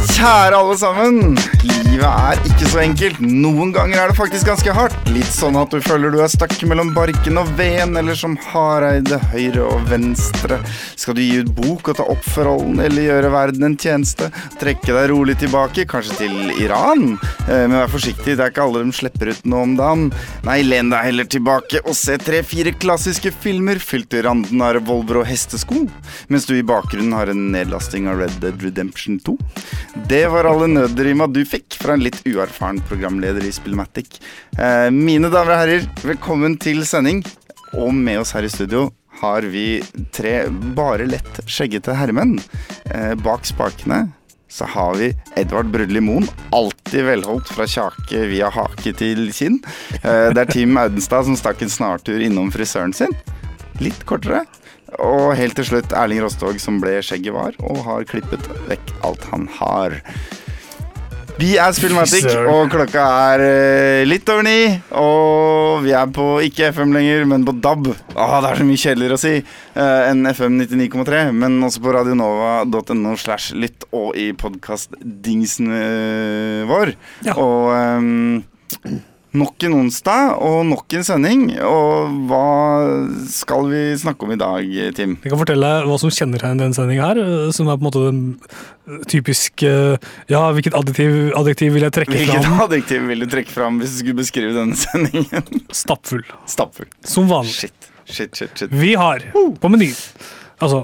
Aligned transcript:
Kjære 0.00 0.56
alle 0.56 0.76
sammen. 0.80 1.34
Livet 1.60 2.06
er 2.08 2.38
ikke 2.48 2.68
så 2.72 2.80
enkelt. 2.80 3.18
Noen 3.20 3.72
ganger 3.74 4.00
er 4.00 4.10
det 4.10 4.16
faktisk 4.16 4.48
ganske 4.48 4.72
hardt. 4.72 4.96
Litt 5.12 5.28
sånn 5.32 5.58
at 5.60 5.72
du 5.74 5.80
føler 5.84 6.12
du 6.14 6.18
er 6.24 6.30
stakk 6.32 6.54
mellom 6.68 6.92
barken 6.96 7.36
og 7.40 7.50
veden, 7.58 7.98
eller 8.00 8.16
som 8.16 8.36
Hareide 8.50 9.18
høyre 9.32 9.66
og 9.66 9.84
venstre. 9.90 10.56
Skal 10.96 11.16
du 11.18 11.20
gi 11.20 11.42
ut 11.42 11.50
bok 11.56 11.90
og 11.92 11.98
ta 11.98 12.06
opp 12.12 12.24
for 12.24 12.48
rollen, 12.48 12.80
eller 12.84 13.06
gjøre 13.10 13.32
verden 13.34 13.66
en 13.68 13.76
tjeneste? 13.80 14.30
Trekke 14.60 14.96
deg 14.96 15.10
rolig 15.12 15.36
tilbake, 15.42 15.84
kanskje 15.90 16.16
til 16.22 16.54
Iran? 16.64 17.18
Eh, 17.46 17.66
Men 17.70 17.76
vær 17.82 17.92
forsiktig, 17.92 18.38
det 18.38 18.44
er 18.46 18.54
ikke 18.54 18.64
alle 18.64 18.84
de 18.86 18.96
slipper 18.96 19.32
ut 19.34 19.44
nå 19.44 19.62
om 19.66 19.76
dagen. 19.76 20.06
Nei, 20.48 20.62
len 20.64 20.88
deg 20.94 21.04
heller 21.10 21.28
tilbake 21.28 21.84
og 21.84 21.94
se 21.98 22.16
tre-fire 22.20 22.72
klassiske 22.72 23.34
filmer 23.44 23.76
fylt 23.80 24.08
til 24.14 24.24
randen 24.24 24.64
av 24.64 24.74
revolver 24.78 25.20
og 25.22 25.28
hestesko, 25.28 25.84
mens 26.32 26.48
du 26.48 26.56
i 26.56 26.64
bakgrunnen 26.66 27.12
har 27.16 27.28
en 27.32 27.50
nedlasting 27.52 28.08
av 28.08 28.24
Red 28.24 28.40
Dead 28.40 28.64
Redemption 28.64 29.20
2. 29.28 29.36
Det 29.94 30.28
var 30.28 30.44
alle 30.44 30.66
nødrima 30.66 31.26
du 31.26 31.40
fikk 31.46 31.74
fra 31.80 31.96
en 31.96 32.04
litt 32.04 32.20
uerfaren 32.22 32.78
programleder 32.86 33.42
i 33.42 33.50
Spillmatic. 33.52 34.20
Eh, 34.54 34.86
mine 34.94 35.30
damer 35.32 35.56
og 35.56 35.58
herrer, 35.64 35.88
velkommen 36.06 36.54
til 36.62 36.84
sending. 36.86 37.24
Og 37.74 37.90
med 37.94 38.20
oss 38.22 38.30
her 38.36 38.46
i 38.46 38.52
studio 38.52 38.88
har 39.20 39.42
vi 39.50 39.80
tre 40.14 40.44
bare 40.78 41.08
lett 41.10 41.42
skjeggete 41.50 41.96
herremenn. 41.98 42.38
Eh, 42.86 43.16
bak 43.18 43.48
spakene 43.48 44.04
så 44.50 44.66
har 44.70 44.94
vi 44.98 45.10
Edvard 45.38 45.70
Brudli 45.70 46.00
Moen, 46.02 46.26
alltid 46.54 47.04
velholdt 47.06 47.50
fra 47.54 47.66
kjake 47.70 48.24
via 48.30 48.50
hake 48.50 48.94
til 48.98 49.28
kinn. 49.34 49.60
Eh, 50.02 50.30
det 50.34 50.44
er 50.44 50.54
Team 50.54 50.78
Audenstad 50.78 51.26
som 51.26 51.38
stakk 51.38 51.62
en 51.66 51.70
snartur 51.70 52.22
innom 52.22 52.50
frisøren 52.54 52.94
sin. 52.94 53.14
Litt 53.82 54.06
kortere. 54.06 54.44
Og 54.98 55.32
helt 55.38 55.56
til 55.58 55.68
slutt 55.68 55.94
Erling 55.96 56.22
Rostog, 56.24 56.58
som 56.62 56.80
ble 56.82 56.98
skjegget 57.04 57.36
var, 57.36 57.56
og 57.62 57.82
har 57.86 58.06
klippet 58.10 58.46
vekk 58.68 58.94
alt 59.06 59.26
han 59.30 59.46
har. 59.60 60.00
Vi 61.40 61.54
er 61.56 61.72
Spillmatic, 61.72 62.26
og 62.50 62.68
klokka 62.68 63.02
er 63.32 63.42
eh, 63.46 64.02
litt 64.04 64.28
over 64.28 64.44
ni. 64.44 64.58
Og 65.00 65.80
vi 65.86 65.94
er 65.96 66.10
på 66.12 66.26
ikke 66.44 66.68
FM 66.74 66.92
lenger, 66.92 67.24
men 67.30 67.46
på 67.46 67.54
DAB. 67.64 67.88
Åh, 68.12 68.34
det 68.44 68.50
er 68.50 68.60
så 68.60 68.66
mye 68.68 68.82
kjedeligere 68.82 69.16
å 69.16 69.22
si 69.22 69.32
eh, 69.38 70.02
enn 70.10 70.28
FM 70.28 70.58
99,3. 70.66 71.22
Men 71.32 71.56
også 71.64 71.80
på 71.84 71.94
radionova.no 71.96 73.14
slash 73.20 73.56
lytt 73.56 73.88
og 73.96 74.18
i 74.20 74.30
podkastdingsen 74.36 75.72
eh, 75.78 76.68
vår. 76.68 76.92
Ja. 77.24 77.38
Og 77.40 77.70
ehm, 77.78 79.00
nok 79.36 79.64
en 79.66 79.76
onsdag 79.78 80.38
og 80.42 80.64
nok 80.68 80.96
en 80.96 81.04
sending. 81.06 81.44
Og 81.66 82.14
hva 82.30 82.46
skal 83.30 83.68
vi 83.70 83.82
snakke 84.00 84.26
om 84.26 84.34
i 84.34 84.38
dag, 84.40 84.72
Tim? 84.96 85.16
Jeg 85.22 85.32
kan 85.32 85.42
fortelle 85.42 85.70
hva 85.86 85.98
som 86.02 86.12
kjennetegner 86.14 86.64
denne 86.64 86.76
sendinga 86.76 87.10
her, 87.10 87.22
eh, 87.22 87.52
som 87.54 87.70
er 87.70 87.78
på 87.78 87.84
en 87.84 87.88
måte 87.88 88.04
den 88.08 88.22
eh, 88.88 89.04
typiske 89.10 89.70
Ja, 90.30 90.42
hvilket 90.56 90.76
adjektiv, 90.78 91.30
adjektiv 91.38 91.76
vil 91.76 91.86
jeg 91.86 91.96
trekke 91.96 92.16
Hvilket 92.16 92.48
fram? 92.48 92.60
adjektiv 92.66 93.06
vil 93.12 93.24
du 93.24 93.30
trekke 93.36 93.54
fram 93.54 93.80
hvis 93.82 93.94
du 93.94 94.02
skulle 94.02 94.22
beskrive 94.24 94.56
denne 94.56 94.78
sendingen? 94.78 95.64
Stappfull. 95.74 96.26
Stappfull. 96.50 96.90
Som 97.06 97.30
vanlig. 97.30 97.54
Shit, 97.54 97.90
shit, 98.04 98.34
shit. 98.34 98.52
shit. 98.56 98.74
Vi 98.74 98.96
har 98.98 99.24
på 99.34 99.72
menyen 99.72 99.96
Altså, 100.60 100.82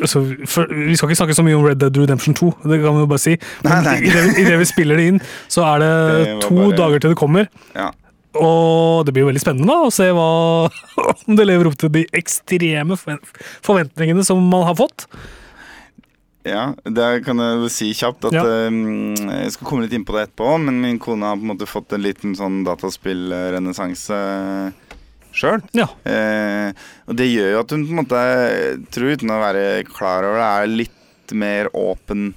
altså 0.00 0.20
for, 0.46 0.66
Vi 0.70 0.94
skal 0.96 1.08
ikke 1.10 1.18
snakke 1.18 1.34
så 1.34 1.42
mye 1.46 1.56
om 1.58 1.64
Red 1.66 1.80
Dead 1.82 1.96
Redemption 1.98 2.34
2, 2.38 2.50
det 2.70 2.80
kan 2.82 2.94
vi 2.94 3.02
jo 3.04 3.06
bare 3.10 3.18
si. 3.22 3.36
Nei, 3.66 3.72
Men 3.74 3.84
nei. 3.88 3.94
idet 4.06 4.24
vi, 4.24 4.34
i 4.42 4.44
det 4.46 4.58
vi 4.60 4.66
spiller 4.70 4.96
det 5.00 5.06
inn, 5.12 5.20
så 5.50 5.64
er 5.66 5.78
det, 5.82 5.92
Det 6.26 6.34
to 6.46 6.54
bare- 6.60 6.76
dager 6.78 6.98
til 7.02 7.10
det 7.14 7.18
kommer. 7.18 7.48
Ja. 7.74 7.90
Og 8.36 9.06
det 9.06 9.14
blir 9.16 9.24
jo 9.24 9.30
veldig 9.32 9.40
spennende 9.42 9.66
da, 9.72 9.78
å 9.88 9.92
se 9.94 10.10
hva, 10.12 10.26
om 11.26 11.36
det 11.38 11.46
lever 11.48 11.66
opp 11.70 11.78
til 11.80 11.88
de 11.94 12.04
ekstreme 12.12 12.94
forventningene 13.64 14.22
som 14.28 14.42
man 14.52 14.66
har 14.68 14.76
fått. 14.76 15.06
Ja, 16.46 16.68
det 16.84 17.24
kan 17.26 17.40
jeg 17.42 17.70
si 17.74 17.88
kjapt 17.98 18.28
at 18.28 18.36
Ja. 18.36 18.44
um, 18.70 19.16
Jeg 19.16 19.50
skal 19.56 19.66
komme 19.66 19.82
litt 19.82 19.92
inn 19.96 20.04
på 20.06 20.14
det 20.14 20.28
etterpå, 20.28 20.52
men 20.62 20.78
min 20.84 20.98
kone 21.02 21.26
har 21.26 21.34
på 21.40 21.42
en 21.42 21.50
måte 21.56 21.66
fått 21.66 21.90
en 21.96 22.04
liten 22.04 22.36
sånn 22.38 22.60
dataspillrenessanse 22.68 24.20
sjøl. 25.38 25.62
Ja, 25.76 25.86
Eh, 26.06 26.72
og 27.06 27.16
det 27.18 27.28
gjør 27.30 27.52
jo 27.52 27.60
at 27.60 27.70
hun 27.74 27.84
på 27.86 27.92
en 27.94 28.00
måte, 28.02 28.20
tror 28.94 29.12
uten 29.14 29.30
å 29.30 29.38
være 29.42 29.64
klar 29.88 30.26
over 30.26 30.40
det, 30.40 30.50
er 30.50 30.74
litt 30.82 31.34
mer 31.36 31.68
åpen 31.74 32.34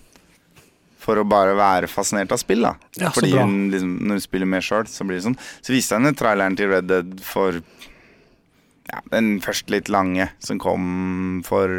for 1.00 1.18
å 1.22 1.24
bare 1.26 1.56
være 1.58 1.88
fascinert 1.90 2.32
av 2.36 2.38
spill. 2.42 2.62
da 2.68 2.76
Ja, 3.00 3.10
så 3.10 3.22
Fordi 3.22 3.32
bra. 3.34 3.44
hun 3.48 3.70
liksom, 3.72 3.94
når 4.04 4.20
hun 4.20 4.26
spiller 4.26 4.46
mer 4.52 4.62
sjøl, 4.66 4.86
så 4.92 5.06
blir 5.08 5.18
det 5.18 5.26
sånn. 5.26 5.38
Så 5.62 5.74
viste 5.74 5.96
jeg 5.96 6.02
henne 6.04 6.18
traileren 6.18 6.58
til 6.60 6.70
Red 6.70 6.90
Dead 6.92 7.22
for 7.26 7.62
ja, 8.90 9.00
den 9.14 9.40
første 9.42 9.72
litt 9.74 9.90
lange, 9.90 10.30
som 10.44 10.60
kom 10.62 11.42
for 11.46 11.70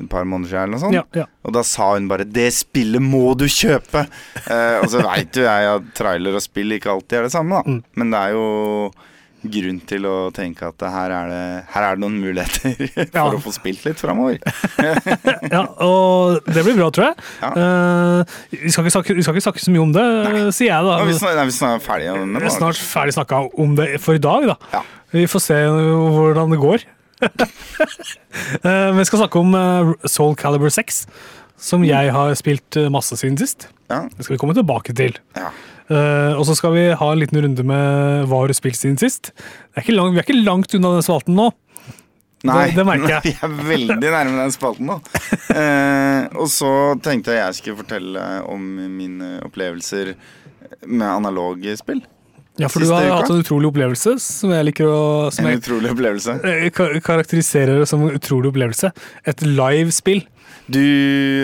et 0.00 0.08
par 0.10 0.24
måneder 0.24 0.50
siden, 0.52 0.62
eller 0.62 0.76
noe 0.76 0.82
sånt. 0.84 0.94
ja, 0.94 1.04
ja. 1.14 1.26
Og 1.44 1.52
da 1.56 1.62
sa 1.66 1.94
hun 1.94 2.08
bare 2.08 2.24
'Det 2.24 2.52
spillet 2.54 3.02
må 3.02 3.36
du 3.36 3.46
kjøpe'! 3.46 4.06
Eh, 4.46 4.78
og 4.80 4.88
så 4.90 5.02
veit 5.10 5.34
jo 5.34 5.42
jeg 5.42 5.66
at 5.74 5.94
trailer 5.94 6.34
og 6.34 6.42
spill 6.42 6.70
ikke 6.72 6.90
alltid 6.90 7.18
er 7.18 7.22
det 7.26 7.32
samme, 7.32 7.62
da. 7.62 7.62
Mm. 7.66 7.82
Men 7.96 8.10
det 8.10 8.18
er 8.20 8.30
jo 8.32 8.92
grunn 9.42 9.78
til 9.88 10.04
å 10.08 10.14
tenke 10.34 10.68
at 10.68 10.82
her, 10.92 11.12
er 11.14 11.30
det, 11.30 11.42
her 11.72 11.86
er 11.86 11.96
det 11.96 12.02
noen 12.02 12.18
muligheter 12.20 12.74
for 12.94 13.16
Ja. 13.16 13.24
å 13.32 13.40
få 13.42 13.52
spilt 13.54 13.84
litt 13.86 14.00
framover. 14.00 14.38
ja, 15.54 15.62
og 15.84 16.44
det 16.50 16.64
blir 16.66 16.76
bra, 16.76 16.90
tror 16.92 17.10
jeg. 17.10 17.26
Ja. 17.40 17.50
Uh, 17.56 18.38
vi, 18.52 18.72
skal 18.74 18.90
snakke, 18.92 19.16
vi 19.16 19.24
skal 19.24 19.36
ikke 19.36 19.46
snakke 19.48 19.64
så 19.64 19.74
mye 19.74 19.84
om 19.86 19.94
det, 19.96 20.06
sier 20.56 20.72
jeg 20.72 20.88
da. 20.88 21.00
Nå 21.00 21.08
vi 21.08 21.18
snart, 21.18 21.40
er 21.40 21.50
vi 21.50 21.56
snart 21.56 21.88
det. 21.88 22.44
er 22.44 22.56
snart 22.56 22.80
ferdig 22.84 23.16
snakka 23.16 23.42
om 23.64 23.76
det 23.78 23.90
for 24.04 24.18
i 24.18 24.22
dag, 24.22 24.48
da. 24.52 24.56
Ja. 24.76 24.84
Vi 25.16 25.26
får 25.30 25.46
se 25.48 25.58
hvordan 25.66 26.54
det 26.54 26.60
går. 26.62 26.86
uh, 28.64 28.90
vi 28.96 29.04
skal 29.08 29.24
snakke 29.24 29.40
om 29.42 29.56
eh, 29.58 29.90
Soul 30.08 30.36
Calibur 30.40 30.72
6, 30.72 31.02
som 31.60 31.84
jeg 31.84 32.12
har 32.14 32.32
spilt 32.38 32.78
masse 32.92 33.16
siden 33.20 33.36
sist. 33.40 33.68
Ja. 33.90 34.04
Det 34.14 34.24
skal 34.24 34.36
vi 34.36 34.40
komme 34.40 34.56
tilbake 34.56 34.94
til. 34.96 35.18
Ja. 35.36 35.50
Eh, 35.90 36.32
og 36.38 36.44
så 36.46 36.54
skal 36.54 36.72
vi 36.76 36.84
ha 36.94 37.08
en 37.12 37.18
liten 37.18 37.40
runde 37.42 37.64
med 37.66 38.28
hva 38.30 38.42
har 38.44 38.48
du 38.52 38.54
spilt 38.54 38.78
siden 38.78 38.98
sist. 39.00 39.32
Det 39.34 39.80
er 39.80 39.82
ikke 39.88 39.96
lang, 39.96 40.12
vi 40.14 40.20
er 40.22 40.26
ikke 40.28 40.44
langt 40.46 40.74
unna 40.78 40.92
den 40.96 41.02
spalten 41.06 41.34
nå. 41.38 41.48
Nei, 42.46 42.68
Det- 42.70 42.76
det 42.78 42.84
merker 42.88 43.16
jeg. 43.18 43.22
vi 43.26 43.32
er 43.42 43.56
veldig 43.68 44.12
nærme 44.14 44.38
den 44.38 44.54
spalten 44.54 44.86
nå. 44.88 44.94
uh, 45.50 46.38
og 46.40 46.46
så 46.48 46.70
tenkte 47.04 47.34
jeg 47.34 47.42
jeg 47.42 47.58
skulle 47.58 47.80
fortelle 47.82 48.22
om 48.48 48.62
mine 48.96 49.40
opplevelser 49.44 50.14
med 50.86 51.06
analoge 51.10 51.74
spill. 51.76 52.00
Ja, 52.60 52.68
for 52.68 52.80
Siste 52.82 52.92
du 52.92 52.94
har 52.96 53.06
uka? 53.08 53.16
hatt 53.22 53.30
en 53.34 53.42
utrolig 53.42 53.68
opplevelse 53.70 54.14
som 54.20 54.50
jeg 54.52 54.64
liker 54.68 54.88
å 54.88 55.02
som 55.32 55.46
En 55.46 55.52
jeg, 55.54 55.62
utrolig 55.62 55.90
opplevelse. 55.94 56.34
eh, 56.44 56.70
karakteriserer 57.00 57.78
det 57.80 57.88
som 57.88 58.02
en 58.06 58.16
utrolig 58.16 58.50
opplevelse. 58.52 58.90
Et 59.26 59.40
live-spill. 59.46 60.22
Du, 60.70 60.80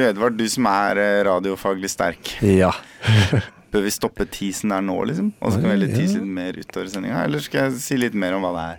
Edvard, 0.07 0.37
du 0.39 0.47
som 0.49 0.67
er 0.71 1.01
radiofaglig 1.29 1.91
sterk. 1.91 2.35
Ja. 2.45 2.73
Bør 3.77 3.85
vi 3.85 3.93
stoppe 3.93 4.25
teasen 4.33 4.73
der 4.73 4.81
nå, 4.85 4.97
liksom? 5.11 5.29
Og 5.45 5.53
så 5.53 5.61
kan 5.61 5.69
vi 5.69 5.75
heller 5.75 5.93
tease 5.93 6.17
litt 6.17 6.33
mer 6.39 6.57
utover 6.57 6.89
sendinga? 6.89 7.27
Eller 7.29 7.45
skal 7.45 7.67
jeg 7.67 7.79
si 7.85 7.99
litt 8.01 8.17
mer 8.17 8.39
om 8.39 8.47
hva 8.47 8.55
det 8.57 8.65
er? 8.71 8.79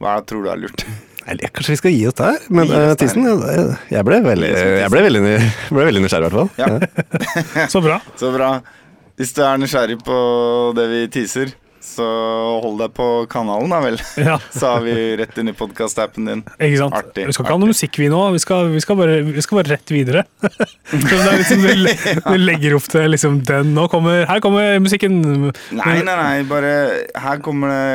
Hva 0.00 0.14
tror 0.24 0.46
du 0.46 0.50
er 0.54 0.60
lurt? 0.62 0.84
Eller 1.28 1.52
kanskje 1.52 1.74
vi 1.74 1.80
skal 1.82 1.92
gi 1.92 2.04
oss 2.08 2.16
der, 2.16 2.38
men 2.48 2.64
oss 2.64 2.70
uh, 2.72 2.76
der. 2.78 3.18
Ja, 3.20 3.34
det- 3.44 3.78
jeg 3.92 4.06
ble 4.08 4.20
veldig, 4.24 4.52
jeg 4.56 4.92
ble 4.94 5.02
veldig, 5.04 5.22
ble 5.76 5.86
veldig 5.90 6.02
nysgjerrig 6.06 6.30
i 6.30 6.32
hvert 6.32 6.38
fall. 6.38 6.50
Ja. 6.56 7.66
Så 7.74 7.82
bra. 7.84 7.98
Så 8.22 8.30
bra. 8.32 8.50
Hvis 9.18 9.34
du 9.36 9.42
er 9.44 9.60
nysgjerrig 9.60 9.98
på 10.06 10.18
det 10.78 10.86
vi 10.94 11.02
teaser, 11.18 11.52
så 11.88 12.06
hold 12.62 12.78
deg 12.82 12.92
på 12.96 13.06
kanalen, 13.32 13.72
da 13.72 13.80
vel. 13.84 13.98
Ja. 14.28 14.36
Så 14.52 14.74
har 14.74 14.84
vi 14.84 14.94
rett 15.16 15.36
inn 15.40 15.50
i 15.50 15.54
podkast-appen 15.56 16.28
din. 16.28 16.42
Ikke 16.58 16.82
sant? 16.82 16.96
Artig, 16.98 17.24
vi 17.28 17.34
skal 17.34 17.46
ikke 17.46 17.54
ha 17.56 17.62
noe 17.62 17.72
musikk, 17.72 17.98
vi 18.00 18.10
nå. 18.12 18.20
Vi 18.34 18.42
skal, 18.42 18.68
vi 18.74 18.82
skal, 18.84 18.98
bare, 19.00 19.18
vi 19.24 19.44
skal 19.44 19.60
bare 19.60 19.72
rett 19.76 19.92
videre. 19.94 20.24
Så 20.92 21.20
det 21.22 21.34
liksom, 21.40 21.64
vi, 21.64 21.96
vi 22.32 22.38
legger 22.42 22.78
opp 22.78 22.88
til 22.92 23.08
liksom 23.12 23.40
den 23.48 23.74
Nå 23.76 23.88
kommer, 23.92 24.24
Her 24.28 24.40
kommer 24.44 24.78
musikken. 24.82 25.20
Nei, 25.76 25.98
nei, 26.02 26.14
nei, 26.16 26.36
bare 26.48 26.72
Her 27.18 27.42
kommer 27.44 27.72
det 27.72 27.88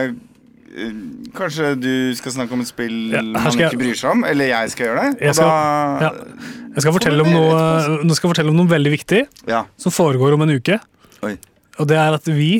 eh, 0.73 0.91
Kanskje 1.37 1.73
du 1.79 1.93
skal 2.17 2.35
snakke 2.35 2.53
om 2.55 2.61
et 2.63 2.69
spill 2.69 2.97
Ja, 3.13 3.23
her 3.23 3.47
man 3.47 3.57
ikke 3.57 3.79
bryr 3.81 3.97
seg 3.97 4.11
om, 4.13 4.25
eller 4.29 4.51
jeg 4.51 4.73
skal 4.73 4.87
gjøre 4.89 5.05
det. 5.05 5.23
Jeg 5.29 5.37
skal- 5.37 5.49
da 5.49 6.09
ja. 6.09 6.59
Jeg 6.73 6.85
skal 6.85 6.95
fortelle 6.95 7.25
om 7.25 7.29
noe, 7.29 7.49
mer 7.53 8.05
nå 8.05 8.15
skal 8.17 8.27
jeg 8.27 8.33
fortelle 8.33 8.53
om 8.53 8.57
noe 8.57 8.69
veldig 8.71 8.93
viktig 8.95 9.19
ja. 9.49 9.63
som 9.77 9.93
foregår 9.93 10.33
om 10.37 10.45
en 10.45 10.55
uke. 10.57 10.79
Oi. 11.25 11.35
Og 11.81 11.89
det 11.89 11.97
er 11.99 12.17
at 12.17 12.29
vi, 12.29 12.55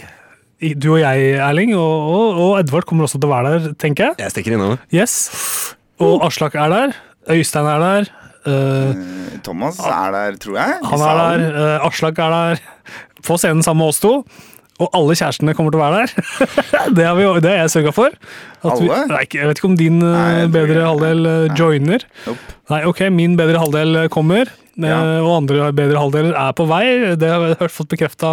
du 0.78 0.90
og 0.96 1.00
jeg, 1.04 1.34
Erling, 1.44 1.74
og, 1.76 2.10
og, 2.14 2.40
og 2.46 2.52
Edvard 2.62 2.88
kommer 2.90 3.08
også 3.08 3.20
til 3.20 3.30
å 3.30 3.34
være 3.36 3.54
der, 3.58 3.74
tenker 3.82 4.10
jeg. 4.12 4.20
Jeg 4.24 4.34
stikker 4.36 4.56
innom. 4.56 4.78
Yes. 4.96 5.16
Og 6.04 6.24
Aslak 6.28 6.56
er 6.60 6.72
der. 6.74 6.96
Øystein 7.34 7.68
er 7.70 7.84
der. 7.84 8.10
eh, 8.48 8.54
Eh, 8.54 9.38
Thomas 9.44 9.78
er 9.80 10.12
der, 10.16 10.38
tror 10.40 10.58
jeg. 10.60 10.80
han 10.90 11.04
er 11.10 11.22
der. 11.22 11.44
Uh, 11.80 11.88
Aslak 11.88 12.18
er 12.20 12.34
der. 12.38 12.64
På 13.24 13.38
scenen 13.40 13.64
sammen 13.64 13.84
med 13.84 13.94
oss 13.94 14.02
to. 14.04 14.16
Og 14.82 14.90
alle 14.98 15.14
kjærestene 15.16 15.54
kommer 15.56 15.72
til 15.72 15.80
å 15.80 15.84
være 15.86 16.00
der. 16.02 16.16
det, 16.98 17.06
har 17.06 17.16
vi, 17.16 17.28
det 17.46 17.52
har 17.54 17.60
jeg 17.62 17.72
sørga 17.76 17.94
for. 17.96 18.16
At 18.64 18.82
vi, 18.82 18.88
Alle? 18.90 19.04
nei, 19.14 19.22
jeg 19.32 19.48
vet 19.52 19.60
ikke 19.62 19.70
om 19.70 19.78
din 19.80 20.02
eh, 20.02 20.18
Nei, 20.18 20.48
bedre 20.52 20.88
halvdel 20.90 21.30
joiner. 21.56 22.04
Nope. 22.26 22.56
Nei, 22.74 22.82
ok, 22.90 23.04
min 23.14 23.38
bedre 23.40 23.62
halvdel 23.64 24.04
kommer. 24.12 24.50
Eh, 24.78 24.90
Ja. 24.90 25.00
Og 25.22 25.32
andre 25.44 25.72
bedre 25.76 26.00
halvdeler 26.02 26.34
er 26.36 26.54
på 26.58 26.66
vei. 26.68 27.16
Det 27.20 27.30
har 27.30 27.46
jeg 27.56 27.70
fått 27.72 27.90
bekrefta 27.94 28.32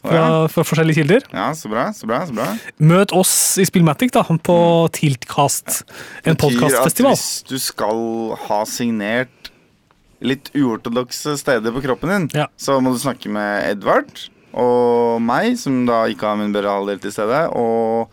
fra, 0.00 0.46
fra 0.48 0.64
forskjellige 0.64 1.02
kilder. 1.02 1.26
Ja, 1.32 1.50
så 1.52 1.68
bra, 1.70 1.88
så 1.92 2.06
bra. 2.06 2.22
så 2.26 2.34
bra. 2.34 2.46
Møt 2.80 3.12
oss 3.12 3.34
i 3.58 3.64
Spillmatic 3.68 4.10
da, 4.12 4.22
på 4.22 4.58
Tiltcast, 4.96 5.82
en 6.24 6.34
Mm. 6.34 6.36
Betyr 6.36 6.36
at 6.36 6.38
podkastfestival. 6.40 7.12
Hvis 7.16 7.44
du 7.48 7.58
skal 7.58 8.36
ha 8.48 8.64
signert 8.64 9.50
litt 10.24 10.50
uortodokse 10.56 11.36
steder 11.38 11.70
på 11.74 11.82
kroppen 11.84 12.08
din, 12.08 12.30
Ja. 12.34 12.46
så 12.56 12.80
må 12.80 12.92
du 12.94 12.98
snakke 12.98 13.28
med 13.28 13.64
Edvard 13.74 14.28
og 14.54 15.20
meg, 15.20 15.58
som 15.58 15.84
da 15.86 16.04
ikke 16.06 16.22
har 16.30 16.36
min 16.36 16.52
bedre 16.54 16.70
halvdel 16.70 16.98
til 17.02 17.12
stede, 17.12 17.50
og 17.52 18.08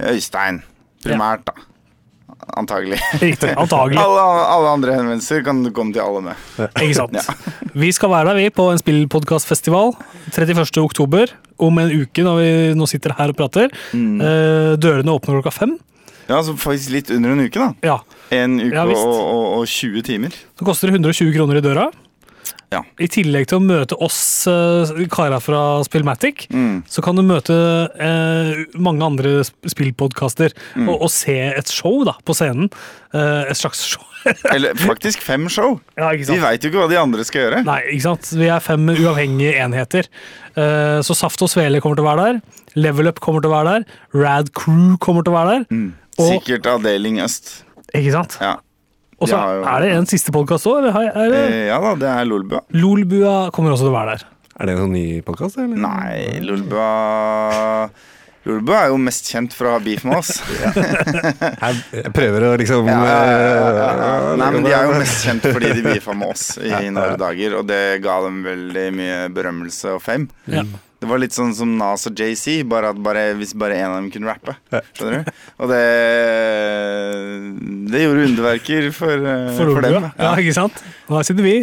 Øystein. 0.00 0.62
Primært, 1.04 1.44
da. 1.44 1.52
Antagelig. 2.58 2.98
Riktig, 3.22 3.52
antagelig. 3.56 4.00
Alle, 4.02 4.24
alle 4.56 4.72
andre 4.74 4.96
henvendelser 4.98 5.44
kan 5.46 5.62
du 5.64 5.70
komme 5.74 5.94
til 5.94 6.02
alle 6.04 6.20
med. 6.26 6.42
Ikke 6.82 6.96
sant? 6.98 7.16
Vi 7.78 7.92
skal 7.94 8.10
være 8.12 8.32
der 8.32 8.40
vi 8.40 8.50
på 8.54 8.66
en 8.72 8.80
spillpodkastfestival 8.80 9.94
31. 10.34 10.82
oktober. 10.82 11.32
Om 11.62 11.78
en 11.78 11.92
uke, 12.02 12.24
når 12.26 12.40
vi 12.40 12.50
nå 12.74 12.88
sitter 12.90 13.14
her 13.18 13.32
og 13.32 13.38
prater. 13.38 13.72
Mm. 13.94 14.20
Eh, 14.20 14.72
dørene 14.82 15.14
åpner 15.14 15.38
klokka 15.38 15.54
fem. 15.54 15.76
Ja, 16.28 16.40
så 16.42 16.54
faktisk 16.58 16.92
litt 16.94 17.10
under 17.14 17.34
en 17.34 17.44
uke, 17.46 17.58
da. 17.58 17.72
Ja, 17.84 17.98
En 18.32 18.56
uke 18.62 18.72
Ja, 18.72 18.86
og, 18.86 19.18
og, 19.20 19.46
og 19.60 19.66
20 19.68 20.02
timer. 20.06 20.34
Så 20.58 20.64
koster 20.66 20.88
det 20.88 20.96
120 20.98 21.34
kroner 21.36 21.60
i 21.60 21.64
døra. 21.64 21.90
Ja. 22.72 22.80
I 22.98 23.06
tillegg 23.12 23.46
til 23.50 23.58
å 23.60 23.62
møte 23.64 23.96
oss 24.00 24.18
kara 24.46 25.06
karer 25.12 25.40
fra 25.44 25.60
Spillmatic, 25.84 26.46
Mm. 26.50 26.82
så 26.88 27.02
kan 27.04 27.14
du 27.16 27.22
møte 27.22 27.52
eh, 28.00 28.64
mange 28.80 29.02
andre 29.04 29.42
sp- 29.44 29.68
spillpodkaster 29.70 30.52
Mm. 30.74 30.88
og, 30.88 31.02
og 31.06 31.10
se 31.12 31.36
et 31.52 31.68
show 31.68 32.02
da, 32.08 32.14
på 32.24 32.34
scenen. 32.34 32.70
Eh, 33.14 33.50
et 33.50 33.56
slags 33.60 33.84
show. 33.84 34.02
Eller 34.54 34.74
faktisk 34.78 35.20
fem 35.20 35.48
show. 35.50 35.80
ja, 35.98 36.10
ikke 36.14 36.24
Vi 36.24 36.24
sant? 36.32 36.42
veit 36.46 36.62
jo 36.64 36.70
ikke 36.70 36.82
hva 36.84 36.88
de 36.90 36.98
andre 37.00 37.24
skal 37.28 37.42
gjøre. 37.44 37.64
Nei, 37.66 37.80
ikke 37.92 38.06
sant? 38.08 38.32
Vi 38.38 38.48
er 38.48 38.60
fem 38.64 38.88
uavhengige 38.94 39.56
enheter. 39.62 40.08
Eh, 40.56 41.00
så 41.04 41.14
Saft 41.18 41.42
og 41.42 41.50
Svele 41.52 41.80
kommer 41.82 41.96
til 41.98 42.06
å 42.06 42.10
være 42.16 42.26
der. 42.32 42.42
Level 42.78 43.08
Up 43.10 43.20
kommer 43.20 43.42
til 43.44 43.50
å 43.52 43.56
være 43.58 43.72
der. 43.82 43.84
Rad 44.16 44.52
Crew 44.54 44.96
kommer 45.02 45.22
til 45.26 45.34
å 45.34 45.38
være 45.40 45.58
der. 45.58 45.66
Mm. 45.76 45.92
Og- 46.18 46.30
Sikkert 46.38 46.66
avdeling 46.70 47.18
øst. 47.24 47.62
Ikke 47.94 48.12
sant? 48.14 48.38
Ja. 48.40 48.56
Og 49.22 49.28
så 49.30 49.38
jo- 49.38 49.64
er 49.70 49.84
det 49.86 49.90
en 49.96 50.06
siste 50.10 50.32
podkast 50.34 50.66
òg. 50.66 50.88
Eh, 50.90 51.66
ja 51.70 51.78
da, 51.80 51.94
det 52.00 52.08
er 52.10 52.24
Lolbua. 52.28 52.60
Lolbua 52.74 53.34
kommer 53.54 53.72
også 53.76 53.86
til 53.86 53.92
å 53.92 53.98
være 54.00 54.16
der. 54.16 54.24
Er 54.60 54.66
det 54.68 54.74
en 54.76 54.82
sånn 54.84 54.92
ny 54.98 55.06
podkast, 55.24 55.56
eller? 55.62 55.78
Nei, 55.80 56.40
Lolbua 56.44 57.88
Lolbua 58.44 58.78
er 58.82 58.88
jo 58.90 58.96
mest 58.98 59.28
kjent 59.30 59.52
for 59.54 59.68
å 59.70 59.76
ha 59.76 59.80
beef 59.82 60.02
med 60.04 60.16
oss. 60.18 60.32
Jeg, 61.62 62.10
prøver 62.12 62.48
å 62.48 62.52
liksom 62.58 62.88
Ja, 62.90 62.96
ja, 63.06 63.18
ja, 63.22 63.36
ja, 63.38 63.66
ja. 63.78 63.90
eh, 64.32 64.36
Nei, 64.40 64.48
men 64.56 64.64
De 64.66 64.72
er 64.74 64.88
jo 64.90 64.96
mest 64.98 65.22
kjent 65.28 65.46
fordi 65.46 65.70
de 65.78 65.84
beefa 65.92 66.16
med 66.18 66.32
oss 66.34 66.48
i 66.58 66.72
noen 66.90 67.14
dager, 67.22 67.54
og 67.60 67.68
det 67.70 67.82
ga 68.02 68.16
dem 68.26 68.40
veldig 68.46 68.86
mye 68.98 69.20
berømmelse 69.36 69.94
og 69.94 70.02
fame. 70.02 70.26
Det 71.02 71.08
var 71.10 71.18
litt 71.18 71.34
sånn 71.34 71.50
som 71.58 71.72
Nas 71.80 72.04
og 72.06 72.14
JC, 72.14 72.60
bare 72.70 72.92
at 72.94 72.98
bare, 73.02 73.32
hvis 73.34 73.56
bare 73.58 73.74
en 73.80 73.88
av 73.90 73.96
dem 73.98 74.10
kunne 74.14 74.30
rappe. 74.30 74.54
Skjønner 74.94 75.24
du? 75.26 75.30
Og 75.58 75.72
det 75.72 75.80
Det 77.90 78.02
gjorde 78.04 78.26
underverker 78.28 78.86
for, 78.94 79.10
eh, 79.32 79.48
For 79.56 79.72
for 79.74 79.82
dem. 79.82 80.06
Ja. 80.14 80.30
ikke 80.38 80.54
sant? 80.54 80.78
Og 81.08 81.18
her 81.18 81.26
sitter 81.26 81.42
vi. 81.42 81.56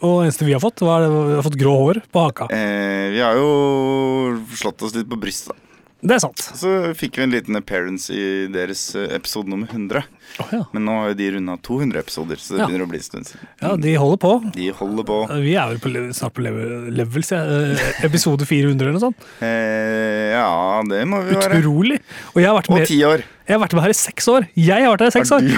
Og 0.00 0.22
det 0.22 0.30
eneste 0.30 0.46
vi 0.48 0.54
har 0.56 0.62
fått, 0.64 0.80
var 0.80 1.04
vi 1.04 1.36
har 1.36 1.44
fått 1.44 1.58
grå 1.60 1.74
hår 1.76 2.00
på 2.08 2.24
haka. 2.24 2.48
Eh, 2.56 3.12
vi 3.12 3.20
har 3.20 3.36
jo 3.36 4.40
slått 4.56 4.80
oss 4.82 4.96
litt 4.96 5.10
på 5.12 5.20
brystet, 5.20 5.52
da. 5.52 5.60
Det 6.04 6.18
er 6.18 6.20
sant. 6.20 6.36
Så 6.60 6.70
fikk 7.00 7.16
vi 7.16 7.22
en 7.24 7.32
liten 7.32 7.56
appearance 7.56 8.12
i 8.12 8.46
deres 8.52 8.82
eh, 8.94 9.06
episode 9.16 9.48
nummer 9.48 9.66
100. 9.72 10.02
Oh, 10.42 10.50
ja. 10.52 10.60
Men 10.74 10.84
nå 10.84 10.96
har 11.00 11.08
jo 11.12 11.16
de 11.16 11.28
runda 11.36 11.54
200 11.64 12.02
episoder, 12.02 12.36
så 12.42 12.54
det 12.54 12.60
Ja. 12.60 12.66
begynner 12.68 12.84
å 12.84 12.90
bli 12.90 12.98
en 13.00 13.06
stund 13.06 13.24
siden. 13.30 13.46
ja, 13.62 13.70
de 13.80 13.94
holder 13.96 14.20
på. 14.20 14.32
De 14.52 14.68
holder 14.76 15.04
på. 15.08 15.18
Vi 15.40 15.54
er 15.56 15.70
vel 15.72 15.78
på, 15.80 15.92
snart 16.12 16.34
på 16.36 16.44
level, 16.44 16.90
level 16.92 17.24
se- 17.24 17.40
eh, 17.40 18.04
episode 18.04 18.44
400 18.44 18.82
eller 18.84 18.98
noe 18.98 19.04
sånt. 19.06 19.16
Eh, 19.40 20.34
ja, 20.36 20.82
det 20.90 21.04
må 21.08 21.22
vi 21.24 21.38
være. 21.40 21.62
Utrolig. 21.62 22.00
Og 22.34 22.42
jeg 22.42 22.50
Og 22.68 22.86
ti 22.86 23.00
år. 23.08 23.24
Jeg 23.44 23.54
har 23.56 23.60
vært 23.60 23.74
med 23.76 23.84
her 23.84 23.92
i 23.92 23.96
seks 23.98 24.28
år. 24.32 24.46
Jeg 24.56 24.84
har 24.86 24.94
vært 24.94 25.02
her 25.04 25.10
i 25.10 25.14
seks 25.18 25.32
år. 25.36 25.44
Du, 25.44 25.52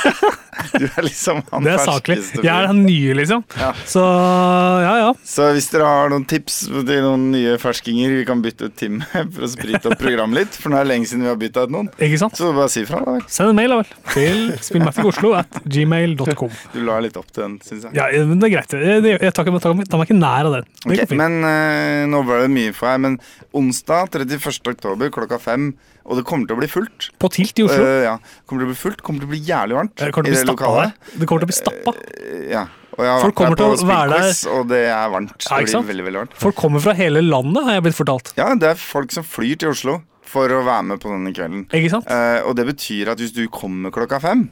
du 0.80 0.84
er 0.86 1.04
liksom 1.06 1.40
han 1.50 1.64
Det 1.66 1.72
er 1.74 1.80
saklig. 1.84 2.16
Jeg 2.38 2.50
er 2.52 2.68
den 2.70 2.82
nye, 2.86 3.14
liksom. 3.18 3.42
Ja. 3.58 3.72
Så 3.88 4.02
ja, 4.02 4.92
ja. 5.02 5.08
Så 5.26 5.48
hvis 5.56 5.66
dere 5.72 5.88
har 5.88 6.12
noen 6.12 6.26
tips 6.28 6.60
til 6.70 7.02
noen 7.04 7.26
nye 7.34 7.56
ferskinger 7.60 8.14
vi 8.20 8.24
kan 8.28 8.42
bytte 8.44 8.68
ut 8.70 8.76
Tim 8.78 9.00
med 9.02 9.32
for 9.34 9.46
å 9.46 9.50
sprite 9.50 9.90
opp 9.90 9.98
programmet 10.00 10.38
litt, 10.44 10.58
for 10.60 10.70
nå 10.72 10.78
er 10.78 10.86
det 10.86 10.92
lenge 10.92 11.10
siden 11.10 11.26
vi 11.26 11.30
har 11.32 11.40
bytta 11.40 11.66
ut 11.66 11.74
noen, 11.74 11.90
Ikke 11.98 12.20
sant? 12.22 12.38
så 12.38 12.52
bare 12.56 12.70
si 12.72 12.84
fra. 12.88 13.02
da. 13.06 13.16
Send 13.32 13.52
en 13.52 13.58
mail 13.58 13.74
da 13.74 13.80
vel 13.82 13.90
til 14.14 14.40
spillmaticoslo 14.68 15.32
at 15.40 15.60
gmail.com. 15.66 16.54
Du 16.76 16.80
la 16.86 17.00
litt 17.04 17.18
opp 17.20 17.28
til 17.34 17.42
den, 17.46 17.58
syns 17.66 17.88
jeg. 17.88 17.96
Ja, 17.98 18.06
men 18.28 18.38
det 18.42 18.50
er 18.50 18.54
greit. 18.58 18.76
Jeg, 18.78 19.02
jeg, 19.10 19.18
jeg 19.26 19.34
tar, 19.36 19.50
tar, 19.50 19.76
meg- 19.80 19.90
tar 19.90 20.00
meg 20.02 20.08
ikke 20.10 20.20
nær 20.20 20.50
av 20.52 20.58
den. 20.60 20.70
Det 20.86 21.02
Ok, 21.08 21.16
men 21.18 21.40
uh, 21.42 22.06
nå 22.14 22.22
var 22.30 22.46
det 22.46 22.52
mye 22.54 22.72
for 22.76 22.90
deg, 22.92 23.02
Men 23.08 23.18
onsdag 23.56 24.14
31. 24.14 24.62
oktober 24.76 25.10
klokka 25.14 25.40
fem, 25.42 25.72
og 26.06 26.20
det 26.20 26.24
kommer 26.28 26.48
til 26.48 26.56
å 26.56 26.60
bli 26.60 26.68
fullt. 26.70 27.10
På 27.18 27.30
Tilt 27.34 27.58
i 27.58 27.66
Oslo. 27.66 27.84
Uh, 27.84 28.00
ja, 28.06 28.16
kommer 28.46 28.62
til 28.62 28.68
å 28.68 28.72
bli 28.72 28.80
fullt, 28.80 29.04
kommer 29.06 29.22
til 29.22 29.28
å 29.28 29.32
bli 29.34 29.40
jævlig 29.42 29.78
varmt 29.78 29.94
det 29.98 30.10
kommer 30.14 30.30
til 30.30 30.36
å 30.36 30.40
bli 30.40 30.46
stappa 30.46 31.14
Det 31.20 31.28
kommer 31.28 31.42
til 31.42 31.48
å 31.48 31.50
bli 31.50 31.58
stappa. 31.58 31.94
Uh, 31.96 32.42
ja, 32.52 32.64
og 32.96 33.00
jeg 33.02 33.12
har 33.12 33.24
Folk 33.24 33.32
vært 33.32 33.38
kommer 33.40 33.56
der 33.56 33.64
på 33.64 33.78
til 33.80 33.86
å 33.86 33.90
være 33.90 34.10
der- 34.10 34.26
spillquiz, 34.26 34.42
og 34.56 34.68
det 34.72 34.82
er 34.88 35.08
varmt. 35.16 35.48
Ja, 35.50 35.56
det 35.60 35.72
blir 35.72 35.88
veldig, 35.92 36.06
veldig 36.10 36.20
varmt. 36.22 36.36
Folk 36.46 36.60
kommer 36.60 36.84
fra 36.86 36.94
hele 36.96 37.24
landet, 37.24 37.64
har 37.66 37.78
jeg 37.78 37.86
blitt 37.88 37.98
fortalt. 37.98 38.32
Ja, 38.38 38.52
det 38.54 38.70
er 38.72 38.78
folk 38.80 39.16
som 39.16 39.26
flyr 39.26 39.58
til 39.60 39.74
Oslo 39.74 39.98
for 40.26 40.50
å 40.50 40.62
være 40.66 40.86
med 40.92 41.02
på 41.02 41.10
denne 41.12 41.32
kvelden. 41.34 41.66
Ikke 41.70 41.92
sant? 41.92 42.08
Uh, 42.10 42.46
og 42.48 42.56
det 42.58 42.66
betyr 42.70 43.12
at 43.12 43.20
hvis 43.22 43.34
du 43.34 43.44
kommer 43.52 43.94
klokka 43.94 44.20
fem, 44.22 44.48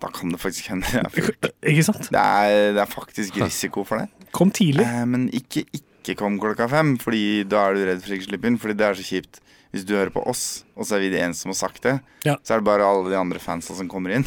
da 0.00 0.08
kan 0.08 0.32
det 0.32 0.40
faktisk 0.40 0.70
hende 0.72 0.88
det 0.88 1.02
er 1.04 1.12
fullt. 1.12 1.50
Ikke 1.74 1.84
sant? 1.84 2.08
Det 2.08 2.20
er, 2.20 2.72
det 2.76 2.80
er 2.80 2.88
faktisk 2.88 3.36
risiko 3.42 3.84
for 3.84 4.00
det. 4.00 4.28
Kom 4.32 4.52
tidlig. 4.54 4.86
Eh, 4.86 5.04
men 5.04 5.26
ikke 5.36 5.66
ikke 5.76 6.14
kom 6.16 6.38
klokka 6.40 6.68
fem, 6.70 6.94
Fordi 7.00 7.42
da 7.44 7.66
er 7.68 7.76
du 7.76 7.82
redd 7.84 8.00
for 8.04 8.16
ikke 8.16 8.24
å 8.24 8.30
slippe 8.30 8.48
inn. 8.48 8.56
Fordi 8.62 8.76
det 8.80 8.86
er 8.86 8.96
så 8.96 9.04
kjipt. 9.04 9.42
Hvis 9.72 9.84
du 9.86 9.92
hører 9.94 10.10
på 10.10 10.22
oss, 10.26 10.64
og 10.76 10.84
så 10.84 10.96
er 10.96 11.04
vi 11.04 11.10
de 11.12 11.20
eneste 11.22 11.42
som 11.46 11.52
har 11.52 11.58
sagt 11.60 11.82
det, 11.82 12.00
Ja. 12.26 12.36
så 12.42 12.54
er 12.54 12.58
det 12.58 12.64
bare 12.66 12.82
alle 12.82 13.08
de 13.10 13.16
andre 13.16 13.38
fansa 13.38 13.74
som 13.76 13.88
kommer 13.88 14.10
inn. 14.16 14.24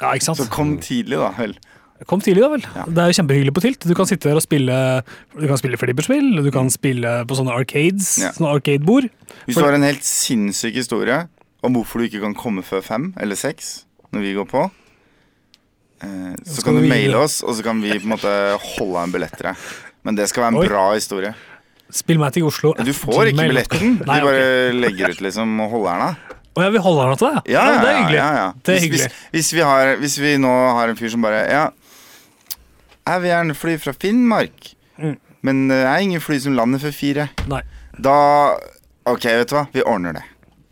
Ja, 0.00 0.12
ikke 0.14 0.22
sant? 0.28 0.38
Så 0.38 0.48
kom 0.52 0.76
tidlig, 0.78 1.16
da 1.18 1.30
vel. 1.34 1.56
Kom 2.06 2.20
tidlig, 2.20 2.42
da 2.44 2.48
vel. 2.52 2.60
Ja. 2.76 2.84
Det 2.84 2.98
er 3.02 3.08
jo 3.10 3.16
kjempehyggelig 3.22 3.54
på 3.56 3.62
Tilt. 3.64 3.80
Du 3.88 3.94
kan 3.96 4.06
sitte 4.06 4.28
der 4.28 4.36
og 4.36 4.42
spille 4.44 5.02
Du 5.34 5.46
kan 5.48 5.56
spille 5.56 5.78
flipperspill, 5.80 6.42
du 6.44 6.50
kan 6.52 6.68
spille 6.70 7.24
på 7.26 7.34
sånne 7.38 7.54
arcades, 7.56 8.18
Ja. 8.20 8.30
sånne 8.36 8.52
arcadebord. 8.54 9.08
Hvis 9.46 9.56
du 9.56 9.62
har 9.64 9.72
en 9.72 9.82
helt 9.82 10.04
sinnssyk 10.04 10.74
historie 10.74 11.28
om 11.64 11.72
hvorfor 11.74 11.98
du 11.98 12.04
ikke 12.06 12.20
kan 12.20 12.34
komme 12.34 12.62
før 12.62 12.82
fem 12.84 13.14
eller 13.18 13.34
seks 13.34 13.84
når 14.12 14.20
vi 14.20 14.34
går 14.36 14.46
på, 14.46 14.70
eh, 16.02 16.34
så 16.44 16.62
kan 16.64 16.76
du 16.76 16.86
maile 16.86 17.16
oss, 17.16 17.42
og 17.42 17.54
så 17.56 17.64
kan 17.64 17.80
vi 17.82 17.90
på 17.98 18.04
en 18.04 18.12
måte 18.14 18.32
holde 18.78 19.02
en 19.02 19.12
billett 19.12 19.36
til 19.36 19.48
deg. 19.50 19.56
Men 20.04 20.14
det 20.14 20.28
skal 20.28 20.44
være 20.44 20.52
en 20.54 20.60
Oi. 20.62 20.68
bra 20.68 20.84
historie. 20.94 21.34
Spillmatic 21.92 22.44
Oslo. 22.46 22.72
Du 22.82 22.92
får 22.96 23.30
ikke 23.32 23.48
billetten. 23.48 23.96
Du 24.00 24.04
bare 24.08 24.72
legger 24.74 25.14
ut 25.14 25.20
liksom 25.22 25.54
og 25.64 25.70
holder 25.76 25.92
den 25.92 26.06
av. 26.08 26.36
Å 26.56 26.62
ja, 26.64 26.70
vi 26.72 26.80
holder 26.80 27.10
den 27.12 27.18
til 27.20 27.28
deg? 27.34 27.50
Ja, 27.52 27.62
ja, 27.68 27.80
det 27.82 27.88
er 27.90 27.98
hyggelig. 28.00 28.18
Ja, 28.18 28.28
ja. 28.36 28.46
Det 28.56 28.72
er 28.72 28.78
hvis, 28.78 28.86
hyggelig. 28.86 29.08
Hvis, 29.10 29.32
hvis, 29.36 29.50
vi 29.58 29.64
har, 29.68 29.90
hvis 30.00 30.16
vi 30.22 30.30
nå 30.40 30.52
har 30.78 30.88
en 30.92 30.96
fyr 30.98 31.12
som 31.12 31.26
bare 31.26 31.42
Ja, 31.52 31.66
jeg 33.06 33.22
vil 33.22 33.30
gjerne 33.30 33.54
fly 33.54 33.76
fra 33.82 33.94
Finnmark, 33.94 34.72
Mm. 34.96 35.18
men 35.44 35.58
det 35.68 35.76
er 35.84 35.98
ingen 36.00 36.22
fly 36.24 36.38
som 36.40 36.54
lander 36.56 36.80
før 36.80 36.94
fire. 36.96 37.26
Nei. 37.52 37.60
Da 38.00 38.14
Ok, 39.06 39.26
vet 39.28 39.50
du 39.50 39.54
hva, 39.54 39.66
vi 39.70 39.82
ordner 39.84 40.16
det. 40.16 40.22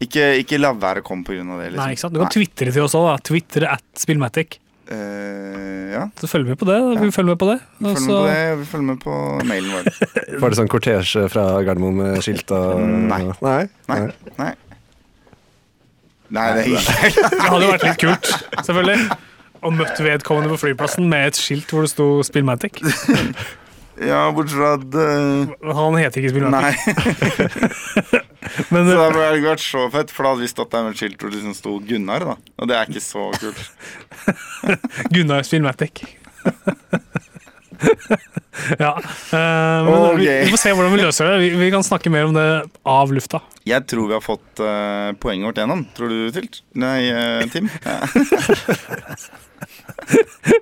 Ikke, 0.03 0.25
ikke 0.41 0.57
la 0.59 0.73
være 0.73 1.03
å 1.03 1.07
komme 1.07 1.23
av 1.29 1.61
det. 1.61 1.69
Liksom. 1.71 1.77
Nei, 1.79 1.91
ikke 1.93 2.03
sant? 2.03 2.15
Du 2.17 2.23
kan 2.23 2.33
twittere 2.33 2.73
til 2.75 2.83
oss 2.83 2.97
òg. 2.99 3.21
Twittere 3.23 3.69
at 3.77 3.85
Spillmatic. 4.01 4.57
Eh, 4.93 5.93
ja, 5.95 6.03
Så 6.21 6.29
følg 6.29 6.49
med 6.51 6.59
på 6.61 6.67
det. 6.69 6.77
Vi 7.01 7.11
følger 7.15 7.31
med 7.33 7.39
på 7.41 7.49
det. 7.49 7.59
vi 7.79 7.95
følger 7.95 8.05
med 8.05 8.19
på 8.19 8.27
det, 8.29 8.41
og 8.53 8.59
vi 8.59 8.67
følger 8.69 8.87
med 8.91 8.99
på 9.01 9.15
mailen 9.49 9.71
vår. 9.73 9.89
Var 10.43 10.53
det 10.53 10.59
sånn 10.61 10.71
kortesje 10.73 11.25
fra 11.33 11.47
Gardermoen 11.65 11.97
med 12.03 12.21
skilt 12.25 12.53
og 12.53 12.83
Nei. 12.85 13.23
Nei? 13.41 13.63
Nei. 13.89 14.01
Nei. 14.41 14.53
Nei, 16.35 16.47
det 16.57 16.65
er 16.65 16.71
ikke 16.73 17.29
Det 17.35 17.43
hadde 17.47 17.65
jo 17.65 17.73
vært 17.73 17.87
litt 17.89 18.01
kult, 18.03 18.31
selvfølgelig. 18.65 19.19
Og 19.65 19.77
møtt 19.79 20.01
vedkommende 20.05 20.51
på 20.53 20.61
flyplassen 20.67 21.07
med 21.09 21.31
et 21.31 21.39
skilt 21.41 21.71
hvor 21.73 21.87
det 21.87 21.93
sto 21.95 22.09
Spillmatic. 22.27 22.81
Ja, 24.03 24.25
bortsett 24.35 24.59
fra 24.59 24.73
at 24.75 24.95
uh, 24.99 25.47
Han 25.79 25.95
heter 26.01 26.19
ikke 26.21 26.33
Spillmatic. 26.35 26.65
Nei. 26.65 26.75
Men 28.75 28.83
Så 28.91 28.95
da 28.99 29.05
det 29.09 29.23
hadde 29.23 29.39
ikke 29.39 29.53
vært 29.53 29.63
så 29.65 29.83
fett, 29.95 30.11
for 30.13 30.21
da 30.27 30.31
hadde 30.35 30.45
vi 30.45 30.49
stått 30.51 30.73
der 30.75 30.83
med 30.87 30.93
et 30.95 30.99
skilt 31.01 31.19
hvor 31.23 31.29
det 31.31 31.37
liksom 31.39 31.55
sto 31.57 31.73
Gunnar, 31.87 32.21
da. 32.27 32.35
Og 32.59 32.65
det 32.71 32.75
er 32.77 32.85
ikke 32.91 33.05
så 33.05 33.23
kult. 33.39 33.63
Gunnar 35.15 35.43
Spillmatic. 35.47 35.95
ja. 38.83 38.93
Uh, 38.99 39.03
men 39.33 39.95
Ok. 39.95 40.19
vi, 40.19 40.27
vi 40.27 40.51
får 40.53 40.61
se 40.65 40.71
hvordan 40.75 40.93
vi 40.95 41.01
løser 41.03 41.23
det. 41.31 41.37
Vi, 41.45 41.49
vi 41.63 41.69
kan 41.75 41.85
snakke 41.87 42.09
mer 42.13 42.25
om 42.29 42.35
det 42.37 42.47
av 42.85 43.07
lufta. 43.15 43.39
Jeg 43.65 43.81
tror 43.91 44.05
vi 44.11 44.17
har 44.19 44.25
fått 44.25 44.53
uh, 44.63 45.11
poenget 45.23 45.47
vårt 45.49 45.59
gjennom. 45.63 45.81
Tror 45.97 46.09
du, 46.13 46.19
Tilt? 46.35 46.55
Nei, 46.77 47.01
uh, 47.15 47.43
Tim? 47.55 47.67
Ja. 49.95 50.55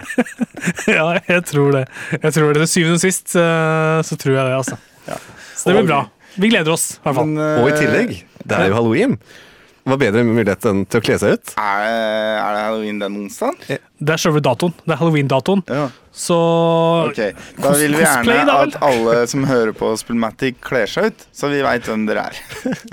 ja, 0.97 1.07
jeg 1.29 1.45
tror 1.49 1.73
det. 1.75 1.85
Jeg 2.19 2.35
tror 2.37 2.53
det 2.55 2.65
Til 2.65 2.71
syvende 2.71 2.99
og 2.99 3.03
sist 3.03 3.37
eh, 3.39 4.01
så 4.07 4.19
tror 4.21 4.37
jeg 4.37 4.45
det, 4.51 4.59
altså. 4.59 4.79
Så 5.57 5.71
det 5.71 5.79
blir 5.81 5.89
bra. 5.89 6.03
Vi 6.35 6.49
gleder 6.53 6.73
oss, 6.73 6.93
i 6.97 7.01
hvert 7.05 7.19
fall. 7.19 7.33
Men, 7.33 7.41
eh, 7.45 7.62
Og 7.62 7.71
i 7.71 7.79
tillegg, 7.79 8.12
det 8.43 8.59
er 8.59 8.71
jo 8.71 8.79
halloween. 8.79 9.17
Hva 9.83 9.97
bedre 9.99 10.23
mulighet 10.23 10.67
enn 10.71 10.85
til 10.87 11.01
å 11.01 11.03
kle 11.03 11.17
seg 11.19 11.35
ut? 11.35 11.53
Er 11.59 11.81
det, 11.83 11.95
er 12.39 12.55
det 12.55 12.61
halloween 12.69 13.01
den 13.03 13.17
onsdagen? 13.25 13.81
Det 13.99 14.15
er 14.15 14.23
selve 14.23 14.43
datoen. 14.45 14.77
Det 14.85 14.95
er 14.95 15.01
halloween-datoen. 15.01 15.65
Ja. 15.67 15.89
Så 16.15 16.39
okay. 17.09 17.35
Da 17.59 17.73
vil 17.81 17.97
vi 17.97 18.05
Cosplay, 18.05 18.39
gjerne 18.39 18.47
da 18.47 18.61
at 18.69 18.79
alle 18.87 19.17
som 19.33 19.47
hører 19.49 19.75
på 19.75 19.91
Spillmatic, 19.99 20.61
kler 20.62 20.91
seg 20.91 21.11
ut, 21.11 21.27
så 21.35 21.51
vi 21.51 21.65
veit 21.67 21.91
hvem 21.91 22.07
dere 22.07 22.29
er. 22.31 22.43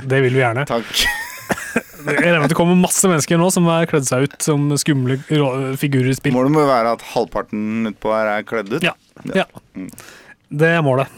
det 0.01 0.23
vil 0.25 0.33
vi 0.33 0.41
gjerne. 0.41 0.65
Takk. 0.69 1.85
Jeg 1.99 2.17
regner 2.23 2.39
med 2.39 2.47
at 2.47 2.53
det 2.53 2.57
kommer 2.59 2.77
masse 2.79 3.09
mennesker 3.11 3.39
nå 3.41 3.49
som 3.53 3.67
har 3.69 3.87
kledd 3.89 4.07
seg 4.07 4.27
ut 4.27 4.35
som 4.43 4.67
skumle 4.79 5.19
figurer 5.79 6.11
i 6.13 6.17
spill. 6.17 6.35
Målet 6.35 6.53
må 6.55 6.63
jo 6.63 6.69
være 6.69 6.95
at 6.97 7.05
halvparten 7.13 7.89
utpå 7.91 8.13
her 8.15 8.33
er 8.37 8.45
kledd 8.47 8.71
ut. 8.77 8.85
Ja. 8.85 8.95
ja. 9.35 9.47
Det 10.49 10.71
er 10.79 10.85
målet. 10.85 11.11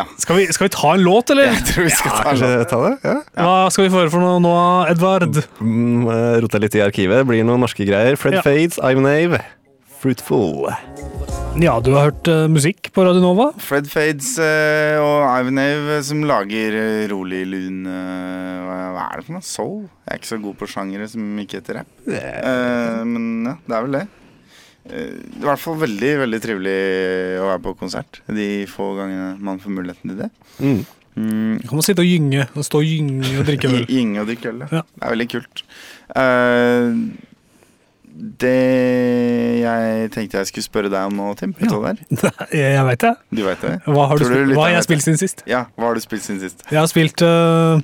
Ja. 0.00 0.06
Skal, 0.18 0.38
vi, 0.40 0.46
skal 0.54 0.66
vi 0.66 0.72
ta 0.72 0.94
en 0.96 1.02
låt, 1.04 1.30
eller? 1.30 1.52
Jeg 1.52 1.64
tror 1.68 1.84
vi 1.84 1.94
skal 1.94 2.14
ta 2.16 2.30
en 2.32 2.40
låt. 2.40 2.68
ta 2.70 2.78
det? 2.86 2.92
Ja. 3.04 3.16
Hva 3.36 3.56
skal 3.74 3.86
vi 3.86 3.92
få 3.92 4.00
høre 4.02 4.12
for 4.14 4.24
noe 4.24 4.38
nå, 4.42 4.54
Edvard? 4.90 5.42
Mm, 5.60 6.06
eh, 6.08 6.36
Rota 6.42 6.60
litt 6.62 6.78
i 6.78 6.84
arkivet. 6.84 7.26
Blir 7.28 7.44
noen 7.46 7.62
norske 7.62 7.86
greier. 7.86 8.16
Fred 8.18 8.40
Ja. 8.40 8.46
Fades, 8.46 8.80
I'm 8.80 9.04
Nave. 9.04 9.42
Fruitful. 10.02 10.66
Ja, 11.62 11.76
du 11.78 11.92
har 11.94 12.08
hørt 12.08 12.26
uh, 12.26 12.48
musikk 12.50 12.88
på 12.90 13.04
Radio 13.06 13.22
Nova. 13.22 13.52
Fred 13.62 13.86
Fades 13.86 14.32
uh, 14.40 14.98
og 14.98 15.28
Ivanave 15.30 16.00
som 16.02 16.24
lager 16.26 16.74
uh, 16.74 17.04
rolig 17.12 17.44
lun 17.46 17.84
eh, 17.86 18.62
hva, 18.66 19.04
er 19.04 19.20
det 19.20 19.26
for 19.28 19.36
noe? 19.36 19.46
Soul? 19.46 19.84
Jeg 20.02 20.10
er 20.10 20.20
ikke 20.20 20.30
så 20.32 20.40
god 20.42 20.58
på 20.58 20.68
sjangere 20.72 21.06
som 21.12 21.38
ikke 21.44 21.60
heter 21.60 21.78
rap. 21.80 21.94
Eh, 22.08 22.98
men 23.06 23.46
ja, 23.46 23.54
det 23.68 23.78
er 23.78 23.86
vel 23.86 23.96
det. 24.00 24.02
Eh, 24.90 25.14
I 25.38 25.44
hvert 25.46 25.62
fall 25.62 25.78
veldig 25.84 26.12
veldig 26.24 26.40
trivelig 26.48 26.76
å 27.38 27.48
være 27.52 27.64
på 27.68 27.76
konsert. 27.84 28.22
De 28.26 28.48
få 28.70 28.92
gangene 28.98 29.36
man 29.38 29.62
får 29.62 29.76
muligheten 29.78 30.14
til 30.14 30.22
det. 30.24 30.30
Mm. 30.58 30.80
Mm, 31.12 31.58
kan 31.62 31.76
man 31.76 31.84
sitte 31.86 32.02
og 32.02 32.08
gynge. 32.08 32.48
og 32.56 32.66
Stå 32.66 32.82
og 32.82 32.88
gynge 32.90 33.36
og 33.38 33.46
drikke 33.46 33.70
øl. 33.70 33.84
Gynge 33.98 34.24
og 34.24 34.32
drikke 34.32 34.50
øl, 34.50 34.64
ja. 34.66 34.82
Det 34.82 35.04
er 35.06 35.14
veldig 35.14 35.28
kult. 35.36 35.68
Eh, 36.24 36.96
det 38.12 39.62
jeg 39.62 40.10
tenkte 40.12 40.42
jeg 40.42 40.50
skulle 40.50 40.66
spørre 40.66 40.90
deg 40.92 41.08
om 41.08 41.16
nå, 41.16 41.30
Tim, 41.38 41.54
vet 41.56 41.70
du 41.70 41.78
hva 41.80 41.94
det 41.96 42.02
er? 42.28 42.50
Jeg, 42.62 42.84
veit 42.86 43.04
det. 43.04 43.12
Du 43.32 43.40
vet 43.46 43.64
det? 43.64 43.72
Hva 43.86 44.08
har, 44.10 44.20
du 44.20 44.24
Tror 44.26 44.34
spilt? 44.34 44.56
Hva 44.58 44.66
har 44.66 44.74
jeg 44.74 44.86
spilt 44.88 45.06
siden 45.06 45.20
sist? 45.20 45.44
Ja, 45.48 45.62
hva 45.78 45.88
har 45.88 45.96
du 45.96 46.04
spilt 46.04 46.26
siden 46.26 46.42
sist? 46.42 46.64
Jeg 46.68 46.80
har 46.80 46.90
spilt 46.90 47.24
uh, 47.24 47.80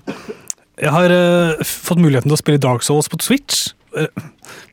Jeg 0.77 0.93
har 0.93 1.15
uh, 1.15 1.65
fått 1.65 2.03
muligheten 2.03 2.29
til 2.29 2.37
å 2.37 2.41
spille 2.41 2.61
Dark 2.61 2.85
Souls 2.87 3.09
på 3.09 3.21
Twitch. 3.25 3.71
Uh, 3.97 4.11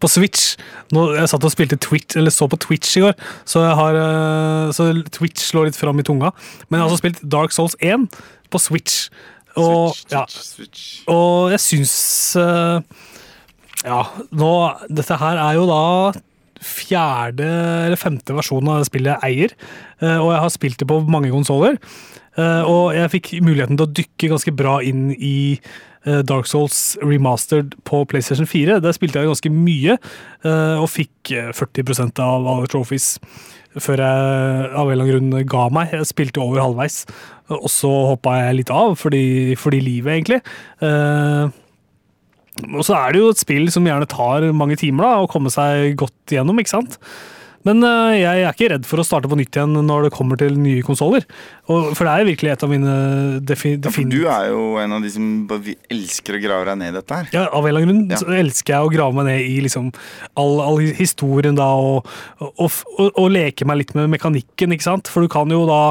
på 0.04 0.10
Switch. 0.12 0.56
Nå, 0.96 1.08
jeg 1.16 1.32
satt 1.32 1.48
og 1.48 1.54
spilte 1.54 1.80
Twitch, 1.82 2.18
eller 2.20 2.34
så 2.34 2.48
på 2.52 2.60
Twitch 2.62 2.98
i 3.00 3.06
går, 3.06 3.16
så, 3.48 3.64
jeg 3.66 3.78
har, 3.80 3.98
øh, 4.00 4.74
så 4.76 4.90
Twitch 5.12 5.48
slår 5.50 5.70
litt 5.70 5.80
fram 5.80 6.00
i 6.00 6.06
tunga. 6.08 6.32
Men 6.68 6.78
jeg 6.78 6.84
har 6.84 6.92
også 6.92 7.02
spilt 7.02 7.24
Dark 7.32 7.56
Souls 7.56 7.76
1 7.84 8.08
på 8.52 8.62
Switch. 8.62 9.10
Og, 9.56 9.96
Switch, 9.96 10.12
ja, 10.12 10.24
switch, 10.28 10.54
switch. 10.56 10.86
og 11.12 11.52
jeg 11.54 11.64
syns 11.64 11.96
øh, 12.40 12.82
Ja, 13.86 14.02
nå 14.34 14.52
Dette 14.90 15.18
her 15.22 15.38
er 15.38 15.58
jo 15.60 15.68
da 15.70 15.82
fjerde 16.66 17.46
eller 17.86 18.00
femte 18.00 18.34
versjon 18.34 18.70
av 18.72 18.86
spillet 18.88 19.20
jeg 19.22 19.36
eier. 19.36 19.56
eh, 20.02 20.18
Og 20.18 20.32
jeg 20.34 20.42
har 20.42 20.54
spilt 20.54 20.80
det 20.82 20.88
på 20.90 21.02
mange 21.06 21.30
konsoller. 21.34 21.76
Eh, 22.38 22.62
Og 22.66 22.94
jeg 22.96 23.12
fikk 23.12 23.34
muligheten 23.46 23.78
til 23.78 23.86
å 23.86 23.94
dykke 23.94 24.30
ganske 24.32 24.54
bra 24.56 24.80
inn 24.82 25.12
i 25.14 25.60
eh, 26.08 26.22
Dark 26.24 26.48
Souls 26.50 26.98
remastered 27.04 27.76
på 27.86 28.06
PlayStation 28.10 28.48
4. 28.50 28.80
Der 28.82 28.96
spilte 28.96 29.20
jeg 29.22 29.30
ganske 29.30 29.52
mye, 29.52 29.98
og 30.80 30.88
fikk 30.90 31.32
eh, 31.36 31.52
40% 31.54 32.20
av 32.24 32.48
alle 32.48 32.68
trophies 32.72 33.20
før 33.76 34.00
jeg 34.00 34.72
av 34.72 34.88
en 34.88 34.94
eller 34.96 35.04
annen 35.04 35.32
grunn 35.36 35.48
ga 35.52 35.66
meg. 35.70 35.92
Jeg 35.92 36.08
spilte 36.08 36.40
over 36.42 36.62
halvveis, 36.64 37.02
og 37.52 37.68
så 37.70 37.92
hoppa 38.14 38.38
jeg 38.40 38.62
litt 38.62 38.72
av, 38.72 38.96
fordi, 38.98 39.54
fordi 39.60 39.82
livet, 39.84 40.14
egentlig. 40.16 40.40
Og 42.72 42.84
så 42.88 42.96
er 42.98 43.14
det 43.16 43.20
jo 43.24 43.32
et 43.34 43.42
spill 43.42 43.70
som 43.74 43.88
gjerne 43.88 44.08
tar 44.12 44.46
mange 44.56 44.78
timer 44.80 45.04
da, 45.10 45.16
å 45.24 45.32
komme 45.32 45.52
seg 45.54 45.96
godt 46.00 46.36
gjennom, 46.38 46.60
ikke 46.62 46.78
sant? 46.78 47.00
Men 47.66 47.80
eh, 47.82 48.20
jeg 48.22 48.44
er 48.46 48.52
ikke 48.54 48.68
redd 48.76 48.84
for 48.86 49.02
å 49.02 49.06
starte 49.08 49.26
på 49.32 49.38
nytt 49.40 49.58
igjen 49.58 49.72
når 49.88 50.04
det 50.06 50.12
kommer 50.14 50.38
til 50.38 50.54
nye 50.62 50.84
konsoller. 50.86 51.24
For 51.66 51.98
det 52.06 52.12
er 52.12 52.28
virkelig 52.28 52.52
et 52.54 52.66
av 52.68 52.70
mine 52.70 52.92
defi 53.42 53.72
Ja, 53.74 53.90
for 53.90 54.06
du 54.12 54.20
er 54.30 54.52
jo 54.52 54.60
en 54.84 54.94
av 54.94 55.02
de 55.02 55.10
som 55.10 55.26
elsker 55.90 56.38
å 56.38 56.42
grave 56.44 56.68
deg 56.70 56.78
ned 56.84 56.94
i 56.94 56.98
dette 57.00 57.18
her. 57.18 57.32
Ja, 57.34 57.48
av 57.50 57.66
en 57.66 57.72
eller 57.74 57.88
annen 57.88 58.04
grunn 58.06 58.14
Ja. 58.14 58.20
så 58.22 58.38
elsker 58.38 58.76
jeg 58.76 58.86
å 58.86 58.94
grave 58.94 59.18
meg 59.18 59.26
ned 59.32 59.50
i 59.50 59.58
liksom 59.66 59.90
all, 60.38 60.62
all 60.62 60.78
historien 61.02 61.58
da, 61.58 61.72
og, 61.74 62.06
og, 62.46 62.70
og, 63.00 63.10
og 63.10 63.34
leke 63.34 63.66
meg 63.66 63.82
litt 63.82 63.96
med 63.98 64.14
mekanikken, 64.14 64.78
ikke 64.78 64.86
sant? 64.92 65.10
For 65.10 65.26
du 65.26 65.34
kan 65.34 65.50
jo 65.50 65.66
da 65.66 65.82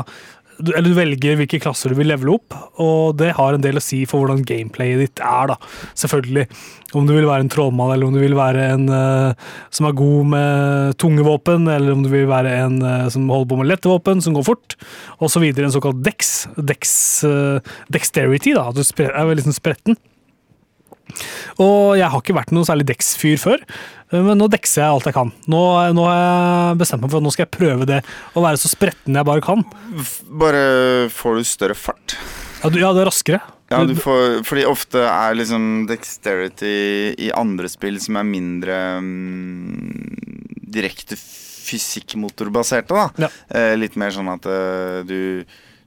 eller 0.60 0.86
du 0.86 0.94
velger 0.96 1.38
hvilke 1.38 1.60
klasser 1.62 1.90
du 1.90 1.98
vil 1.98 2.08
levele 2.10 2.36
opp, 2.36 2.54
og 2.82 3.16
det 3.18 3.32
har 3.38 3.56
en 3.56 3.64
del 3.64 3.80
å 3.80 3.82
si 3.82 4.02
for 4.08 4.22
hvordan 4.22 4.44
gameplayet 4.46 5.02
ditt 5.02 5.22
er. 5.24 5.50
da. 5.50 5.56
Selvfølgelig. 5.98 6.46
Om 6.94 7.08
du 7.08 7.14
vil 7.16 7.26
være 7.26 7.42
en 7.42 7.50
trollmann, 7.50 7.90
eller 7.94 8.06
om 8.06 8.14
du 8.14 8.20
vil 8.22 8.36
være 8.38 8.68
en 8.76 8.86
uh, 8.92 9.52
som 9.74 9.88
er 9.88 9.98
god 9.98 10.30
med 10.30 10.96
tunge 11.02 11.26
våpen, 11.26 11.66
eller 11.70 11.96
om 11.96 12.04
du 12.04 12.10
vil 12.12 12.28
være 12.30 12.54
en 12.62 12.78
uh, 12.84 13.10
som 13.10 13.26
holder 13.32 13.50
på 13.50 13.60
med 13.60 13.70
lette 13.72 13.90
våpen, 13.90 14.22
som 14.22 14.36
går 14.36 14.46
fort, 14.46 14.78
osv. 15.18 15.48
En 15.50 15.74
såkalt 15.74 16.02
dex. 16.06 16.34
dex 16.56 16.96
uh, 17.26 17.58
dexterity, 17.92 18.54
da. 18.54 18.68
At 18.70 18.78
du 18.78 19.06
er 19.08 19.30
veldig 19.32 19.48
sånn 19.48 19.58
spretten. 19.58 19.98
Og 21.62 21.94
jeg 21.98 22.08
har 22.10 22.22
ikke 22.22 22.36
vært 22.36 22.54
noen 22.54 22.66
særlig 22.66 22.86
Dex-fyr 22.88 23.40
før, 23.40 23.64
men 24.14 24.38
nå 24.38 24.48
dekser 24.52 24.84
jeg 24.84 24.94
alt 24.94 25.08
jeg 25.08 25.16
kan. 25.16 25.32
Nå, 25.50 25.62
nå 25.96 26.06
har 26.08 26.16
jeg 26.20 26.78
bestemt 26.82 27.04
meg 27.04 27.12
for 27.12 27.20
at 27.20 27.26
nå 27.26 27.34
skal 27.34 27.46
jeg 27.46 27.56
prøve 27.56 27.88
det, 27.90 28.00
å 28.34 28.44
være 28.44 28.60
så 28.60 28.70
spretten 28.72 29.18
jeg 29.18 29.28
bare 29.28 29.44
kan. 29.44 29.64
Bare 30.44 30.64
får 31.14 31.38
du 31.40 31.48
større 31.48 31.78
fart. 31.78 32.16
Ja, 32.62 32.70
du, 32.72 32.80
ja 32.80 32.94
det 32.96 33.04
er 33.04 33.10
raskere. 33.10 33.42
Ja, 33.72 33.80
du 33.88 33.94
får, 33.96 34.42
fordi 34.46 34.66
ofte 34.68 35.02
er 35.08 35.36
liksom 35.38 35.86
dexterity 35.88 37.14
i 37.26 37.30
andre 37.34 37.70
spill 37.72 37.96
som 38.02 38.18
er 38.20 38.28
mindre 38.28 38.76
um, 39.00 39.78
direkte 40.74 41.16
fysikkmotorbaserte, 41.64 42.92
da. 42.92 43.24
Ja. 43.24 43.30
Eh, 43.56 43.72
litt 43.80 43.96
mer 44.00 44.12
sånn 44.14 44.28
at 44.32 44.44
uh, 44.44 45.00
du 45.08 45.44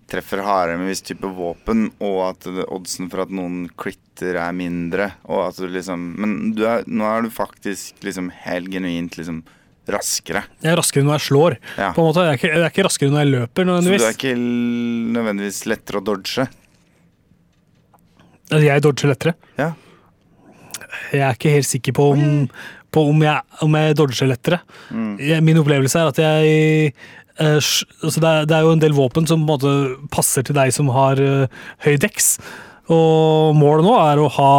treffer 0.08 0.42
hardere 0.46 0.80
med 0.80 0.92
viss 0.92 1.04
type 1.06 1.28
våpen, 1.36 1.90
og 2.04 2.20
at 2.30 2.48
oddsen 2.68 3.10
for 3.12 3.26
at 3.26 3.34
noen 3.34 3.66
critter 3.80 4.40
er 4.40 4.56
mindre, 4.56 5.12
og 5.28 5.50
at 5.50 5.60
du 5.60 5.68
liksom 5.72 6.06
Men 6.18 6.38
du 6.58 6.64
er, 6.66 6.86
nå 6.88 7.06
er 7.06 7.26
du 7.28 7.34
faktisk 7.34 8.04
liksom 8.08 8.32
helt 8.46 8.72
genuint 8.74 9.18
liksom 9.20 9.44
raskere. 9.88 10.44
Jeg 10.64 10.74
er 10.74 10.80
raskere 10.80 11.06
når 11.08 11.18
jeg 11.18 11.26
slår. 11.30 11.58
Ja. 11.78 11.92
På 11.96 12.04
en 12.04 12.10
måte. 12.10 12.24
Jeg, 12.26 12.36
er 12.36 12.40
ikke, 12.40 12.50
jeg 12.52 12.64
er 12.64 12.74
ikke 12.74 12.88
raskere 12.88 13.14
når 13.14 13.24
jeg 13.24 13.34
løper. 13.34 13.70
Så 13.70 13.84
du 13.88 13.94
er 13.98 14.16
ikke 14.16 14.34
nødvendigvis 15.18 15.60
lettere 15.72 16.02
å 16.02 16.08
dodge. 16.08 16.48
Altså, 18.48 18.64
Jeg 18.66 18.84
dodger 18.84 19.14
lettere. 19.14 19.36
Ja. 19.60 19.70
Jeg 21.12 21.24
er 21.24 21.38
ikke 21.38 21.54
helt 21.54 21.68
sikker 21.70 21.96
på 21.96 22.10
om, 22.16 22.26
på 22.92 23.04
om, 23.12 23.24
jeg, 23.24 23.62
om 23.64 23.80
jeg 23.80 23.98
dodger 24.00 24.32
lettere. 24.32 24.60
Mm. 24.92 25.16
Min 25.48 25.62
opplevelse 25.64 26.04
er 26.04 26.12
at 26.12 26.22
jeg 26.24 26.94
eh, 27.39 27.58
er, 27.58 28.46
det 28.48 28.56
er 28.56 28.65
jo 28.65 28.74
en 28.75 28.84
del 28.84 28.96
våpen 28.98 29.27
som 29.29 29.44
på 29.44 29.46
en 29.46 29.51
måte 29.51 30.08
passer 30.13 30.46
til 30.48 30.58
deg 30.58 30.74
som 30.75 30.91
har 30.96 31.22
eh, 31.22 31.48
høy 31.86 31.96
dex. 32.01 32.36
Og 32.94 33.56
målet 33.58 33.84
nå 33.84 33.94
er 34.00 34.20
å 34.24 34.29
ha 34.32 34.51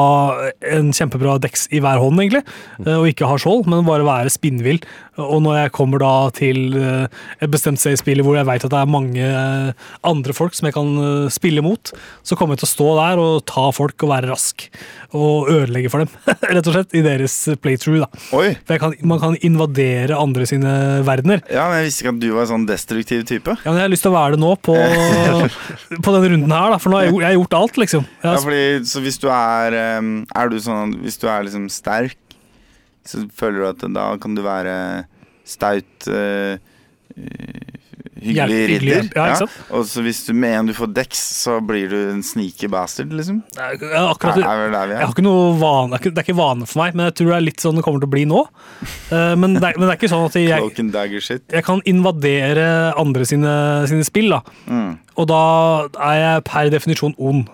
en 0.68 0.90
kjempebra 0.92 1.38
deks 1.40 1.66
i 1.72 1.80
hver 1.80 2.00
hånd, 2.02 2.20
egentlig. 2.20 2.42
eh, 2.84 2.96
Og 2.98 3.06
ikke 3.08 3.28
ha 3.30 3.38
skjold, 3.40 3.66
men 3.70 3.86
bare 3.88 4.04
være 4.04 4.32
spinnvill. 4.32 4.80
Og 5.18 5.40
når 5.42 5.56
jeg 5.64 5.72
kommer 5.74 5.98
da 5.98 6.10
til 6.36 6.76
eh, 6.78 7.06
et 7.42 7.50
bestemt 7.50 7.80
sted 7.80 7.96
i 7.96 7.98
spillet 7.98 8.22
hvor 8.26 8.36
jeg 8.38 8.46
veit 8.46 8.62
at 8.64 8.70
det 8.70 8.78
er 8.78 8.90
mange 8.92 9.18
eh, 9.24 9.72
andre 10.06 10.36
folk 10.36 10.54
som 10.54 10.68
jeg 10.68 10.76
kan 10.76 10.92
spille 11.34 11.64
mot, 11.64 11.90
så 12.22 12.36
kommer 12.38 12.54
jeg 12.54 12.62
til 12.62 12.68
å 12.68 12.74
stå 12.74 12.88
der 13.00 13.22
og 13.22 13.40
ta 13.48 13.64
folk 13.74 14.04
og 14.06 14.12
være 14.12 14.30
rask. 14.30 14.68
Og 15.16 15.48
ødelegge 15.50 15.90
for 15.90 16.04
dem, 16.04 16.12
rett 16.54 16.68
og 16.68 16.76
slett, 16.76 16.94
i 16.94 17.02
deres 17.06 17.34
playthrough. 17.64 18.04
da. 18.04 18.22
Oi! 18.36 18.52
For 18.68 18.78
kan, 18.84 18.94
man 19.08 19.22
kan 19.24 19.38
invadere 19.40 20.14
andre 20.20 20.46
sine 20.46 20.76
verdener. 21.08 21.40
Ja, 21.50 21.64
men 21.72 21.80
jeg 21.80 21.88
visste 21.88 22.04
ikke 22.04 22.14
at 22.14 22.22
du 22.22 22.28
var 22.36 22.44
en 22.44 22.52
sånn 22.52 22.68
destruktiv 22.68 23.24
type. 23.32 23.56
Ja, 23.64 23.72
men 23.72 23.80
Jeg 23.80 23.88
har 23.88 23.94
lyst 23.96 24.04
til 24.06 24.12
å 24.12 24.18
være 24.20 24.36
det 24.36 24.42
nå, 24.44 24.52
på, 24.68 24.76
på 26.04 26.14
denne 26.14 26.30
runden 26.34 26.52
her. 26.54 26.74
da, 26.76 26.78
For 26.82 26.92
nå 26.92 27.00
har 27.00 27.08
jeg, 27.08 27.16
jeg 27.18 27.28
har 27.30 27.36
gjort 27.40 27.58
alt, 27.58 27.80
liksom. 27.82 28.06
Ja, 28.24 28.34
fordi, 28.42 28.62
så 28.88 29.00
hvis 29.04 29.18
du 29.22 29.28
er 29.30 29.76
Er 29.78 30.48
du 30.50 30.56
sånn 30.58 30.96
Hvis 31.04 31.20
du 31.22 31.28
er 31.30 31.44
liksom 31.46 31.68
sterk, 31.70 32.16
så 33.06 33.22
føler 33.30 33.60
du 33.62 33.66
at 33.70 33.84
da 33.94 34.08
kan 34.18 34.34
du 34.34 34.42
være 34.42 35.06
staut 35.46 36.08
eh, 36.10 36.58
Hyggelig 38.18 38.56
ridder. 38.68 39.08
Ja, 39.14 39.26
ja. 39.38 39.46
Og 39.74 39.84
så 39.86 40.02
hvis 40.02 40.24
du 40.26 40.32
med 40.34 40.54
en 40.58 40.68
du 40.70 40.74
får 40.74 40.90
dex, 40.96 41.20
så 41.44 41.58
blir 41.64 41.86
du 41.92 41.96
en 42.10 42.22
sneaky 42.26 42.66
bastard, 42.70 43.12
liksom. 43.14 43.40
jeg, 43.54 43.78
akkurat, 43.94 44.40
Er, 44.42 44.64
er 44.66 44.72
der 44.74 44.86
vi 44.90 44.94
jeg 44.96 44.98
har 44.98 45.06
er? 45.06 45.12
ikke 45.14 45.24
noe 45.26 45.52
vane, 45.60 45.92
det 45.94 46.10
er 46.10 46.22
ikke- 46.24 46.34
er 46.34 46.38
vane 46.40 46.66
for 46.66 46.82
meg, 46.82 46.96
men 46.98 47.06
jeg 47.06 47.14
tror 47.20 47.30
det 47.30 47.36
er 47.36 47.46
litt 47.46 47.60
sånn 47.62 47.76
det 47.78 47.84
kommer 47.86 48.00
til 48.02 48.08
å 48.08 48.14
bli 48.16 48.24
nå. 48.26 48.40
Eh, 49.12 49.34
men, 49.38 49.54
det 49.54 49.62
er, 49.62 49.78
men 49.78 49.86
det 49.86 49.92
er 49.94 50.00
ikke 50.00 50.10
sånn 50.10 50.26
at 50.26 50.34
jeg, 50.34 51.38
jeg 51.54 51.64
kan 51.64 51.80
invadere 51.86 52.92
andre 52.98 53.24
sine, 53.24 53.54
sine 53.86 54.04
spill, 54.04 54.30
da. 54.34 54.42
Mm. 54.66 54.98
Og 55.16 55.28
da 55.30 55.42
er 56.10 56.18
jeg 56.24 56.44
per 56.50 56.70
definisjon 56.74 57.14
ond. 57.18 57.46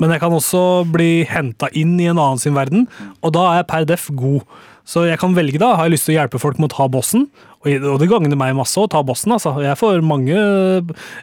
Men 0.00 0.14
jeg 0.14 0.22
kan 0.22 0.34
også 0.34 0.64
bli 0.88 1.26
henta 1.28 1.68
inn 1.76 1.94
i 2.00 2.08
en 2.08 2.18
annen 2.18 2.40
sin 2.40 2.56
verden, 2.56 2.88
og 3.20 3.34
da 3.36 3.46
er 3.50 3.60
jeg 3.60 3.70
per 3.70 3.86
def 3.88 4.08
god. 4.16 4.42
Så 4.88 5.04
jeg 5.06 5.20
kan 5.20 5.36
velge 5.36 5.60
da, 5.60 5.74
har 5.76 5.86
jeg 5.86 5.94
lyst 5.94 6.08
til 6.08 6.16
å 6.16 6.18
hjelpe 6.18 6.40
folk 6.42 6.58
med 6.58 6.70
å 6.70 6.76
ta 6.78 6.88
bossen, 6.90 7.28
og 7.60 7.84
og 7.90 7.98
det 8.00 8.08
gagner 8.08 8.38
meg 8.40 8.54
masse 8.56 8.80
å 8.80 8.88
ta 8.88 9.02
bossen. 9.04 9.34
altså. 9.36 9.52
Jeg 9.60 9.76
får 9.76 10.00
mange 10.00 10.36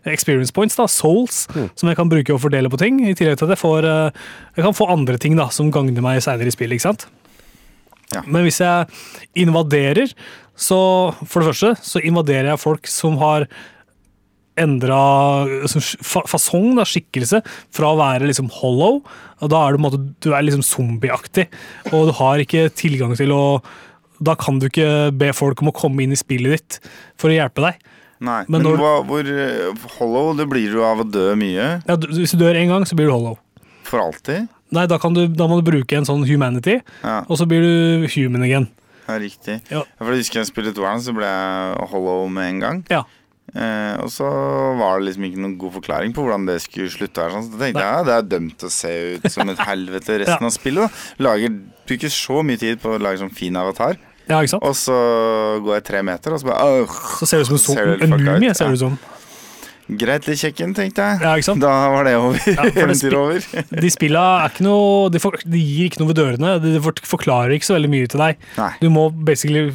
experience 0.05 0.53
points, 0.53 0.77
da, 0.77 0.85
souls, 0.85 1.47
som 1.49 1.89
jeg 1.89 1.97
kan 1.97 2.11
bruke 2.11 2.35
å 2.35 2.37
fordele 2.37 2.69
på 2.69 2.77
ting. 2.77 2.99
I 3.01 3.15
tillegg 3.17 3.39
til 3.39 3.49
at 3.49 3.55
jeg 3.55 3.63
får 3.63 3.87
eh, 3.89 4.19
jeg 4.53 4.67
kan 4.67 4.77
få 4.77 4.85
andre 4.93 5.17
ting 5.17 5.33
da, 5.39 5.49
som 5.49 5.71
gagner 5.73 6.05
meg 6.05 6.21
seinere 6.21 6.51
i 6.51 6.53
spillet. 6.53 6.77
ikke 6.77 6.91
sant? 6.91 7.07
Ja. 8.13 8.21
Men 8.27 8.45
hvis 8.45 8.61
jeg 8.61 8.85
invaderer, 9.47 10.13
så 10.57 10.77
for 11.25 11.41
det 11.41 11.55
første 11.55 11.73
så 11.85 12.01
invaderer 12.05 12.53
jeg 12.53 12.61
folk 12.61 12.87
som 12.89 13.17
har 13.21 13.47
endra 14.57 14.97
fasong, 16.27 16.75
da, 16.77 16.85
skikkelse, 16.87 17.41
fra 17.73 17.91
å 17.93 17.97
være 17.99 18.27
liksom 18.29 18.49
hollow. 18.59 19.01
Og 19.41 19.51
da 19.53 19.63
er 19.67 19.75
du, 19.77 19.83
måte, 19.83 19.99
du 20.23 20.31
er 20.33 20.45
liksom 20.47 20.63
zombieaktig, 20.65 21.47
og 21.91 22.09
du 22.09 22.13
har 22.19 22.41
ikke 22.43 22.67
tilgang 22.77 23.15
til 23.19 23.33
å 23.35 23.43
Da 24.17 24.33
kan 24.33 24.57
du 24.57 24.63
ikke 24.65 25.11
be 25.13 25.27
folk 25.37 25.59
om 25.61 25.67
å 25.69 25.73
komme 25.77 26.01
inn 26.01 26.09
i 26.15 26.17
spillet 26.17 26.55
ditt 26.55 26.77
for 27.21 27.29
å 27.29 27.35
hjelpe 27.35 27.61
deg. 27.61 27.75
Nei, 28.19 28.39
Men 28.49 28.63
men, 28.63 28.71
når- 28.71 28.79
hva, 28.81 28.93
hvor 29.05 29.27
eh, 29.29 29.83
hollow 29.99 30.31
det 30.39 30.47
blir 30.49 30.71
du 30.73 30.79
av 30.81 31.03
å 31.03 31.05
dø 31.05 31.35
mye? 31.37 31.83
Ja, 31.85 31.95
du, 31.95 32.07
hvis 32.07 32.31
du 32.33 32.39
dør 32.41 32.57
én 32.57 32.65
gang, 32.71 32.81
så 32.89 32.95
blir 32.97 33.05
du 33.05 33.13
hollow. 33.13 33.37
For 33.85 34.01
alltid? 34.01 34.47
Nei, 34.73 34.87
da, 34.89 34.97
kan 34.97 35.13
du, 35.13 35.27
da 35.29 35.45
må 35.45 35.59
du 35.61 35.69
bruke 35.69 35.93
en 35.99 36.03
sånn 36.09 36.25
humanity, 36.25 36.79
Ja, 37.03 37.19
og 37.29 37.37
så 37.37 37.45
blir 37.45 37.61
du 37.61 38.07
human 38.15 38.41
again. 38.41 38.65
ja 39.07 39.19
riktig. 39.21 39.59
Ja. 39.69 39.83
For 40.01 40.09
jeg 40.09 40.23
husker 40.25 40.41
jeg 40.41 40.49
spilte 40.49 40.73
Dwarn, 40.73 40.97
så 40.99 41.13
ble 41.13 41.29
jeg 41.29 41.87
hollow 41.93 42.25
med 42.27 42.49
en 42.55 42.59
gang. 42.65 42.81
Ja. 42.89 43.03
Eh, 43.57 43.95
og 44.03 44.11
så 44.13 44.27
var 44.77 44.99
det 44.99 45.07
liksom 45.07 45.23
ikke 45.25 45.41
noen 45.41 45.55
god 45.57 45.71
forklaring 45.79 46.11
på 46.13 46.21
hvordan 46.25 46.45
det 46.45 46.59
skulle 46.61 46.91
slutte. 46.93 47.23
Her, 47.25 47.33
sånn. 47.33 47.47
Så 47.49 47.57
tenkte 47.57 47.81
jeg 47.81 47.89
ja, 47.95 48.03
det 48.05 48.13
er 48.19 48.27
dømt 48.35 48.65
å 48.67 48.69
se 48.69 48.91
ut 49.17 49.25
som 49.33 49.49
et 49.49 49.63
helvete 49.71 50.19
resten 50.21 50.45
Ja. 50.45 50.51
av 50.51 50.53
spillet. 50.53 50.85
Da. 50.85 51.25
Lager, 51.29 51.55
bruker 51.89 52.13
så 52.13 52.43
mye 52.45 52.61
tid 52.61 52.81
på 52.83 52.93
å 52.93 53.01
lage 53.01 53.21
sånn 53.23 53.33
fin 53.33 53.55
avatar, 53.57 53.97
Ja, 54.27 54.41
ikke 54.43 54.53
sant? 54.57 54.63
og 54.67 54.75
så 54.75 54.95
går 55.63 55.77
jeg 55.79 55.85
tre 55.87 56.01
meter, 56.03 56.33
og 56.35 56.41
så 56.43 56.49
bare 56.51 56.81
øh, 56.83 56.97
Så 57.21 57.25
ser 57.31 57.37
du 57.41 57.47
ut 57.47 57.47
som 57.47 57.55
en, 57.57 57.63
ser 57.77 58.03
en 58.03 58.17
mumie. 58.17 58.53
ser 58.53 58.65
Ja. 58.67 58.69
du 58.69 58.77
ut 58.77 58.83
som. 58.85 58.97
Greit, 59.87 60.25
litt 60.27 60.41
kjekken, 60.41 60.73
tenkte 60.75 60.99
jeg. 60.99 61.19
Ja, 61.23 61.29
ikke 61.39 61.47
sant? 61.47 61.61
Da 61.63 61.71
var 61.93 62.03
det 62.03 62.17
over. 62.19 62.35
Ja, 62.43 62.65
det 62.67 62.75
Eventyret 62.83 63.15
over. 63.15 63.45
De 63.71 63.89
spilla 63.93 64.23
er 64.43 64.49
ikke 64.51 64.65
noe 64.67 65.07
de, 65.15 65.21
for, 65.23 65.37
de 65.47 65.61
gir 65.63 65.87
ikke 65.87 66.01
noe 66.03 66.09
ved 66.11 66.17
dørene. 66.19 66.57
De 66.59 66.73
forklarer 67.07 67.55
ikke 67.55 67.69
så 67.69 67.77
veldig 67.77 67.91
mye 67.93 68.09
til 68.11 68.19
deg. 68.19 68.41
Nei. 68.59 68.71
Du 68.83 68.89
må 68.91 69.05
basically 69.15 69.69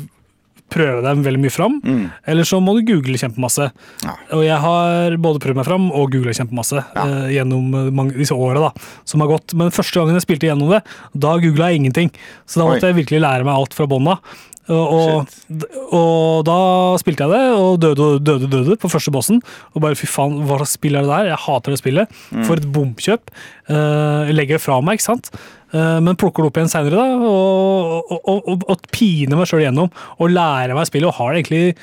prøve 0.72 1.02
deg 1.04 1.24
veldig 1.26 1.42
mye 1.44 1.54
fram, 1.54 1.78
Mm. 1.84 2.04
eller 2.26 2.48
så 2.48 2.60
må 2.64 2.74
du 2.78 2.82
google 2.88 3.18
kjempemasse. 3.20 3.70
Ja. 4.04 4.14
Og 4.36 4.44
jeg 4.46 4.58
har 4.64 5.16
både 5.22 5.42
prøvd 5.44 5.60
meg 5.60 5.68
fram 5.68 5.90
og 5.92 6.10
googla 6.12 6.32
kjempemasse 6.36 6.80
Ja. 6.96 7.04
uh, 7.04 7.28
gjennom 7.32 7.74
eh, 7.74 7.90
mange, 7.92 8.16
disse 8.16 8.34
åra 8.34 8.72
som 9.04 9.20
har 9.20 9.28
gått. 9.28 9.54
Men 9.54 9.70
første 9.70 10.00
gangen 10.00 10.16
jeg 10.18 10.24
spilte 10.26 10.48
gjennom 10.48 10.70
det, 10.72 10.82
da 11.14 11.36
googla 11.42 11.70
jeg 11.70 11.82
ingenting. 11.82 12.10
Så 12.46 12.60
da 12.60 12.66
Oi. 12.66 12.74
måtte 12.74 12.88
jeg 12.90 12.98
virkelig 13.04 13.20
lære 13.22 13.44
meg 13.44 13.54
alt 13.54 13.74
fra 13.76 13.86
bånn 13.86 14.08
av. 14.08 14.18
Og, 14.70 15.26
og, 15.90 16.44
da 16.46 16.58
spilte 17.02 17.26
jeg 17.26 17.32
det, 17.34 17.40
og 17.58 17.80
døde 17.82 18.04
og 18.06 18.20
døde, 18.22 18.46
døde 18.50 18.76
på 18.78 18.90
første 18.92 19.10
bossen. 19.14 19.40
Og 19.74 19.82
bare 19.82 19.98
fy 19.98 20.06
faen, 20.06 20.38
hva 20.46 20.60
slags 20.60 20.76
spill 20.78 20.94
er 20.98 21.02
det 21.02 21.10
der? 21.10 21.30
Jeg 21.32 21.40
hater 21.46 21.74
det 21.74 21.80
spillet. 21.82 22.20
For 22.46 22.60
et 22.60 22.68
bomkjøp. 22.74 23.32
Uh, 23.68 24.28
jeg 24.30 24.38
legger 24.38 24.58
det 24.60 24.64
fra 24.64 24.78
meg, 24.84 25.00
ikke 25.00 25.08
sant. 25.10 25.32
Eh, 25.72 25.98
men 26.04 26.18
plukker 26.20 26.44
det 26.44 26.52
opp 26.52 26.60
igjen 26.60 26.72
seinere, 26.72 27.00
da, 27.00 27.32
og, 27.32 28.14
og, 28.20 28.48
og, 28.48 28.64
og, 28.68 28.88
piner 28.92 29.40
meg 29.40 29.48
sjøl 29.50 29.64
gjennom. 29.66 29.92
Og 30.20 30.32
lærer 30.32 30.76
meg 30.76 30.88
spillet, 30.88 31.08
og 31.08 31.18
har 31.20 31.32
det 31.32 31.42
egentlig 31.42 31.76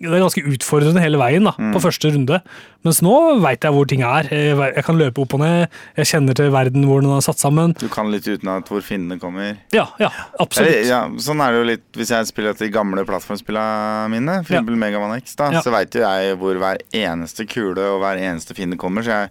det 0.00 0.16
er 0.16 0.22
ganske 0.22 0.42
utfordrende 0.48 1.00
hele 1.04 1.18
veien 1.20 1.44
da, 1.44 1.50
på 1.74 1.80
første 1.84 2.08
runde. 2.14 2.38
Mens 2.86 3.02
nå 3.04 3.12
veit 3.44 3.66
jeg 3.66 3.74
hvor 3.76 3.88
ting 3.88 4.00
er. 4.00 4.30
Jeg, 4.32 4.84
kan 4.86 4.96
løpe 4.96 5.20
opp 5.20 5.34
og 5.36 5.42
ned. 5.42 5.74
Jeg 5.98 6.08
kjenner 6.08 6.38
til 6.38 6.48
verden 6.54 6.86
hvor 6.88 7.04
den 7.04 7.12
er 7.12 7.20
satt 7.26 7.42
sammen. 7.42 7.74
Du 7.76 7.84
kan 7.92 8.08
litt 8.08 8.24
utenat 8.24 8.70
hvor 8.72 8.80
fiendene 8.84 9.20
kommer. 9.20 9.58
Ja, 9.76 9.90
ja, 10.00 10.08
absolutt. 10.40 10.88
Ja, 10.88 11.02
sånn 11.20 11.44
er 11.44 11.52
det 11.52 11.60
jo 11.60 11.68
litt 11.74 12.00
hvis 12.00 12.14
jeg 12.16 12.30
spiller 12.32 12.56
de 12.56 12.70
gamle 12.72 13.04
plattformspillene 13.04 14.08
mine, 14.14 14.40
for 14.48 14.56
Ja. 14.56 14.64
Megaman 14.64 14.80
Mega 14.86 15.04
Man 15.04 15.20
X, 15.20 15.36
da, 15.36 15.50
Ja. 15.52 15.60
så 15.60 15.74
veit 15.74 15.92
jo 15.92 16.00
jeg 16.00 16.36
hvor 16.40 16.56
hver 16.56 16.80
eneste 16.96 17.44
kule 17.44 17.84
og 17.92 18.00
hver 18.00 18.16
eneste 18.16 18.56
fiende 18.56 18.80
kommer, 18.80 19.04
så 19.04 19.20
jeg 19.20 19.30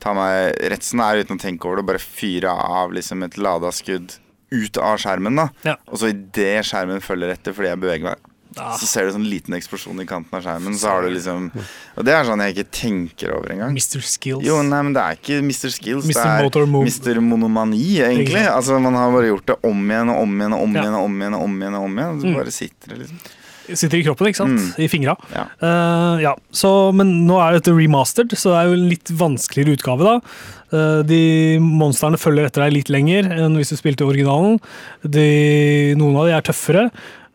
tar 0.00 0.14
meg 0.14 0.56
retten 0.70 1.00
er 1.00 1.22
uten 1.24 1.36
å 1.38 1.40
tenke 1.42 1.64
over 1.66 1.76
det, 1.82 1.86
bare 1.86 1.98
fyre 2.02 2.50
av 2.50 2.92
liksom 2.92 3.24
et 3.24 3.36
lada 3.38 3.70
skudd 3.74 4.18
ut 4.50 4.78
av 4.80 4.96
skjermen, 4.98 5.36
da. 5.36 5.48
Ja. 5.64 5.76
Og 5.88 5.98
så 6.00 6.08
idet 6.14 6.64
skjermen 6.64 7.02
følger 7.04 7.34
etter 7.34 7.52
fordi 7.52 7.68
jeg 7.74 7.80
beveger 7.80 8.02
meg, 8.12 8.18
Ah. 8.56 8.72
så 8.74 8.86
ser 8.88 9.04
du 9.04 9.12
sånn 9.12 9.26
liten 9.28 9.52
eksplosjon 9.54 10.00
i 10.00 10.06
kanten 10.08 10.32
av 10.34 10.40
skjermen, 10.42 10.72
så 10.74 10.88
har 10.88 11.02
du 11.04 11.10
liksom 11.12 11.50
Og 11.98 12.04
det 12.04 12.14
er 12.16 12.24
sånn 12.24 12.40
jeg 12.40 12.54
ikke 12.56 12.70
tenker 12.72 13.34
over 13.36 13.52
engang. 13.52 13.70
Mr. 13.76 14.00
Skills. 14.02 14.42
Jo, 14.42 14.62
nei, 14.62 14.80
men 14.82 14.94
det 14.96 15.02
er 15.04 15.18
ikke 15.20 15.36
Mr. 15.44 15.68
Skills. 15.70 16.06
Mr. 16.08 16.48
Det 16.48 16.56
er 16.56 16.66
Mr. 16.66 17.20
Monomani, 17.20 18.00
egentlig. 18.00 18.46
Altså, 18.48 18.80
Man 18.80 18.94
har 18.94 19.12
bare 19.12 19.28
gjort 19.28 19.46
det 19.46 19.58
om 19.62 19.84
igjen 19.90 20.10
og 20.10 20.22
om 20.22 20.32
igjen 20.40 20.54
og 20.56 20.62
om 20.64 20.74
igjen 20.74 20.94
og 20.96 21.04
om 21.04 21.20
igjen. 21.20 21.34
og 21.34 21.44
om 21.44 21.60
igjen 21.60 21.74
og 21.76 21.84
om 21.84 21.98
igjen 21.98 22.14
og 22.16 22.20
Så 22.22 22.26
Mm. 22.26 22.34
bare 22.40 22.50
sitter 22.50 22.88
det 22.88 22.98
liksom 22.98 23.18
Sitter 23.68 24.00
i 24.00 24.04
kroppen, 24.06 24.30
ikke 24.30 24.40
sant? 24.40 24.56
Mm. 24.56 24.84
I 24.84 24.88
fingra. 24.90 25.14
Ja. 25.34 25.44
Uh, 25.60 26.16
ja, 26.22 26.34
så, 26.54 26.70
men 26.96 27.12
nå 27.28 27.38
er 27.42 27.58
dette 27.58 27.74
remastered, 27.76 28.32
så 28.38 28.54
det 28.54 28.58
er 28.60 28.70
jo 28.70 28.78
en 28.78 28.88
litt 28.92 29.12
vanskeligere 29.20 29.78
utgave, 29.78 30.08
da. 30.08 30.42
Uh, 30.72 31.00
de 31.08 31.20
monstrene 31.64 32.20
følger 32.20 32.48
etter 32.48 32.66
deg 32.66 32.74
litt 32.76 32.92
lenger 32.92 33.30
enn 33.32 33.56
hvis 33.58 33.72
du 33.72 33.78
spilte 33.80 34.08
originalen. 34.08 34.58
De, 35.04 35.28
noen 36.00 36.20
av 36.20 36.28
de 36.28 36.36
er 36.36 36.46
tøffere. 36.48 36.88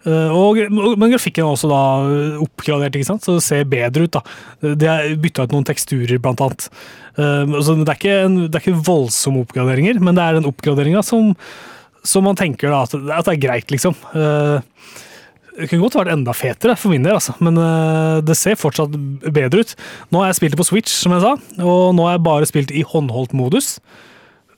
Eh, 0.04 0.34
og, 0.36 0.58
men 1.00 1.14
grafikken 1.14 1.46
er 1.46 1.54
også 1.54 1.70
da 1.72 1.84
oppgradert, 2.44 2.98
ikke 3.00 3.08
sant? 3.08 3.24
så 3.24 3.38
det 3.38 3.46
ser 3.46 3.70
bedre 3.72 4.08
ut. 4.08 4.18
da. 4.18 4.74
Det 4.76 4.90
er 4.90 5.14
bytta 5.22 5.46
ut 5.48 5.56
noen 5.56 5.68
teksturer, 5.68 6.20
blant 6.24 6.44
annet. 6.44 6.68
Så 7.16 7.78
det 7.80 7.88
er, 7.88 7.96
ikke 7.96 8.18
en, 8.26 8.36
det 8.50 8.60
er 8.60 8.66
ikke 8.66 8.84
voldsomme 8.84 9.46
oppgraderinger, 9.46 10.02
men 10.04 10.18
det 10.18 10.26
er 10.26 10.40
den 10.40 10.50
oppgraderinga 10.50 11.06
som, 11.08 11.32
som 12.04 12.28
man 12.28 12.40
tenker 12.40 12.74
da, 12.74 12.84
at, 12.84 12.96
at 13.00 13.30
det 13.30 13.38
er 13.38 13.44
greit, 13.48 13.72
liksom. 13.72 13.96
Eh, 14.12 14.60
det 15.58 15.68
kunne 15.70 15.84
godt 15.86 16.00
vært 16.00 16.14
enda 16.14 16.34
fetere 16.34 16.76
for 16.80 16.94
min 16.94 17.04
del, 17.06 17.18
altså. 17.20 17.36
men 17.44 17.58
øh, 17.62 18.22
det 18.26 18.38
ser 18.40 18.58
fortsatt 18.58 18.96
bedre 19.34 19.62
ut. 19.62 19.76
Nå 20.10 20.24
har 20.24 20.32
jeg 20.32 20.40
spilt 20.40 20.56
det 20.56 20.62
på 20.64 20.70
Switch, 20.70 20.96
som 21.04 21.14
jeg 21.14 21.22
sa, 21.26 21.36
og 21.62 21.94
nå 21.98 22.08
har 22.08 22.18
jeg 22.18 22.26
bare 22.26 22.50
spilt 22.50 22.74
i 22.74 22.82
håndholdt 22.88 23.36
modus. 23.38 23.76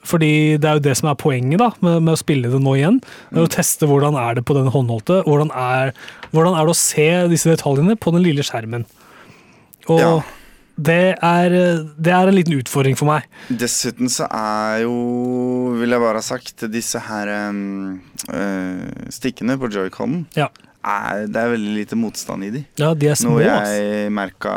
Fordi 0.05 0.57
det 0.61 0.69
er 0.69 0.77
jo 0.77 0.83
det 0.85 0.93
som 0.99 1.09
er 1.09 1.17
poenget 1.17 1.57
da, 1.57 1.71
med, 1.81 2.03
med 2.05 2.13
å 2.13 2.19
spille 2.21 2.51
det 2.51 2.61
nå 2.61 2.75
igjen. 2.77 2.99
Er 3.33 3.45
å 3.45 3.51
teste 3.51 3.87
hvordan 3.89 4.17
er 4.21 4.37
det 4.37 4.45
på 4.45 4.53
den 4.57 4.69
håndholdte. 4.69 5.23
Hvordan 5.25 5.49
er, 5.49 5.95
hvordan 6.29 6.53
er 6.53 6.67
det 6.67 6.75
å 6.75 6.77
se 6.77 7.07
disse 7.31 7.49
detaljene 7.49 7.97
på 7.97 8.13
den 8.13 8.21
lille 8.25 8.45
skjermen. 8.45 8.85
Og 9.89 9.99
Ja. 10.01 10.11
det, 10.77 11.17
er, 11.25 11.55
det 11.97 12.13
er 12.13 12.29
en 12.29 12.37
liten 12.37 12.53
utfordring 12.59 12.97
for 12.99 13.09
meg. 13.09 13.25
Dessuten 13.49 14.11
så 14.13 14.29
er 14.29 14.83
jo, 14.85 14.93
vil 15.81 15.97
jeg 15.97 16.05
bare 16.05 16.21
ha 16.21 16.25
sagt, 16.25 16.67
disse 16.69 17.01
her 17.09 17.33
um, 17.49 17.97
uh, 18.29 19.09
stikkene 19.13 19.57
på 19.61 19.73
joyconen 19.73 20.27
Ja, 20.37 20.51
er, 20.85 21.25
Det 21.27 21.41
er 21.41 21.51
veldig 21.55 21.73
lite 21.79 21.97
motstand 21.99 22.45
i 22.47 22.51
de. 22.53 22.61
ja 22.79 22.93
de 22.93 23.09
er 23.11 23.17
små. 23.19 23.39
Noe 23.39 23.47
jeg 23.47 24.11
merka 24.13 24.53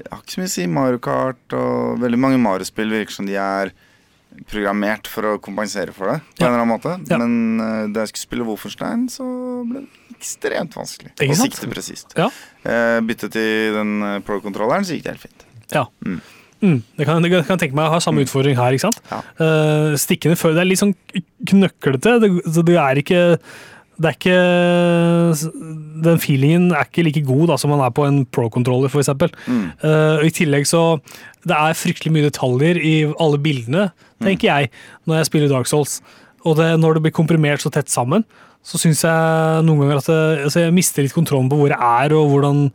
Jeg 0.00 0.08
har 0.10 0.22
ikke 0.24 0.32
så 0.34 0.40
mye 0.40 0.48
å 0.50 0.54
si. 0.56 0.66
Mario 0.66 0.98
Kart 1.04 1.56
og 1.56 2.00
veldig 2.00 2.18
mange 2.18 2.40
Mario-spill 2.40 2.88
virker 2.94 3.12
som 3.12 3.26
de 3.28 3.36
er 3.36 3.72
programmert 4.48 5.08
for 5.10 5.26
å 5.26 5.38
kompensere 5.42 5.92
for 5.92 6.08
det. 6.12 6.20
På 6.38 6.44
Ja. 6.44 6.46
en 6.46 6.52
eller 6.54 6.62
annen 6.62 6.72
måte 6.72 7.10
Ja. 7.10 7.18
Men 7.18 7.60
uh, 7.60 7.86
da 7.92 8.00
jeg 8.06 8.12
skulle 8.14 8.28
spille 8.28 8.46
Wolfenstein, 8.46 9.08
så 9.12 9.24
ble 9.68 9.82
det 9.82 10.16
ekstremt 10.16 10.74
vanskelig 10.76 11.12
å 11.16 11.36
sikte 11.36 11.68
presist. 11.68 12.14
Ja. 12.16 12.28
Uh, 12.64 13.00
byttet 13.04 13.32
til 13.32 13.74
den 13.76 14.02
øh, 14.02 14.20
pro-kontrolleren, 14.24 14.84
så 14.84 14.92
gikk 14.96 15.04
det 15.04 15.12
helt 15.16 15.26
fint. 15.26 15.44
Ja. 15.72 15.84
Mm. 16.04 16.20
Mm, 16.60 16.82
det 16.98 17.06
kan, 17.08 17.24
jeg 17.24 17.44
tenke 17.48 17.74
meg 17.76 17.88
å 17.88 17.94
ha 17.94 18.00
samme 18.04 18.20
utfordring 18.24 18.56
her. 18.56 18.72
ikke 18.76 18.88
sant? 18.88 19.00
Ja. 19.10 19.20
Uh, 19.40 19.96
stikkene 19.96 20.36
før 20.36 20.52
Det 20.54 20.60
er 20.60 20.68
litt 20.68 20.80
sånn 20.82 20.94
knøklete. 21.48 22.18
Det, 22.20 22.30
det 22.68 22.76
er 22.76 23.00
ikke 23.00 23.20
det 24.00 24.08
er 24.08 24.16
ikke 24.16 24.36
Den 26.04 26.20
feelingen 26.22 26.70
er 26.72 26.86
ikke 26.88 27.04
like 27.04 27.22
god 27.26 27.50
da, 27.52 27.58
som 27.60 27.72
man 27.74 27.82
er 27.84 27.92
på 27.92 28.06
en 28.08 28.22
pro-controller, 28.32 28.88
f.eks. 28.88 29.12
Mm. 29.44 29.66
Uh, 29.84 30.24
I 30.24 30.32
tillegg 30.32 30.64
så 30.68 30.84
Det 31.44 31.56
er 31.56 31.76
fryktelig 31.76 32.14
mye 32.14 32.28
detaljer 32.28 32.80
i 32.80 32.94
alle 33.20 33.40
bildene, 33.40 33.90
tenker 34.24 34.48
jeg, 34.48 34.70
når 35.08 35.20
jeg 35.20 35.28
spiller 35.30 35.52
Dark 35.52 35.68
Souls. 35.68 36.00
Og 36.44 36.56
det, 36.56 36.72
når 36.80 36.96
det 36.96 37.04
blir 37.04 37.16
komprimert 37.16 37.62
så 37.64 37.72
tett 37.72 37.92
sammen, 37.92 38.24
så 38.64 38.80
syns 38.80 39.04
jeg 39.04 39.62
noen 39.64 39.80
ganger 39.80 40.00
at 40.02 40.08
det, 40.10 40.18
altså 40.48 40.66
jeg 40.66 40.74
mister 40.76 41.04
litt 41.04 41.16
kontrollen 41.16 41.48
på 41.48 41.56
hvor 41.56 41.72
jeg 41.72 41.80
er, 41.80 42.16
og 42.16 42.28
hvordan 42.32 42.66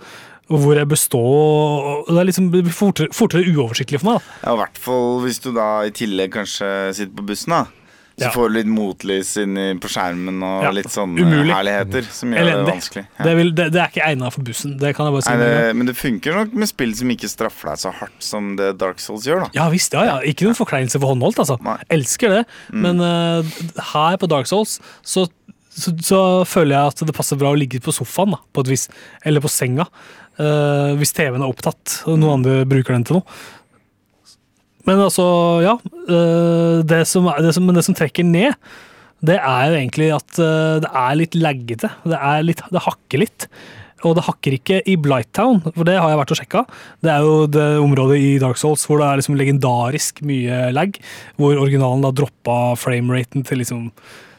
og 0.46 0.62
hvor 0.62 0.78
jeg 0.78 0.86
består. 0.90 2.04
Det 2.06 2.20
er 2.22 2.28
liksom 2.30 2.52
fortere, 2.70 3.10
fortere 3.14 3.50
uoversiktlig 3.50 4.02
for 4.02 4.12
meg. 4.12 4.20
da. 4.22 4.36
Ja, 4.44 4.54
I 4.54 4.60
hvert 4.62 4.78
fall 4.82 5.08
hvis 5.24 5.42
du 5.42 5.50
da 5.56 5.70
i 5.88 5.94
tillegg 5.96 6.36
kanskje 6.36 6.70
sitter 6.94 7.16
på 7.18 7.26
bussen, 7.32 7.56
da. 7.56 7.85
Så 8.16 8.24
Ja. 8.24 8.30
får 8.32 8.48
du 8.48 8.54
litt 8.56 8.68
motlys 8.72 9.34
inni 9.42 9.74
på 9.84 9.90
skjermen 9.92 10.38
og 10.40 10.64
Ja, 10.64 10.70
litt 10.72 10.88
sånne 10.88 11.20
umulig. 11.20 11.52
herligheter 11.52 12.06
som 12.16 12.32
gjør 12.32 12.40
Elendig. 12.46 12.66
det 12.66 12.74
vanskelig. 12.74 13.04
Ja. 13.20 13.24
Det, 13.26 13.34
vil, 13.36 13.50
det, 13.52 13.66
det 13.74 13.82
er 13.82 13.90
ikke 13.92 14.06
egna 14.08 14.30
for 14.32 14.42
bussen. 14.48 14.78
Det 14.80 14.96
kan 14.96 15.06
jeg 15.10 15.14
bare 15.18 15.26
si. 15.26 15.34
Nei, 15.36 15.38
det, 15.44 15.76
men 15.76 15.86
det 15.90 15.96
funker 16.00 16.34
nok 16.40 16.54
med 16.54 16.68
spill 16.72 16.96
som 16.96 17.10
ikke 17.12 17.28
straffer 17.28 17.70
deg 17.74 17.78
så 17.84 17.92
hardt 17.94 18.24
som 18.24 18.56
det 18.56 18.78
Dark 18.80 19.00
Souls 19.04 19.26
gjør, 19.28 19.44
da. 19.44 19.50
Ja 19.58 19.68
visst, 19.70 19.92
ja, 19.92 20.06
ja. 20.06 20.18
Ikke 20.24 20.48
noen 20.48 20.56
forkleinelse 20.56 20.96
for 21.02 21.12
håndholdt, 21.12 21.44
altså. 21.44 21.60
Nei. 21.62 21.76
Elsker 21.92 22.30
det. 22.38 22.44
Men 22.72 23.02
uh, 23.04 23.44
her 23.92 24.16
på 24.18 24.30
Dark 24.32 24.48
Souls 24.48 24.80
så, 25.04 25.28
så, 25.76 25.92
så 26.00 26.22
føler 26.48 26.72
jeg 26.78 26.88
at 26.96 27.06
det 27.12 27.16
passer 27.20 27.36
bra 27.36 27.52
å 27.52 27.60
ligge 27.60 27.84
på 27.84 27.92
sofaen, 27.92 28.32
da, 28.32 28.40
på 28.56 28.64
et 28.64 28.72
vis. 28.78 28.88
Eller 29.26 29.44
på 29.44 29.52
senga. 29.52 29.90
Uh, 30.40 30.96
hvis 31.00 31.12
TV-en 31.16 31.44
er 31.44 31.48
opptatt, 31.52 32.02
og 32.08 32.18
noen 32.20 32.40
andre 32.40 32.64
bruker 32.68 32.92
den 32.96 33.04
til 33.08 33.20
noe. 33.20 33.28
Men 34.86 35.02
altså, 35.06 35.26
ja. 35.66 35.78
øh, 36.10 36.84
Det 36.88 37.06
som, 37.10 37.30
det 37.42 37.56
som, 37.56 37.66
men 37.66 37.78
det 37.78 37.86
som 37.88 37.98
trekker 37.98 38.26
ned, 38.28 38.54
det 39.26 39.40
er 39.40 39.72
jo 39.72 39.80
egentlig 39.80 40.12
at 40.14 40.38
øh, 40.44 40.84
det 40.84 40.92
er 40.92 41.18
litt 41.18 41.36
laggete. 41.40 41.90
Det, 42.06 42.20
er 42.20 42.46
litt, 42.46 42.62
det 42.72 42.86
hakker 42.86 43.24
litt. 43.24 43.48
Og 44.06 44.14
det 44.18 44.26
hakker 44.28 44.54
ikke 44.58 44.82
i 44.86 44.98
Blighttown, 45.02 45.64
for 45.66 45.88
det 45.88 45.96
har 45.98 46.12
jeg 46.12 46.20
vært 46.20 46.34
og 46.36 46.38
sjekka. 46.38 46.62
Det 47.02 47.10
er 47.10 47.24
jo 47.26 47.48
det 47.50 47.66
området 47.82 48.20
i 48.22 48.36
Dark 48.44 48.60
Souls 48.62 48.84
hvor 48.86 49.02
det 49.02 49.08
er 49.08 49.22
liksom 49.22 49.38
legendarisk 49.40 50.22
mye 50.28 50.68
lag. 50.76 51.00
Hvor 51.40 51.58
originalen 51.58 52.06
da 52.06 52.14
droppa 52.14 52.76
frameraten 52.78 53.46
til 53.48 53.64
liksom 53.64 53.88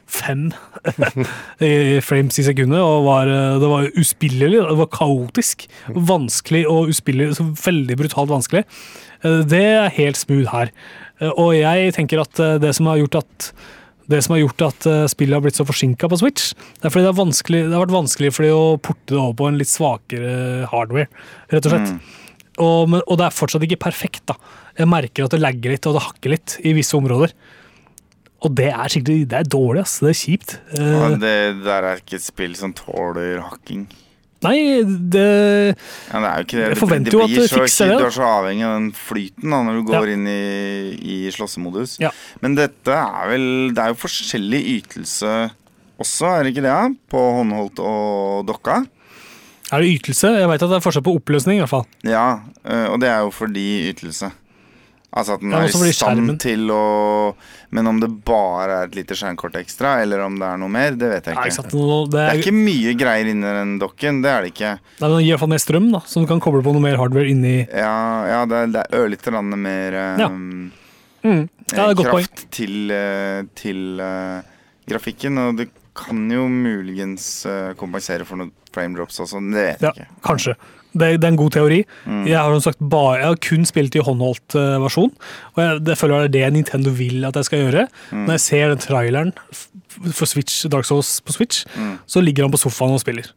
fem 0.07 0.49
frames 2.07 2.38
i 2.40 2.45
sekundet. 2.47 2.81
Og 2.83 3.05
var, 3.07 3.27
øh, 3.31 3.61
det 3.62 3.71
var 3.71 3.88
uspillelig, 3.99 4.61
det 4.69 4.79
var 4.79 4.90
kaotisk. 4.92 5.66
Vanskelig 5.95 6.64
og 6.71 6.92
uspillelig. 6.92 7.37
Så 7.38 7.49
veldig 7.64 7.97
brutalt 7.99 8.31
vanskelig. 8.33 8.64
Eh, 9.25 9.42
Det 9.51 9.62
er 9.64 9.88
helt 9.97 10.16
smooth 10.21 10.53
her. 10.53 10.71
Eh, 11.21 11.31
Og 11.37 11.55
jeg 11.57 11.95
tenker 11.95 12.21
at 12.23 12.38
eh, 12.40 12.59
det 12.59 12.75
som 12.75 12.87
har 12.87 12.99
gjort 12.99 13.23
at 13.25 13.53
det 14.09 14.21
som 14.23 14.37
har 14.37 14.45
gjort 14.45 14.62
at 14.62 14.87
eh, 14.87 15.07
spillet 15.11 15.35
har 15.35 15.42
blitt 15.42 15.57
så 15.59 15.64
forsinka 15.66 16.07
på 16.09 16.19
Switch, 16.21 16.53
det 16.79 16.87
er 16.87 16.92
fordi 16.95 17.09
det, 17.09 17.11
er 17.11 17.66
det 17.66 17.75
har 17.75 17.83
vært 17.87 17.97
vanskelig 17.97 18.31
for 18.37 18.47
de 18.47 18.53
å 18.55 18.77
porte 18.79 19.11
det 19.11 19.19
over 19.19 19.35
på 19.35 19.49
en 19.49 19.59
litt 19.59 19.66
svakere 19.73 20.69
hardware, 20.71 21.09
rett 21.51 21.66
og 21.66 21.73
slett. 21.75 21.97
Og, 22.62 22.87
men, 22.88 23.03
og 23.03 23.19
det 23.19 23.27
er 23.27 23.35
fortsatt 23.35 23.64
ikke 23.66 23.81
perfekt. 23.83 24.23
da. 24.31 24.37
Jeg 24.79 24.87
merker 24.88 25.27
at 25.27 25.35
det 25.35 25.42
lagger 25.42 25.75
litt 25.75 25.88
og 25.90 25.97
det 25.99 26.05
hakker 26.07 26.31
litt 26.37 26.55
i 26.62 26.73
visse 26.79 26.95
områder. 26.97 27.35
Og 28.44 28.53
det 28.55 28.68
er 28.68 28.88
skikkelig, 28.92 29.29
det 29.31 29.38
er 29.38 29.46
dårlig, 29.49 29.81
ass. 29.87 29.99
Det 30.05 30.11
er 30.12 30.18
kjipt. 30.20 30.57
Eh, 30.77 30.90
Ja, 30.92 31.09
det 31.16 31.64
der 31.64 31.83
er 31.92 31.96
ikke 32.03 32.18
et 32.18 32.27
spill 32.27 32.55
som 32.59 32.75
tåler 32.77 33.40
hakking. 33.40 33.87
nei, 34.44 34.83
det 34.85 35.75
Ja, 36.12 36.20
det 36.20 36.29
er 36.29 36.37
jo 36.37 36.44
ikke 36.44 36.59
det. 36.61 36.66
Jeg 36.68 36.77
forventer 36.79 37.11
det 37.11 37.16
jo 37.16 37.22
at 37.25 37.31
du 37.31 37.49
fikser 37.57 37.88
det, 37.88 37.99
Du 37.99 38.05
er 38.05 38.11
så 38.14 38.27
avhengig 38.29 38.62
av 38.68 38.75
den 38.77 38.92
flyten 38.92 39.51
da, 39.51 39.62
når 39.64 39.72
du 39.81 39.83
går 39.88 40.07
Ja. 40.07 40.12
inn 40.12 40.27
i, 40.29 40.99
i 41.01 41.31
slåssemodus. 41.33 41.96
Ja. 41.99 42.11
Men 42.42 42.55
dette 42.55 42.92
er 42.92 43.29
vel 43.33 43.72
Det 43.75 43.79
er 43.83 43.88
jo 43.88 43.94
forskjellig 44.05 44.61
ytelse 44.85 45.51
også, 45.99 46.27
er 46.29 46.42
det 46.44 46.53
ikke 46.55 46.62
det? 46.68 46.96
På 47.09 47.18
håndholdt 47.40 47.79
og 47.81 48.46
dokka? 48.46 48.85
Er 49.72 49.81
det 49.81 49.96
ytelse? 49.99 50.29
Jeg 50.38 50.46
vet 50.46 50.62
at 50.62 50.68
det 50.70 50.77
er 50.77 50.85
forskjell 50.85 51.03
på 51.09 51.16
oppløsning, 51.16 51.57
i 51.57 51.62
hvert 51.64 51.72
fall. 51.72 51.87
Ja, 52.05 52.38
øh, 52.68 52.92
og 52.92 53.01
det 53.01 53.09
er 53.09 53.20
jo 53.25 53.31
fordi 53.33 53.88
ytelse. 53.90 54.31
Altså 55.16 55.37
at 55.38 55.40
den 55.40 55.50
Ja, 55.55 55.62
er 55.64 55.87
i 55.88 55.92
stand 55.96 56.35
til 56.44 56.66
å 56.70 56.81
Men 57.72 57.87
om 57.88 58.00
det 58.02 58.11
bare 58.26 58.83
er 58.83 58.88
et 58.90 58.96
lite 58.98 59.16
skjermkort 59.16 59.57
ekstra, 59.59 59.94
eller 60.05 60.20
om 60.26 60.37
det 60.38 60.46
er 60.46 60.59
noe 60.61 60.68
mer, 60.70 60.92
det 60.94 61.09
vet 61.11 61.31
jeg 61.31 61.35
Nei, 61.38 61.46
ikke. 61.46 61.52
ikke 61.52 61.57
sant? 61.57 61.72
det, 61.72 61.87
Det 61.87 62.11
Det 62.12 62.20
er, 62.20 62.29
er 62.35 62.42
ikke 62.42 62.57
mye 62.57 62.92
greier 63.00 63.31
inni 63.33 63.55
den 63.59 63.72
dokken, 63.83 64.20
det 64.22 64.31
er 64.31 64.44
det 64.46 64.52
ikke. 64.52 64.72
Nei, 65.00 65.09
men 65.09 65.16
Det 65.16 65.22
gir 65.24 65.31
i 65.31 65.33
hvert 65.35 65.42
fall 65.46 65.52
mer 65.55 65.64
strøm, 65.64 65.88
da, 65.94 66.00
så 66.07 66.20
du 66.22 66.29
kan 66.31 66.42
koble 66.44 66.62
på 66.66 66.74
noe 66.76 66.85
mer 66.85 67.00
hardware 67.00 67.33
inni 67.33 67.55
Ja, 67.72 67.96
ja 68.31 68.42
det 68.46 68.61
er, 68.61 68.66
det 68.76 68.85
er 68.85 69.00
ørlite 69.00 69.33
grann 69.33 69.57
mer 69.64 69.98
Ja. 70.20 70.29
mm. 70.29 70.70
Er 71.26 71.94
godt 71.98 72.12
poeng. 72.12 72.29
kraft 72.29 72.44
til, 72.55 72.90
eh, 72.94 73.42
til 73.59 73.98
uh, 73.98 74.38
grafikken. 74.87 75.38
Og 75.42 75.57
det 75.59 75.70
kan 75.96 76.20
jo 76.31 76.44
muligens 76.46 77.46
kompensere 77.81 78.24
for 78.29 78.37
noen 78.38 78.52
frame 78.70 78.94
drops 78.94 79.18
også, 79.24 79.40
det 79.50 79.64
vet 79.72 79.81
jeg 79.81 79.94
ikke. 79.96 80.07
kanskje. 80.22 80.55
Det, 80.98 81.09
det 81.20 81.24
er 81.28 81.32
en 81.35 81.38
god 81.40 81.50
teori. 81.56 81.80
Mm. 82.06 82.22
Jeg 82.30 82.38
har 82.38 82.59
sagt 82.64 82.78
bare, 82.80 83.16
jeg 83.20 83.26
har 83.30 83.40
kun 83.48 83.64
spilt 83.68 83.94
i 83.98 84.02
håndholdt 84.06 84.56
uh, 84.59 84.76
versjon. 84.85 85.12
Og 85.54 85.62
jeg, 85.62 85.80
det 85.87 85.98
føler 86.00 86.26
det 86.26 86.42
er 86.42 86.50
det 86.50 86.52
Nintendo 86.59 86.90
vil 86.96 87.24
at 87.28 87.37
jeg 87.40 87.48
skal 87.50 87.64
gjøre. 87.66 87.87
Mm. 88.12 88.22
Når 88.26 88.37
jeg 88.38 88.44
ser 88.46 88.68
den 88.74 88.82
traileren 88.85 89.32
for 90.12 90.28
Switch, 90.28 90.62
Dark 90.72 90.85
Souls 90.88 91.20
på 91.24 91.32
Switch, 91.37 91.64
Mm. 91.76 91.98
så 92.06 92.20
ligger 92.24 92.44
han 92.44 92.52
på 92.52 92.61
sofaen 92.61 92.92
og 92.96 93.00
spiller. 93.04 93.28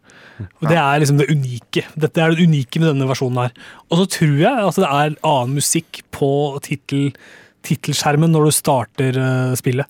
Og 0.62 0.70
Det 0.72 0.78
er 0.80 1.00
liksom 1.04 1.18
det 1.20 1.28
unike. 1.34 1.84
Dette 2.00 2.22
er 2.24 2.32
det 2.32 2.46
unike 2.48 2.80
med 2.80 2.94
denne 2.94 3.08
versjonen 3.10 3.42
her. 3.44 3.52
Og 3.92 4.00
så 4.00 4.06
tror 4.18 4.38
jeg 4.40 4.68
at 4.70 4.76
det 4.80 4.88
er 4.88 5.16
annen 5.28 5.56
musikk 5.60 6.00
på 6.16 6.30
tittel, 6.64 7.10
tittelskjermen 7.68 8.32
når 8.32 8.48
du 8.48 8.52
starter 8.56 9.20
uh, 9.20 9.56
spillet. 9.60 9.86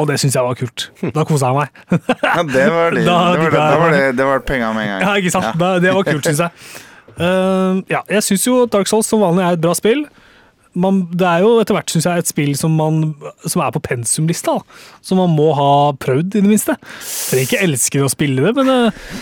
Og 0.00 0.08
det 0.08 0.16
syns 0.22 0.32
jeg 0.38 0.46
var 0.46 0.56
kult. 0.56 0.86
Da 1.12 1.24
kosa 1.28 1.50
jeg 1.50 1.58
meg. 1.58 1.98
Ja, 2.24 2.42
det 2.48 2.64
var 2.72 2.94
det. 2.96 3.02
Da 3.10 3.18
det, 3.34 3.42
var 3.42 3.50
det, 3.50 3.50
da 3.52 3.66
var 3.82 3.90
det. 3.92 3.98
det, 4.00 4.16
det 4.22 4.24
var 4.30 4.40
penga 4.48 4.70
med 4.72 4.86
en 4.86 4.90
gang. 4.94 5.02
Ja, 5.04 5.12
ikke 5.20 5.32
sant? 5.34 5.50
Da- 5.60 5.74
Det 5.84 5.92
var 5.92 6.08
kult, 6.08 6.24
syns 6.30 6.40
jeg. 6.46 6.50
Eh, 7.20 7.82
ja, 7.92 8.02
jeg 8.08 8.24
syns 8.24 8.46
jo 8.46 8.62
Dark 8.70 8.90
Souls 8.90 9.10
som 9.10 9.22
vanlig 9.22 9.44
er 9.44 9.56
et 9.56 9.62
bra 9.62 9.74
spill. 9.76 10.06
Man, 10.72 11.02
det 11.12 11.26
er 11.28 11.42
jo 11.44 11.58
etter 11.60 11.76
hvert 11.76 11.92
synes 11.92 12.06
jeg, 12.08 12.22
et 12.22 12.30
spill 12.30 12.54
som, 12.56 12.72
man, 12.78 13.12
som 13.44 13.60
er 13.64 13.74
på 13.74 13.82
pensumlista. 13.84 14.56
Som 15.04 15.20
man 15.20 15.34
må 15.36 15.50
ha 15.58 15.92
prøvd, 16.00 16.38
i 16.38 16.40
det 16.40 16.48
minste. 16.48 16.78
Trenger 17.28 17.44
ikke 17.44 17.62
elske 17.66 18.00
det 18.00 18.08
å 18.08 18.12
spille 18.12 18.46
det, 18.46 18.54
men 18.56 18.72
uh, 18.72 19.12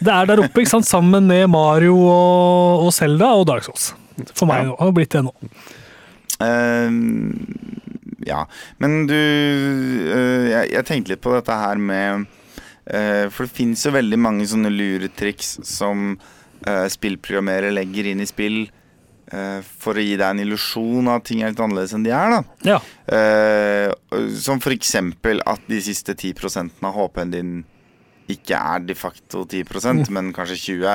det 0.00 0.14
er 0.14 0.30
der 0.30 0.44
oppe, 0.44 0.62
ikke 0.62 0.76
sant? 0.76 0.88
sammen 0.88 1.26
med 1.26 1.48
Mario 1.50 1.96
og, 1.98 2.86
og 2.86 2.94
Zelda 2.94 3.34
og 3.40 3.48
Dark 3.50 3.66
Souls. 3.66 3.90
For 4.36 4.46
meg 4.46 4.68
nå, 4.68 4.76
har 4.78 4.90
det 4.90 4.98
blitt 5.00 5.16
det 5.16 5.24
nå. 5.26 5.34
Uh, 6.40 6.94
ja, 8.28 8.44
men 8.80 9.06
du 9.08 9.16
eh, 9.16 10.46
jeg, 10.50 10.66
jeg 10.74 10.86
tenkte 10.86 11.14
litt 11.14 11.22
på 11.24 11.32
dette 11.32 11.54
her 11.56 11.80
med 11.80 12.26
For 13.32 13.46
det 13.46 13.54
fins 13.54 13.84
jo 13.86 13.94
veldig 13.94 14.18
mange 14.20 14.44
sånne 14.48 14.68
luretriks 14.72 15.54
som 15.64 16.18
uh, 16.66 16.86
spillprogrammerere 16.90 17.72
legger 17.74 18.10
inn 18.10 18.22
i 18.22 18.28
spill 18.28 18.62
uh, 19.32 19.60
for 19.62 19.98
å 19.98 20.04
gi 20.04 20.16
deg 20.16 20.26
en 20.28 20.44
illusjon 20.44 21.08
av 21.08 21.20
at 21.20 21.28
ting 21.30 21.42
er 21.42 21.52
litt 21.52 21.62
annerledes 21.62 21.94
enn 21.96 22.06
de 22.06 22.14
er. 22.14 22.36
da 22.36 22.40
Ja. 22.66 22.78
Uh, 23.10 24.28
Som 24.40 24.62
eksempel 24.76 25.42
at 25.48 25.64
de 25.70 25.80
siste 25.84 26.16
10 26.16 26.72
av 26.82 26.94
HP-en 26.96 27.34
din 27.36 27.52
ikke 28.30 28.54
er 28.54 28.84
de 28.86 28.94
facto 28.94 29.42
10% 29.44 30.10
men 30.14 30.32
kanskje 30.32 30.60
20 30.78 30.86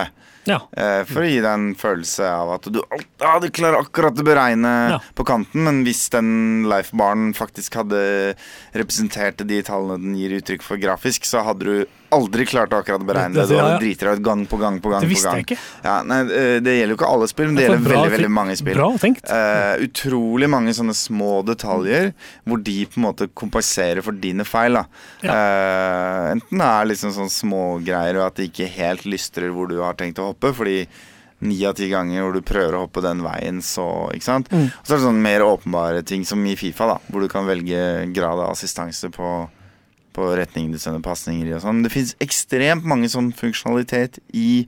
ja. 0.46 0.60
Eh, 0.78 1.04
For 1.10 1.22
å 1.24 1.28
gi 1.30 1.40
deg 1.42 1.52
en 1.52 1.76
følelse 1.76 2.26
av 2.30 2.54
at 2.56 2.70
du 2.72 2.82
ah, 3.22 3.40
du 3.42 3.50
klarer 3.50 3.80
akkurat 3.82 4.14
å 4.16 4.24
beregne 4.26 4.74
Ja. 4.96 5.00
på 5.16 5.26
kanten, 5.26 5.64
men 5.66 5.84
hvis 5.86 6.10
den 6.14 6.64
lifebaren 6.70 7.34
faktisk 7.34 7.76
hadde 7.82 8.36
representert 8.76 9.38
de 9.48 9.62
tallene 9.66 10.02
den 10.02 10.16
gir 10.20 10.38
uttrykk 10.40 10.62
for 10.66 10.78
grafisk, 10.78 11.26
så 11.26 11.44
hadde 11.46 11.66
du 11.66 11.86
aldri 12.16 12.46
klart 12.48 12.72
å 12.72 12.80
akkurat 12.84 13.02
beregne 13.04 13.34
det. 13.34 13.48
Det- 13.48 13.56
Du 13.56 13.60
hadde 13.60 13.80
driti 13.82 14.06
deg 14.06 14.20
ut 14.20 14.24
gang 14.24 14.46
på 14.48 14.58
gang 14.60 14.80
på 14.80 14.90
gang. 14.92 15.02
Det 15.02 15.10
visste 15.10 15.24
gang. 15.32 15.36
jeg 15.42 15.46
ikke. 15.48 15.58
Ja, 15.84 16.04
nei, 16.04 16.20
eh, 16.22 16.60
det 16.62 16.76
gjelder 16.78 16.96
jo 16.96 16.98
ikke 16.98 17.12
alle 17.12 17.28
spill, 17.28 17.46
men 17.48 17.56
det 17.56 17.62
Det 17.62 17.70
er 17.72 17.76
gjelder 17.78 17.90
bra 17.90 18.02
veldig, 18.04 18.12
veldig 18.18 18.32
mange 18.32 18.56
spill. 18.58 18.76
Bra 18.76 18.90
tenkt. 18.98 19.30
Eh, 19.30 19.78
utrolig 19.88 20.50
mange 20.50 20.70
sånne 20.74 20.94
små 20.96 21.44
detaljer 21.44 22.14
hvor 22.48 22.64
de 22.64 22.86
på 22.86 22.98
en 22.98 23.04
måte 23.04 23.28
kompenserer 23.36 24.04
for 24.04 24.12
dine 24.14 24.46
feil. 24.46 24.74
Da. 24.74 24.86
Eh, 25.24 26.32
enten 26.36 26.58
det 26.58 26.68
er 26.68 26.86
liksom 26.86 27.12
sånn 27.12 27.32
smågreier 27.32 28.16
og 28.20 28.28
at 28.28 28.36
det 28.36 28.52
ikke 28.54 28.70
helt 28.70 29.02
lystrer 29.06 29.52
hvor 29.52 29.68
du 29.68 29.82
har 29.82 29.94
tenkt 29.94 30.16
å 30.20 30.28
hoppe, 30.30 30.35
fordi 30.42 30.86
ni 31.46 31.58
av 31.68 31.76
ti 31.76 31.90
ganger 31.92 32.24
hvor 32.24 32.36
du 32.36 32.46
prøver 32.46 32.78
å 32.78 32.86
hoppe 32.86 33.04
den 33.04 33.22
veien, 33.26 33.60
så 33.62 34.10
Ikke 34.16 34.26
sant? 34.26 34.52
Mm. 34.52 34.70
Og 34.70 34.88
så 34.88 34.94
er 34.94 34.98
det 34.98 35.06
sånne 35.06 35.26
mer 35.26 35.44
åpenbare 35.46 36.06
ting 36.08 36.24
som 36.26 36.44
i 36.48 36.56
Fifa, 36.60 36.88
da, 36.88 36.98
hvor 37.12 37.22
du 37.22 37.30
kan 37.32 37.48
velge 37.48 38.08
grad 38.16 38.40
av 38.40 38.54
assistanse 38.54 39.12
på 39.14 39.36
på 40.16 40.30
retningen 40.40 40.72
du 40.72 40.80
sender 40.80 41.04
pasninger 41.04 41.50
i 41.50 41.56
og 41.58 41.60
sånn. 41.66 41.82
Det 41.84 41.92
fins 41.92 42.14
ekstremt 42.24 42.86
mange 42.88 43.10
sånn 43.12 43.34
funksjonalitet 43.36 44.22
i 44.32 44.64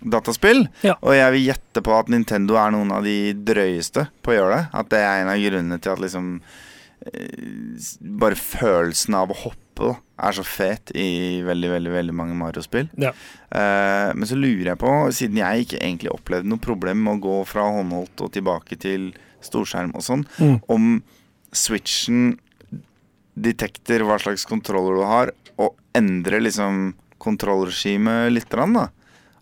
dataspill. 0.00 0.64
Ja. 0.82 0.96
Og 1.04 1.14
jeg 1.14 1.34
vil 1.36 1.46
gjette 1.50 1.82
på 1.86 1.94
at 1.94 2.10
Nintendo 2.12 2.56
er 2.58 2.72
noen 2.74 2.90
av 2.96 3.06
de 3.06 3.32
drøyeste 3.36 4.08
på 4.24 4.32
å 4.32 4.36
gjøre 4.38 4.56
det. 4.56 4.64
At 4.80 4.90
det 4.92 5.02
er 5.04 5.22
en 5.22 5.30
av 5.30 5.44
grunnene 5.44 5.78
til 5.78 5.94
at 5.94 6.02
liksom 6.02 6.32
Bare 8.20 8.36
følelsen 8.36 9.16
av 9.16 9.30
å 9.32 9.38
hoppe 9.46 9.56
da, 9.80 9.94
er 10.28 10.34
så 10.36 10.42
fet 10.44 10.90
i 10.92 11.40
veldig, 11.46 11.70
veldig 11.72 11.92
veldig 11.94 12.14
mange 12.16 12.34
Mario-spill. 12.36 12.90
Ja. 13.00 13.14
Uh, 13.48 14.12
men 14.12 14.28
så 14.28 14.36
lurer 14.36 14.74
jeg 14.74 14.80
på, 14.82 14.90
siden 15.16 15.40
jeg 15.40 15.64
ikke 15.64 15.80
egentlig 15.80 16.12
opplevde 16.12 16.50
noe 16.52 16.60
problem 16.60 17.00
med 17.06 17.16
å 17.16 17.22
gå 17.24 17.38
fra 17.48 17.64
håndholdt 17.78 18.20
og 18.26 18.34
tilbake 18.34 18.76
til 18.82 19.10
storskjerm 19.40 19.94
og 19.96 20.04
sånn, 20.04 20.26
Mm. 20.36 20.58
om 20.68 21.02
switchen 21.56 22.38
detekter 23.40 24.04
hva 24.04 24.18
slags 24.20 24.44
kontroller 24.44 25.00
du 25.00 25.04
har, 25.08 25.32
og 25.56 25.76
endrer 25.96 26.42
liksom 26.44 26.92
kontrollregimet 27.20 28.30
litt. 28.32 28.50
Da. 28.52 28.88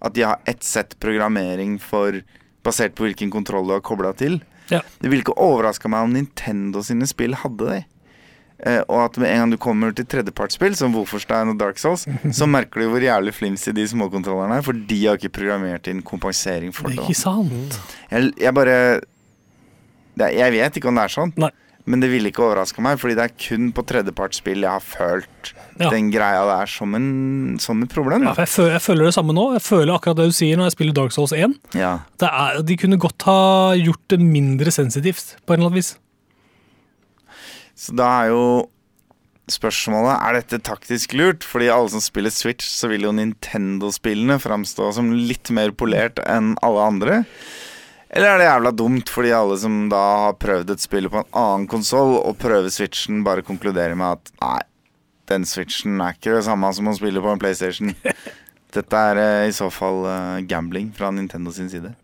At 0.01 0.15
de 0.15 0.23
har 0.23 0.39
ett 0.47 0.63
sett 0.63 0.95
programmering 1.01 1.81
for 1.83 2.23
basert 2.63 2.95
på 2.95 3.09
hvilken 3.09 3.31
kontroll 3.35 3.67
du 3.67 3.75
har 3.75 3.83
kobla 3.83 4.15
til. 4.15 4.41
Ja. 4.73 4.83
Det 5.01 5.11
ville 5.11 5.25
ikke 5.25 5.39
overraska 5.41 5.91
meg 5.93 6.07
om 6.07 6.17
Nintendo 6.17 6.83
sine 6.87 7.09
spill 7.09 7.37
hadde 7.39 7.71
det. 7.71 7.85
Uh, 8.59 8.83
og 8.91 9.05
at 9.05 9.19
med 9.23 9.31
en 9.31 9.39
gang 9.45 9.53
du 9.55 9.59
kommer 9.63 9.93
til 9.95 10.07
tredjepartsspill, 10.11 10.75
som 10.75 10.95
Wolferstein 10.97 11.53
og 11.53 11.61
Dark 11.61 11.79
Souls, 11.79 12.09
så 12.39 12.49
merker 12.51 12.83
du 12.83 12.89
hvor 12.91 13.05
jævlig 13.05 13.37
flimsy 13.37 13.71
de 13.77 13.85
småkontrollerne 13.87 14.59
er, 14.59 14.67
for 14.67 14.75
de 14.75 14.99
har 15.05 15.21
ikke 15.21 15.37
programmert 15.37 15.87
inn 15.91 16.03
kompensering 16.03 16.75
for 16.75 16.91
det. 16.91 16.99
Ikke 17.05 17.15
sant? 17.21 17.79
Jeg, 18.11 18.33
jeg 18.41 18.55
bare 18.57 18.75
det, 20.19 20.33
Jeg 20.35 20.55
vet 20.57 20.81
ikke 20.81 20.91
om 20.91 20.99
det 20.99 21.07
er 21.07 21.15
sånn, 21.15 21.33
Nei. 21.39 21.53
Men 21.89 22.03
det 22.05 22.11
ville 22.13 22.29
ikke 22.31 22.45
overraska 22.45 22.83
meg, 22.85 22.99
fordi 23.01 23.17
det 23.19 23.25
er 23.25 23.35
kun 23.41 23.71
på 23.77 23.85
tredjepartsspill 23.89 24.63
jeg 24.67 24.71
har 24.77 24.85
følt 24.85 25.53
Ja. 25.79 25.89
den 25.95 26.11
greia 26.11 26.43
der 26.49 26.67
som, 26.69 26.93
en, 26.99 27.57
som 27.63 27.81
et 27.85 27.93
problem. 27.95 28.25
Ja, 28.29 28.35
jeg, 28.43 28.49
føler, 28.51 28.73
jeg 28.77 28.83
føler 28.85 29.09
det 29.09 29.15
samme 29.17 29.33
nå. 29.37 29.45
Jeg 29.55 29.63
føler 29.63 29.95
akkurat 29.95 30.19
det 30.19 30.27
du 30.33 30.35
sier 30.37 30.59
når 30.59 30.69
jeg 30.69 30.77
spiller 30.77 30.97
Dark 30.99 31.15
Souls 31.15 31.33
1. 31.37 31.55
Ja. 31.79 31.93
Det 32.21 32.29
er, 32.29 32.59
de 32.67 32.77
kunne 32.83 32.99
godt 33.01 33.23
ha 33.31 33.39
gjort 33.79 34.03
det 34.13 34.19
mindre 34.21 34.75
sensitivt, 34.75 35.37
på 35.47 35.55
en 35.55 35.61
eller 35.63 35.71
annen 35.73 35.79
vis. 35.81 35.93
Så 37.79 37.95
da 37.95 38.09
er 38.25 38.33
jo 38.35 38.43
spørsmålet 39.49 40.19
Er 40.27 40.35
dette 40.43 40.59
taktisk 40.67 41.15
lurt. 41.17 41.47
Fordi 41.47 41.71
alle 41.73 41.89
som 41.95 42.03
spiller 42.05 42.33
Switch, 42.35 42.67
så 42.69 42.91
vil 42.91 43.07
jo 43.07 43.15
Nintendo-spillene 43.17 44.37
framstå 44.43 44.91
som 44.99 45.13
litt 45.15 45.49
mer 45.57 45.73
polert 45.73 46.21
enn 46.27 46.53
alle 46.67 46.85
andre. 46.91 47.23
Eller 48.19 48.33
er 48.33 48.41
det 48.41 48.49
jævla 48.49 48.73
dumt 48.75 49.13
fordi 49.15 49.31
alle 49.37 49.59
som 49.63 49.77
da 49.93 50.01
har 50.25 50.39
prøvd 50.43 50.73
et 50.75 50.83
spill 50.83 51.07
på 51.13 51.21
en 51.23 51.31
annen 51.39 51.69
konsoll, 51.71 52.17
og 52.19 52.35
prøver 52.43 52.73
Switchen, 52.75 53.23
bare 53.27 53.47
konkluderer 53.47 53.95
med 53.99 54.19
at 54.19 54.33
nei, 54.43 54.59
den 55.31 55.47
Switchen 55.47 56.01
er 56.03 56.17
ikke 56.17 56.35
det 56.35 56.43
samme 56.49 56.73
som 56.75 56.91
å 56.91 56.97
spille 56.99 57.23
på 57.23 57.31
en 57.31 57.43
PlayStation. 57.43 57.95
Dette 58.75 59.05
er 59.13 59.23
eh, 59.23 59.47
i 59.49 59.55
så 59.55 59.71
fall 59.73 60.03
eh, 60.11 60.41
gambling 60.51 60.91
fra 60.97 61.13
Nintendo 61.15 61.55
sin 61.55 61.71
side. 61.73 61.95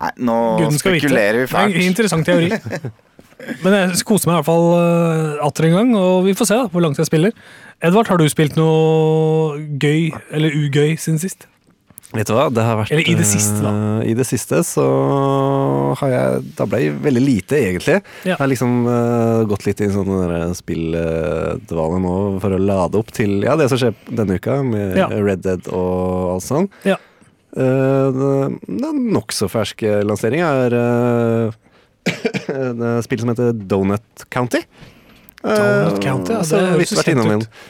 Nei, 0.00 0.10
nå 0.26 0.36
vite. 0.58 0.80
spekulerer 0.80 1.44
vi 1.44 1.46
Det 1.46 1.62
er 1.62 1.78
en 1.78 1.88
interessant 1.92 2.26
teori. 2.26 2.50
Men 3.64 3.76
jeg 3.76 4.02
koser 4.04 4.28
meg 4.28 4.34
i 4.34 4.38
hvert 4.40 4.48
fall 4.50 4.66
uh, 4.76 5.46
atter 5.46 5.68
en 5.68 5.76
gang, 5.78 5.92
og 5.96 6.26
vi 6.26 6.34
får 6.36 6.50
se 6.50 6.58
da, 6.58 6.66
hvor 6.72 6.84
langt 6.84 6.98
jeg 7.00 7.08
spiller. 7.08 7.32
Edvard, 7.80 8.10
har 8.12 8.20
du 8.20 8.26
spilt 8.28 8.58
noe 8.58 9.56
gøy 9.80 10.10
eller 10.28 10.52
ugøy 10.52 10.98
siden 11.00 11.20
sist? 11.22 11.46
Vet 12.10 12.26
du 12.26 12.32
hva, 12.34 12.48
det 12.50 12.62
har 12.66 12.74
vært 12.80 12.90
Eller 12.90 13.06
i 13.06 13.12
det 13.14 13.26
siste, 13.28 13.60
da. 13.62 13.70
Uh, 13.70 14.00
I 14.10 14.14
det 14.18 14.24
siste 14.26 14.58
så 14.66 14.86
har 16.00 16.10
jeg 16.10 16.40
Da 16.58 16.66
ble 16.66 16.80
jeg 16.82 16.96
veldig 17.04 17.22
lite, 17.22 17.60
egentlig. 17.60 18.00
Ja. 18.24 18.32
Jeg 18.32 18.40
har 18.40 18.50
liksom 18.50 18.80
uh, 18.88 19.42
gått 19.50 19.68
litt 19.68 19.82
i 19.84 19.90
sånn 19.94 20.56
spilldvale 20.58 22.02
nå 22.02 22.16
for 22.42 22.56
å 22.56 22.60
lade 22.60 22.98
opp 22.98 23.14
til 23.14 23.38
ja, 23.46 23.54
det 23.58 23.70
som 23.70 23.78
skjer 23.78 23.94
denne 24.10 24.40
uka, 24.40 24.58
med 24.66 24.98
Ja. 24.98 25.06
Red 25.14 25.46
Dead 25.46 25.70
og 25.70 26.34
alt 26.34 26.48
sånt. 26.48 26.82
Ja. 26.88 26.98
Uh, 27.54 28.50
den 28.66 29.04
nokså 29.14 29.46
ferske 29.50 30.00
lanseringa 30.06 30.50
er 30.66 30.78
et 32.10 33.04
spill 33.06 33.22
som 33.22 33.30
heter 33.30 33.54
Donut 33.54 34.26
County. 34.34 34.64
Donut 35.44 36.02
County, 36.02 36.34
ja, 36.34 36.42
det 36.42 36.58
har 36.58 36.72
høres 36.74 36.96
vært 36.98 37.06
kjent 37.06 37.14
innom 37.14 37.44
ut. 37.44 37.62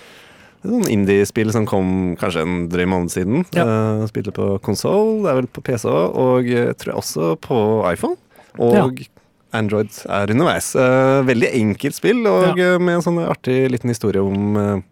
En 0.60 0.74
sånn 0.74 0.90
indie-spill 0.92 1.52
som 1.54 1.68
kom 1.68 2.16
kanskje 2.20 2.44
en 2.44 2.58
drøy 2.72 2.84
måned 2.90 3.12
siden. 3.14 3.46
Ja. 3.56 3.64
Uh, 3.64 4.04
spilte 4.10 4.34
på 4.36 4.52
konsoll, 4.64 5.22
det 5.24 5.32
er 5.32 5.40
vel 5.40 5.48
på 5.48 5.64
PC 5.64 5.88
òg, 5.88 6.18
og 6.20 6.50
jeg 6.50 6.76
tror 6.80 6.92
jeg 6.92 7.00
også 7.04 7.30
på 7.46 7.62
iPhone. 7.88 8.18
Og 8.60 9.00
Android 9.56 9.90
er 10.06 10.30
underveis. 10.30 10.72
Uh, 10.76 11.22
veldig 11.26 11.50
enkelt 11.58 11.96
spill, 11.96 12.22
og 12.30 12.60
eh, 12.60 12.76
med 12.78 12.98
en 12.98 13.06
sånn 13.06 13.18
artig 13.24 13.64
liten 13.72 13.90
historie 13.90 14.22
om 14.22 14.58
eh, 14.60 14.82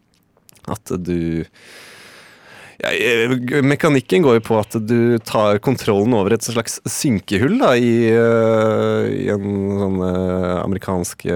at 0.72 0.94
du 1.04 1.44
ja, 2.78 2.90
eh, 2.94 3.62
Mekanikken 3.62 4.22
går 4.22 4.38
jo 4.38 4.42
på 4.46 4.58
at 4.60 4.76
du 4.86 5.18
tar 5.26 5.58
kontrollen 5.58 6.14
over 6.14 6.36
et 6.36 6.46
slags 6.46 6.78
synkehull 6.86 7.56
da, 7.58 7.72
i, 7.74 8.06
eh, 8.12 9.08
i 9.24 9.26
en 9.34 9.48
sånn 9.80 9.98
eh, 10.06 10.52
amerikansk 10.62 11.26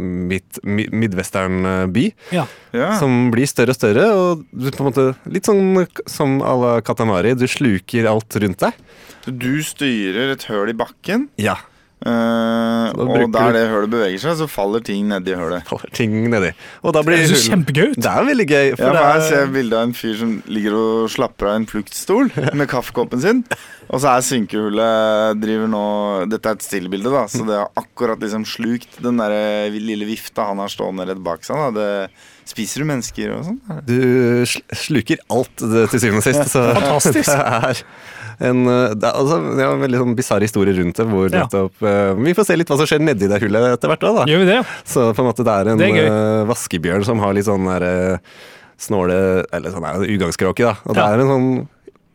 mid, 0.00 0.62
midwestern-by. 0.64 2.06
Ja. 2.32 2.46
Ja. 2.72 2.94
Som 2.98 3.28
blir 3.34 3.48
større 3.50 3.74
og 3.74 3.78
større, 3.78 4.08
og 4.16 4.46
du 4.50 4.70
på 4.72 4.82
en 4.82 4.90
måte 4.90 5.06
Litt 5.30 5.46
sånn 5.46 5.84
som 6.10 6.40
à 6.42 6.54
la 6.58 6.72
Katamari. 6.84 7.36
Du 7.38 7.46
sluker 7.50 8.08
alt 8.08 8.40
rundt 8.40 8.64
deg. 8.64 8.80
Så 9.24 9.32
du 9.36 9.62
styrer 9.64 10.32
et 10.34 10.48
høl 10.48 10.72
i 10.72 10.76
bakken, 10.76 11.28
Ja. 11.40 11.58
Eh, 12.04 12.88
da 12.94 13.04
og 13.04 13.32
der 13.34 13.54
det 13.56 13.62
hølet 13.70 13.92
beveger 13.92 14.22
seg, 14.22 14.36
så 14.42 14.48
faller 14.50 14.82
ting 14.84 15.06
nedi 15.10 15.34
hølet. 15.38 15.64
Faller 15.68 15.92
ting 15.96 16.16
nedi. 16.30 16.50
Og 16.82 16.92
da 16.94 17.00
Det 17.00 17.08
blir 17.08 17.22
høres 17.22 17.32
jo 17.32 17.52
kjempegøy 17.54 17.86
ut. 17.92 18.00
Det 18.00 18.10
er 18.10 18.28
veldig 18.28 18.48
gøy. 18.50 18.66
Ja, 18.70 18.76
For 18.76 18.84
for 18.84 19.00
Her 19.00 19.22
ser 19.24 19.38
jeg 19.38 19.48
er, 19.48 19.54
bilde 19.54 19.78
av 19.78 19.88
en 19.88 19.96
fyr 19.96 20.18
som 20.20 20.34
ligger 20.58 20.76
og 20.80 21.14
slapper 21.14 21.50
av 21.50 21.56
i 21.56 21.62
en 21.62 21.70
fluktstol 21.70 22.30
med 22.60 22.70
kaffekoppen 22.70 23.24
sin. 23.24 23.42
Og 23.88 24.00
så 24.00 24.14
er 24.14 24.24
synkehullet 24.24 25.40
driver 25.42 25.68
nå 25.68 25.86
Dette 26.32 26.48
er 26.48 26.56
et 26.56 26.64
stillbilde, 26.64 27.10
da, 27.12 27.26
så 27.28 27.44
det 27.44 27.58
har 27.58 27.72
akkurat 27.80 28.22
liksom 28.22 28.46
slukt 28.48 29.00
den 29.04 29.20
der 29.20 29.68
lille 29.74 30.08
vifta 30.08 30.48
han 30.48 30.62
har 30.62 30.72
stående 30.72 31.08
rett 31.10 31.20
bak 31.24 31.44
seg. 31.44 31.60
Da. 31.60 31.74
Det 31.74 31.90
Spiser 32.44 32.82
du 32.82 32.88
mennesker 32.90 33.30
og 33.32 33.46
sånn? 33.46 33.60
du 33.88 34.44
sluker 34.76 35.22
alt 35.32 35.62
det, 35.62 35.86
til 35.92 36.02
syvende 36.02 36.20
og 36.20 36.26
sist. 36.26 36.50
Så 36.52 36.64
Fantastisk. 36.76 37.30
det 37.32 37.70
er 37.70 37.80
en, 38.38 38.66
eh, 38.66 38.94
det 38.94 39.08
er, 39.08 39.12
altså, 39.14 39.38
det 39.56 39.62
er 39.64 39.70
en 39.72 39.84
veldig 39.84 40.00
sånn 40.02 40.16
bisarr 40.18 40.46
historie 40.46 40.74
rundt 40.76 40.96
det. 40.96 41.06
Hvor 41.10 41.28
Ja. 41.30 41.44
nettopp 41.44 41.82
uh, 41.82 42.14
Vi 42.24 42.34
får 42.34 42.48
se 42.48 42.56
litt 42.56 42.68
hva 42.68 42.78
som 42.80 42.86
skjer 42.86 43.04
nedi 43.04 43.28
det 43.28 43.40
hullet 43.42 43.76
etter 43.76 43.88
hvert. 43.92 44.00
da. 44.00 44.12
Da. 44.20 44.24
Gjør 44.30 44.42
vi 44.42 44.50
det? 44.50 44.58
ja? 44.60 44.64
Så 44.84 45.12
på 45.14 45.22
en 45.22 45.30
måte 45.30 45.44
det 45.44 45.54
er 45.54 45.70
en 45.72 45.78
Det 45.78 45.90
er 45.92 46.10
eh, 46.10 46.44
vaskebjørn 46.50 47.04
som 47.04 47.18
har 47.18 47.34
litt 47.34 47.46
sånn 47.46 47.64
der, 47.68 47.86
uh, 48.14 48.18
snåle 48.78 49.44
Eller 49.52 49.70
sånn 49.70 49.86
er 49.86 50.02
det 50.02 50.18
da. 50.18 50.76
Og 50.84 50.94
det 50.94 51.04
er 51.04 51.20
en 51.20 51.32
sånn 51.32 51.68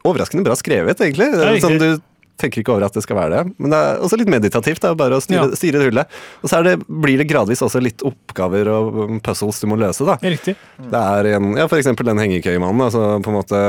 overraskende 0.05 0.43
bra 0.47 0.55
skrevet, 0.55 0.99
egentlig. 0.99 1.31
Det 1.35 1.43
er 1.43 1.59
sånn 1.59 1.79
du 1.79 2.01
tenker 2.39 2.63
ikke 2.63 2.71
over 2.71 2.85
at 2.87 2.95
det 2.95 3.03
skal 3.03 3.17
være 3.19 3.31
det. 3.35 3.53
Men 3.59 3.73
det 3.73 3.79
er 3.83 4.03
også 4.05 4.19
litt 4.19 4.31
meditativt. 4.31 4.79
Det 4.79 4.89
er 4.89 4.95
bare 4.95 5.17
å 5.17 5.23
styre, 5.23 5.49
Ja. 5.49 5.55
styre 5.59 5.83
hullet. 5.83 6.07
Og 6.41 6.49
så 6.49 6.63
det, 6.63 6.77
blir 6.87 7.17
det 7.19 7.27
gradvis 7.27 7.61
også 7.61 7.81
litt 7.83 7.99
oppgaver 8.07 8.69
og 8.71 9.09
um, 9.09 9.19
puzzles 9.19 9.59
du 9.59 9.67
må 9.67 9.75
løse, 9.79 10.05
da. 10.07 10.15
Riktig. 10.23 10.55
Det 10.79 11.01
er 11.03 11.35
en, 11.35 11.55
ja, 11.57 11.67
for 11.67 11.77
eksempel 11.81 12.05
den 12.05 12.21
hengekøyemannen. 12.23 12.85
Altså 12.87 13.19
på 13.23 13.27
en 13.33 13.39
måte 13.41 13.63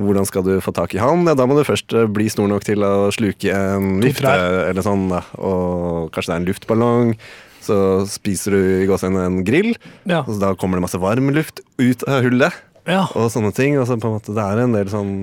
hvordan 0.00 0.26
skal 0.26 0.42
du 0.46 0.52
få 0.64 0.72
tak 0.74 0.94
i 0.96 0.98
han? 1.02 1.22
Ja, 1.28 1.34
da 1.38 1.46
må 1.46 1.54
du 1.58 1.64
først 1.66 1.92
eh, 1.94 2.06
bli 2.10 2.26
stor 2.32 2.48
nok 2.50 2.64
til 2.66 2.82
å 2.82 3.10
sluke 3.14 3.52
en 3.54 4.00
vifte 4.02 4.32
eller 4.70 4.82
sånn. 4.82 5.08
Da. 5.12 5.22
Og 5.38 6.10
kanskje 6.14 6.32
det 6.32 6.36
er 6.36 6.42
en 6.42 6.48
luftballong. 6.50 7.14
Så 7.64 7.76
spiser 8.10 8.52
du 8.52 8.58
i 8.82 8.86
gåsehudet 8.90 9.22
en 9.24 9.38
grill, 9.46 9.70
Ja. 10.04 10.18
og 10.26 10.34
så 10.34 10.40
da 10.42 10.50
kommer 10.58 10.76
det 10.76 10.84
masse 10.84 10.98
varm 11.00 11.30
luft 11.32 11.62
ut 11.80 12.02
av 12.04 12.22
hullet. 12.26 12.52
ja. 12.86 13.06
Og 13.16 13.30
sånne 13.32 13.54
ting. 13.56 13.78
Og 13.80 13.86
så 13.88 13.96
på 13.96 14.10
en 14.10 14.18
måte 14.18 14.34
det 14.36 14.44
er 14.44 14.64
en 14.66 14.72
del 14.76 14.90
sånn 14.92 15.14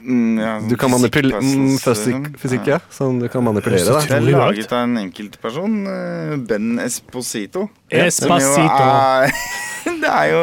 ja, 0.00 0.54
sånn 0.56 0.68
Du 0.70 0.76
kan 0.80 0.88
manipulere 0.88 1.42
fysikk, 1.76 2.30
fysikk, 2.40 2.70
ja. 2.72 2.78
Som 2.88 3.18
du 3.20 3.28
kan 3.28 3.44
manipulere, 3.44 3.84
da. 3.84 4.00
Det 4.00 4.16
er 4.16 4.30
laget 4.32 4.72
av 4.72 4.86
en 4.86 4.96
enkeltperson, 5.02 5.74
eh, 5.92 6.36
Ben 6.48 6.78
Esposito. 6.80 7.66
Esposito. 7.90 9.28
Det 10.02 10.10
er 10.10 10.26
jo 10.30 10.40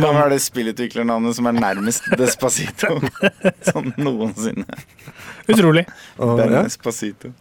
Hva 0.00 0.10
er 0.24 0.32
det 0.34 0.40
spillutviklernavnet 0.44 1.36
som 1.36 1.48
er 1.50 1.56
nærmest 1.58 2.06
Despacito 2.20 2.98
sånn 3.70 3.92
noensinne. 4.00 4.66
Utrolig. 5.50 5.86
Og, 6.18 6.36
Ben 6.38 6.52
ja. 6.54 6.62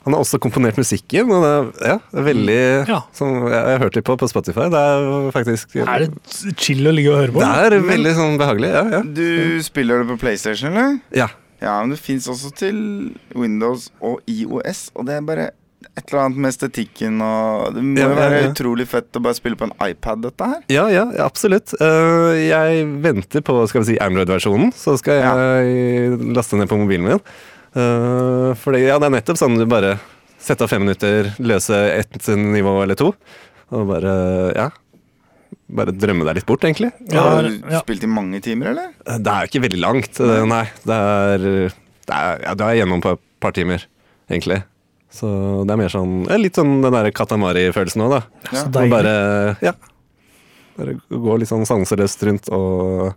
Han 0.06 0.16
har 0.16 0.20
også 0.22 0.40
komponert 0.42 0.80
musikken, 0.80 1.30
og 1.34 1.44
det 1.46 1.52
er, 1.52 1.68
ja, 1.94 1.98
det 2.12 2.22
er 2.22 2.28
veldig 2.30 2.60
Ja. 2.90 3.02
som, 3.16 3.36
jeg, 3.48 3.54
jeg 3.58 3.76
har 3.76 3.84
hørt 3.86 4.00
litt 4.00 4.08
på 4.08 4.18
på 4.20 4.30
Spotify. 4.32 4.70
Det 4.74 4.86
er 4.94 5.30
faktisk 5.36 5.76
Er 5.84 6.08
det 6.08 6.56
chill 6.60 6.88
å 6.90 6.96
ligge 6.96 7.14
og 7.14 7.22
høre 7.24 7.36
på? 7.36 7.44
Det 7.44 7.76
er 7.76 7.86
veldig 7.90 8.16
sånn 8.18 8.40
behagelig, 8.42 8.74
ja. 8.74 8.84
ja. 8.98 9.04
Du 9.04 9.62
spiller 9.66 10.04
det 10.04 10.10
på 10.14 10.20
PlayStation, 10.26 10.74
eller? 10.74 11.00
ja. 11.16 11.30
Ja, 11.60 11.74
men 11.84 11.92
det 11.92 11.98
fins 12.00 12.24
også 12.32 12.54
til 12.56 12.78
Windows 13.36 13.90
og 14.00 14.22
IOS, 14.32 14.86
og 14.96 15.10
det 15.10 15.18
er 15.18 15.26
bare 15.28 15.48
et 15.80 16.02
eller 16.10 16.26
annet 16.26 16.42
med 16.44 16.52
estetikken 16.52 17.22
og 17.24 17.76
Det 17.76 17.84
må 17.84 18.02
jo 18.02 18.08
ja, 18.08 18.16
være 18.18 18.40
ja. 18.42 18.50
utrolig 18.52 18.86
fett 18.92 19.16
å 19.16 19.22
bare 19.24 19.38
spille 19.38 19.60
på 19.60 19.68
en 19.70 19.76
iPad, 19.86 20.26
dette 20.28 20.50
her. 20.52 20.60
Ja, 20.72 20.86
ja, 20.92 21.06
ja, 21.16 21.28
absolutt. 21.28 21.74
Eh, 21.80 22.40
jeg 22.50 22.86
venter 23.04 23.44
på 23.46 23.56
skal 23.72 23.86
vi 23.86 23.94
si, 23.94 23.98
Android-versjonen, 24.04 24.74
så 24.76 24.98
skal 25.00 25.22
jeg 25.24 26.20
laste 26.36 26.60
ned 26.60 26.72
på 26.72 26.80
mobilen 26.82 27.08
min. 27.08 27.24
Uh, 27.70 28.58
det, 28.74 28.82
ja, 28.82 28.96
det 28.98 29.08
er 29.08 29.14
nettopp 29.14 29.38
sånn 29.38 29.60
du 29.60 29.68
bare 29.70 30.00
setter 30.42 30.66
av 30.66 30.72
fem 30.72 30.82
minutter, 30.82 31.34
løse 31.44 31.78
ett 31.94 32.30
nivå 32.34 32.80
eller 32.84 32.98
to, 32.98 33.12
og 33.70 33.90
bare 33.92 34.14
ja. 34.58 34.70
Bare 35.70 35.94
drømme 35.94 36.26
deg 36.26 36.40
litt 36.40 36.48
bort, 36.50 36.64
egentlig. 36.66 36.90
Ja, 37.14 37.24
Har 37.28 37.46
du 37.46 37.60
ja. 37.70 37.84
spilt 37.84 38.02
i 38.02 38.10
mange 38.10 38.40
timer, 38.42 38.72
eller? 38.72 38.88
Eh, 39.06 39.20
Det 39.22 39.30
er 39.30 39.46
jo 39.46 39.50
ikke 39.52 39.62
veldig 39.68 39.82
langt, 39.84 40.20
eh, 40.26 40.46
nei. 40.50 40.64
Det 40.82 40.98
er, 40.98 41.44
det 42.10 42.16
er 42.16 42.42
Ja, 42.42 42.54
du 42.58 42.64
er 42.66 42.78
gjennom 42.80 43.04
på 43.06 43.14
et 43.14 43.22
par 43.42 43.54
timer, 43.54 43.86
egentlig. 44.32 44.64
Så 45.10 45.30
det 45.66 45.74
er 45.74 45.80
mer 45.82 45.90
sånn 45.90 46.28
Litt 46.38 46.60
sånn 46.60 46.84
den 46.84 46.94
der 46.94 47.10
Katamari-følelsen 47.16 48.04
òg, 48.06 48.18
da. 48.18 48.22
Ja. 48.52 48.66
Så 48.66 48.86
bare 48.92 49.16
Ja. 49.66 49.74
Bare 50.78 51.00
gå 51.10 51.40
litt 51.42 51.50
sånn 51.50 51.66
sanseløst 51.68 52.22
rundt 52.28 52.52
og 52.56 53.10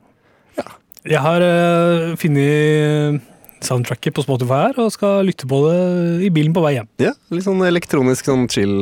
ja. 0.59 0.67
Jeg 1.05 1.21
har 1.23 1.45
uh, 1.45 2.17
funnet 2.19 3.23
soundtracket 3.63 4.15
på 4.17 4.25
Spotify 4.25 4.69
her, 4.69 4.79
og 4.83 4.91
skal 4.95 5.27
lytte 5.27 5.47
på 5.47 5.61
det 5.69 5.79
i 6.27 6.31
bilen 6.35 6.55
på 6.55 6.63
vei 6.65 6.77
hjem. 6.77 6.89
Ja, 7.03 7.13
litt 7.31 7.47
sånn 7.47 7.63
elektronisk, 7.67 8.27
sånn 8.27 8.49
chill, 8.51 8.75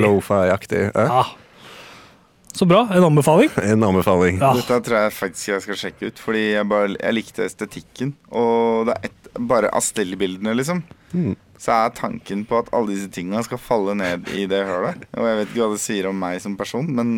lofi-aktig. 0.00 0.86
Ja. 0.94 1.04
Ja. 1.20 1.24
Så 2.52 2.66
bra. 2.68 2.82
En 2.92 3.04
anbefaling. 3.04 3.50
En 3.72 3.84
anbefaling. 3.86 4.40
Ja. 4.40 4.52
Dette 4.58 4.80
tror 4.84 4.98
jeg 5.06 5.14
faktisk 5.16 5.52
jeg 5.54 5.64
skal 5.64 5.80
sjekke 5.84 6.10
ut, 6.10 6.20
fordi 6.20 6.42
jeg, 6.50 6.68
bare, 6.68 6.92
jeg 6.98 7.16
likte 7.16 7.46
estetikken. 7.48 8.12
Og 8.28 8.88
det 8.88 8.96
er 8.96 9.08
et, 9.08 9.21
bare 9.38 9.70
av 9.72 9.80
stillbildene, 9.84 10.54
liksom. 10.58 10.82
Mm. 11.12 11.34
Så 11.62 11.70
er 11.76 11.92
tanken 11.94 12.44
på 12.48 12.58
at 12.58 12.72
alle 12.74 12.92
disse 12.94 13.10
tinga 13.14 13.42
skal 13.46 13.60
falle 13.62 13.94
ned 13.98 14.28
i 14.34 14.46
det 14.50 14.64
hølet. 14.66 15.04
Og 15.14 15.28
jeg 15.28 15.38
vet 15.38 15.52
ikke 15.52 15.62
hva 15.62 15.70
det 15.76 15.82
sier 15.84 16.08
om 16.10 16.18
meg 16.18 16.40
som 16.42 16.56
person, 16.58 16.88
men 16.90 17.14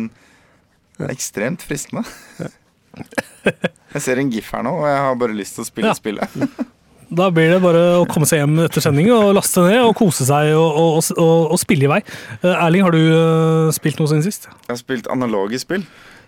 det 0.99 1.07
er 1.09 1.15
ekstremt 1.15 1.65
fristende. 1.65 2.05
Jeg 3.95 4.01
ser 4.03 4.19
en 4.19 4.29
gif 4.31 4.47
her 4.55 4.63
nå, 4.65 4.71
og 4.81 4.85
jeg 4.87 4.99
har 5.03 5.17
bare 5.19 5.35
lyst 5.35 5.55
til 5.57 5.63
å 5.63 5.67
spille 5.67 5.91
Ja. 5.91 5.95
spillet. 5.95 6.31
Da 7.15 7.27
blir 7.31 7.51
det 7.53 7.59
bare 7.61 7.81
å 7.99 8.05
komme 8.09 8.25
seg 8.27 8.39
hjem 8.41 8.55
etter 8.63 8.81
sending 8.81 9.11
og 9.13 9.33
laste 9.37 9.61
ned 9.61 9.77
og 9.85 9.93
kose 9.99 10.25
seg 10.25 10.49
og, 10.57 10.79
og, 10.79 11.03
og, 11.21 11.51
og 11.53 11.59
spille 11.61 11.85
i 11.85 11.91
vei. 11.91 11.99
Eh, 12.41 12.49
Erling, 12.55 12.81
har 12.87 12.95
du 12.95 12.99
eh, 13.03 13.69
spilt 13.75 13.99
noe 14.01 14.09
siden 14.09 14.23
sist? 14.25 14.47
Jeg 14.65 14.71
har 14.73 14.79
spilt 14.81 15.07
analoge 15.13 15.59
spill. 15.61 15.83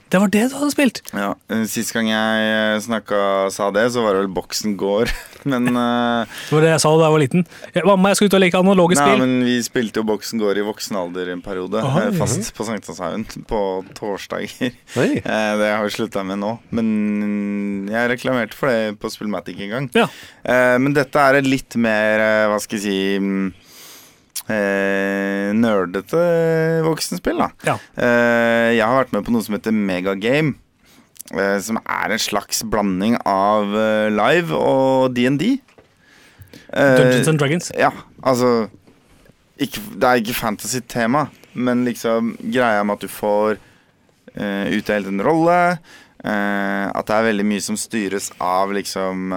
Det 0.08 0.20
var 0.24 0.30
det 0.32 0.46
du 0.48 0.54
hadde 0.56 0.72
spilt! 0.72 1.02
Ja, 1.12 1.34
eh, 1.52 1.66
Sist 1.68 1.92
gang 1.92 2.08
jeg 2.08 2.82
snakka 2.86 3.18
sa 3.52 3.66
det, 3.76 3.90
så 3.92 4.06
var 4.06 4.16
det 4.16 4.22
vel 4.24 4.30
Boksen 4.38 4.78
gård. 4.80 5.12
Men 5.52 5.68
uh, 5.76 6.24
Det 6.48 6.56
var 6.56 6.64
det 6.64 6.70
jeg 6.74 6.84
sa 6.84 6.92
da 6.96 7.10
jeg 7.10 7.16
var 7.16 7.24
liten. 7.24 7.44
Mamma, 7.88 8.12
jeg 8.14 8.20
skal 8.22 8.30
ut 8.32 8.38
og 8.40 8.44
leke 8.44 8.62
analoge 8.62 8.96
Nei, 8.98 9.04
spill. 9.04 9.22
men 9.24 9.36
vi 9.48 9.58
spilte 9.66 10.00
jo 10.02 10.06
Boksen 10.08 10.40
gård 10.42 10.60
i 10.60 10.66
voksen 10.68 10.98
alder 11.00 11.34
en 11.36 11.44
periode. 11.44 11.84
Aha, 11.84 12.06
eh, 12.08 12.16
fast 12.20 12.54
på 12.56 12.68
Sankthanshaugen 12.68 13.28
på 13.52 13.62
torsdager. 14.00 14.74
Oi. 15.00 15.10
Eh, 15.20 15.54
Det 15.60 15.70
har 15.76 15.84
vi 15.84 15.94
slutta 15.98 16.24
med 16.28 16.40
nå. 16.44 16.54
Men 16.72 17.88
Jeg 17.92 18.12
reklamerte 18.16 18.56
for 18.60 18.72
det 18.72 18.98
på 19.04 19.12
Spillmatic 19.12 19.60
en 19.64 19.74
gang. 19.76 19.92
Ja. 19.96 20.08
Eh, 20.48 20.76
men 20.84 20.96
dette 20.96 21.20
er 21.20 21.42
et 21.42 21.48
litt 21.48 21.76
mer, 21.80 22.24
eh, 22.24 22.48
hva 22.52 22.60
skal 22.64 22.80
jeg 22.80 22.88
si 22.88 23.00
mm, 23.24 23.48
eh, 24.50 25.52
Nerdete 25.58 26.22
voksenspill, 26.86 27.38
da. 27.42 27.50
Ja. 27.68 27.76
Eh, 27.98 28.76
jeg 28.78 28.84
har 28.86 29.04
vært 29.04 29.14
med 29.16 29.26
på 29.28 29.34
noe 29.36 29.46
som 29.46 29.56
heter 29.58 29.76
Megagame. 29.76 30.56
Eh, 31.34 31.58
som 31.60 31.80
er 31.84 32.14
en 32.16 32.22
slags 32.24 32.62
blanding 32.64 33.18
av 33.28 33.74
eh, 33.76 34.08
live 34.16 34.56
og 34.56 35.12
DND. 35.18 35.58
Eh, 36.72 36.96
Dungeons 36.98 37.28
and 37.34 37.40
Dragons. 37.42 37.72
ja, 37.76 37.92
altså 38.24 38.70
ikke, 39.60 39.82
Det 39.98 40.08
er 40.08 40.22
ikke 40.22 40.38
fantasy-tema, 40.38 41.26
men 41.58 41.84
liksom 41.88 42.36
greia 42.54 42.84
med 42.86 42.96
at 43.00 43.02
du 43.08 43.12
får 43.12 43.58
eh, 44.38 44.68
utdelt 44.78 45.08
en 45.10 45.24
rolle. 45.26 45.80
eh, 46.24 46.86
at 46.94 47.08
det 47.10 47.16
er 47.18 47.28
veldig 47.32 47.46
mye 47.46 47.62
som 47.66 47.76
styres 47.78 48.32
av 48.42 48.72
liksom 48.74 49.32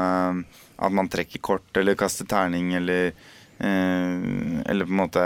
At 0.80 0.92
man 0.96 1.08
trekker 1.12 1.40
kort 1.44 1.76
eller 1.76 1.94
kaster 1.98 2.24
terning 2.24 2.72
eller 2.74 3.10
Eller 3.60 4.86
på 4.86 4.94
en 4.94 5.00
måte 5.02 5.24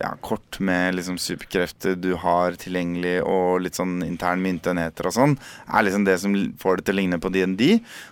ja, 0.00 0.14
kort 0.20 0.60
med 0.60 0.94
liksom 0.94 1.18
superkrefter 1.18 1.96
du 1.98 2.12
har 2.20 2.56
tilgjengelig, 2.60 3.18
og 3.26 3.60
litt 3.64 3.78
sånn 3.78 4.00
intern 4.06 4.42
myntenheter 4.44 5.08
og 5.10 5.16
sånn, 5.16 5.36
er 5.66 5.86
liksom 5.86 6.06
det 6.06 6.16
som 6.22 6.36
får 6.60 6.80
det 6.80 6.86
til 6.88 6.96
å 6.96 7.00
ligne 7.00 7.20
på 7.20 7.32
DND. 7.34 7.64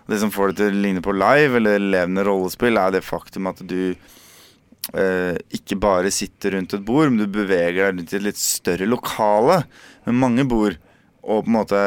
Og 0.04 0.12
det 0.12 0.20
som 0.22 0.32
får 0.34 0.52
det 0.52 0.60
til 0.60 0.72
å 0.72 0.84
ligne 0.84 1.04
på 1.04 1.16
live 1.16 1.60
eller 1.60 1.82
levende 1.82 2.26
rollespill, 2.28 2.80
er 2.80 2.94
det 2.96 3.06
faktum 3.06 3.50
at 3.50 3.62
du 3.62 3.80
eh, 3.94 5.34
ikke 5.60 5.80
bare 5.80 6.12
sitter 6.14 6.56
rundt 6.56 6.76
et 6.76 6.84
bord, 6.84 7.12
men 7.12 7.22
du 7.22 7.38
beveger 7.38 7.80
deg 7.80 8.00
rundt 8.00 8.14
i 8.14 8.20
et 8.20 8.28
litt 8.30 8.42
større 8.42 8.88
lokale 8.88 9.62
med 10.08 10.22
mange 10.24 10.48
bord, 10.48 10.78
og 11.22 11.44
på 11.44 11.50
en 11.50 11.58
måte 11.60 11.82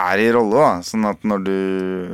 er 0.00 0.22
i 0.22 0.30
rolle. 0.34 0.58
da 0.58 0.84
Sånn 0.86 1.06
at 1.08 1.24
når 1.26 1.44
du 1.46 1.58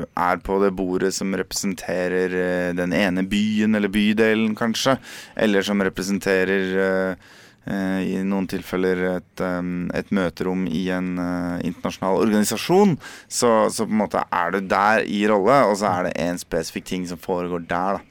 er 0.05 0.41
på 0.45 0.61
det 0.63 0.73
bordet 0.77 1.13
som 1.17 1.35
representerer 1.37 2.37
eh, 2.45 2.71
den 2.77 2.95
ene 2.97 3.25
byen 3.29 3.77
eller 3.79 3.93
bydelen, 3.93 4.55
kanskje, 4.59 4.99
eller 5.37 5.67
som 5.67 5.83
representerer 5.85 6.81
eh, 6.87 7.31
i 7.69 8.21
noen 8.25 8.47
tilfeller 8.49 9.03
et, 9.17 9.43
eh, 9.45 9.73
et 9.99 10.13
møterom 10.17 10.65
i 10.67 10.87
en 10.95 11.11
eh, 11.21 11.67
internasjonal 11.69 12.23
organisasjon, 12.25 12.97
så, 13.29 13.51
så 13.73 13.87
på 13.87 13.93
en 13.93 14.01
måte 14.01 14.23
er 14.33 14.55
du 14.55 14.61
der 14.71 15.05
i 15.05 15.21
rolle, 15.29 15.59
og 15.69 15.77
så 15.81 15.91
er 15.93 16.09
det 16.09 16.15
en 16.25 16.41
spesifikk 16.41 16.89
ting 16.89 17.05
som 17.11 17.21
foregår 17.21 17.67
der. 17.69 18.01
da 18.01 18.07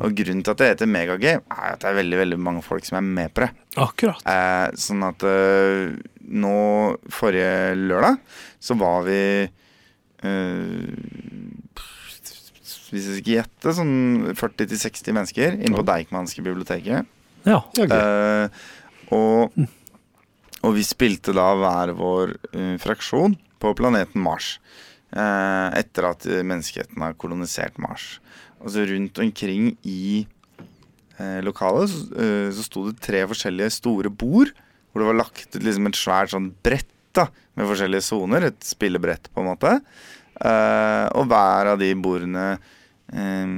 Og 0.00 0.14
grunnen 0.16 0.42
til 0.44 0.54
at 0.54 0.62
det 0.62 0.70
heter 0.72 0.90
megagame, 0.90 1.42
er 1.50 1.74
at 1.74 1.82
det 1.82 1.90
er 1.90 1.98
veldig 2.00 2.20
veldig 2.22 2.38
mange 2.40 2.62
folk 2.64 2.86
som 2.86 2.98
er 3.00 3.06
med 3.06 3.34
på 3.34 3.44
det. 3.44 3.50
Akkurat. 3.76 4.22
Eh, 4.32 4.68
sånn 4.80 5.04
at 5.06 5.26
eh, 5.26 5.96
nå, 6.26 6.56
forrige 7.12 7.74
lørdag, 7.78 8.22
så 8.62 8.76
var 8.78 9.04
vi 9.06 9.20
eh, 9.46 10.86
Hvis 12.86 13.10
jeg 13.10 13.18
skal 13.18 13.32
gjette, 13.40 13.76
sånn 13.76 14.32
40-60 14.38 15.12
mennesker 15.12 15.56
inne 15.58 15.76
på 15.76 15.86
Deichmanske 15.86 16.44
biblioteket. 16.46 17.12
Ja. 17.46 17.60
Eh, 17.78 18.46
og, 19.14 19.56
og 20.62 20.76
vi 20.76 20.84
spilte 20.86 21.34
da 21.36 21.50
hver 21.58 21.94
vår 21.98 22.36
eh, 22.52 22.74
fraksjon 22.82 23.36
på 23.62 23.72
planeten 23.78 24.22
Mars. 24.24 24.56
eh, 25.16 25.68
etter 25.78 26.10
at 26.10 26.26
menneskeheten 26.26 27.02
har 27.02 27.18
kolonisert 27.20 27.78
Mars. 27.78 28.16
Og 28.60 28.72
så 28.72 28.86
rundt 28.88 29.18
omkring 29.22 29.74
i 29.86 30.26
eh, 31.20 31.40
lokalet 31.44 31.92
så, 31.92 32.02
uh, 32.16 32.62
sto 32.64 32.86
det 32.88 33.00
tre 33.04 33.22
forskjellige 33.28 33.74
store 33.78 34.10
bord. 34.10 34.52
Hvor 34.90 35.02
det 35.02 35.08
var 35.10 35.18
lagt 35.20 35.58
liksom 35.60 35.90
et 35.90 35.98
svært 35.98 36.32
sånn 36.32 36.50
brett 36.64 36.88
da, 37.16 37.28
med 37.56 37.68
forskjellige 37.68 38.06
soner. 38.06 38.48
Et 38.48 38.64
spillebrett, 38.64 39.28
på 39.32 39.42
en 39.42 39.50
måte. 39.52 39.74
Uh, 40.36 41.06
og 41.16 41.28
hver 41.30 41.72
av 41.72 41.80
de 41.80 41.90
bordene 41.96 42.46
eh, 43.08 43.52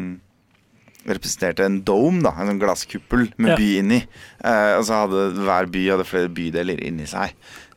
representerte 1.09 1.65
en 1.67 1.81
dome, 1.87 2.23
da, 2.25 2.35
en 2.37 2.53
sånn 2.53 2.61
glasskuppel 2.63 3.29
med 3.41 3.57
by 3.59 3.69
inni. 3.81 4.01
Eh, 4.45 4.75
og 4.79 4.85
så 4.89 5.03
hadde 5.05 5.27
hver 5.39 5.69
by 5.73 5.85
hadde 5.95 6.07
flere 6.09 6.33
bydeler 6.35 6.83
inni 6.85 7.09
seg. 7.09 7.35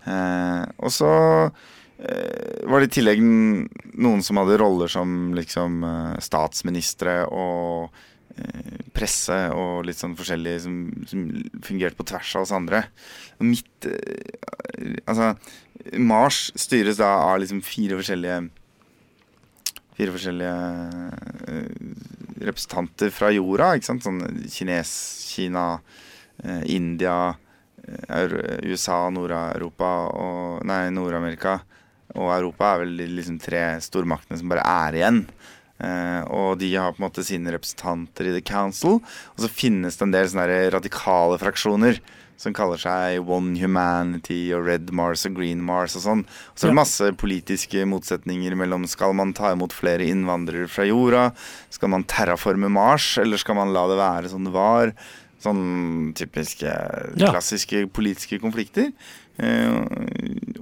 Eh, 0.09 0.61
og 0.81 0.93
så 0.93 1.11
eh, 2.01 2.61
var 2.67 2.81
det 2.81 2.91
i 2.91 2.95
tillegg 2.99 3.21
noen 3.21 4.23
som 4.25 4.39
hadde 4.41 4.59
roller 4.61 4.91
som 4.91 5.33
liksom 5.37 5.83
eh, 5.87 6.15
statsministre 6.23 7.19
og 7.29 7.91
eh, 8.37 8.79
presse 8.95 9.37
og 9.55 9.85
litt 9.87 9.99
sånn 10.01 10.17
forskjellig 10.19 10.55
som, 10.65 10.79
som 11.09 11.27
fungerte 11.65 11.99
på 11.99 12.07
tvers 12.11 12.35
av 12.37 12.47
oss 12.47 12.55
andre. 12.57 12.85
Og 13.39 13.51
mitt 13.53 13.89
eh, 13.89 14.39
Altså, 15.05 15.35
Mars 16.01 16.47
styres 16.57 16.97
da 16.97 17.09
av 17.27 17.35
liksom 17.41 17.59
fire 17.65 17.97
forskjellige 17.99 18.37
Fire 20.01 20.15
forskjellige 20.15 20.53
eh, 21.53 21.67
representanter 22.41 23.13
fra 23.13 23.29
jorda, 23.29 23.75
ikke 23.77 23.91
sant? 23.91 24.01
Sånn 24.01 24.21
Kines, 24.49 24.91
Kina, 25.29 25.65
eh, 26.41 26.63
India, 26.73 27.35
eh, 27.85 28.33
USA, 28.65 29.03
Nord-Europa 29.13 29.91
og 30.09 30.65
Nei, 30.65 30.87
Nord-Amerika 30.89 31.59
og 32.17 32.31
Europa 32.33 32.73
er 32.73 32.83
vel 32.83 32.97
de 32.99 33.07
liksom 33.19 33.37
tre 33.41 33.61
stormaktene 33.83 34.39
som 34.41 34.51
bare 34.51 34.65
er 34.65 34.97
igjen. 34.99 35.21
Eh, 35.81 36.21
og 36.33 36.59
de 36.61 36.73
har 36.75 36.93
på 36.93 37.01
en 37.01 37.07
måte 37.07 37.25
sine 37.25 37.53
representanter 37.53 38.29
i 38.29 38.33
The 38.35 38.43
Council. 38.45 38.99
Og 39.01 39.43
så 39.43 39.51
finnes 39.51 39.97
det 39.97 40.07
en 40.07 40.15
del 40.15 40.31
sånne 40.31 40.59
radikale 40.75 41.39
fraksjoner 41.41 42.01
som 42.41 42.55
kaller 42.57 42.79
seg 42.81 43.29
One 43.29 43.53
Humanity 43.61 44.49
og 44.57 44.65
Red 44.65 44.89
Mars 44.97 45.27
og 45.29 45.35
Green 45.37 45.61
Mars 45.65 45.95
og 45.99 46.05
sånn. 46.05 46.23
Og 46.25 46.57
så 46.57 46.67
er 46.67 46.73
det 46.73 46.79
masse 46.79 47.09
politiske 47.21 47.85
motsetninger 47.89 48.55
mellom 48.57 48.87
skal 48.89 49.13
man 49.17 49.35
ta 49.37 49.53
imot 49.53 49.75
flere 49.77 50.07
innvandrere 50.09 50.69
fra 50.71 50.87
jorda, 50.89 51.27
skal 51.73 51.93
man 51.93 52.07
terraforme 52.09 52.71
Mars, 52.73 53.13
eller 53.21 53.41
skal 53.41 53.59
man 53.59 53.73
la 53.75 53.85
det 53.91 53.99
være 54.01 54.33
som 54.33 54.47
det 54.47 54.55
var? 54.55 54.95
Sånn 55.41 56.11
typiske 56.17 56.69
klassiske 57.17 57.85
politiske 57.93 58.41
konflikter. 58.41 58.91
Eh, 59.41 59.77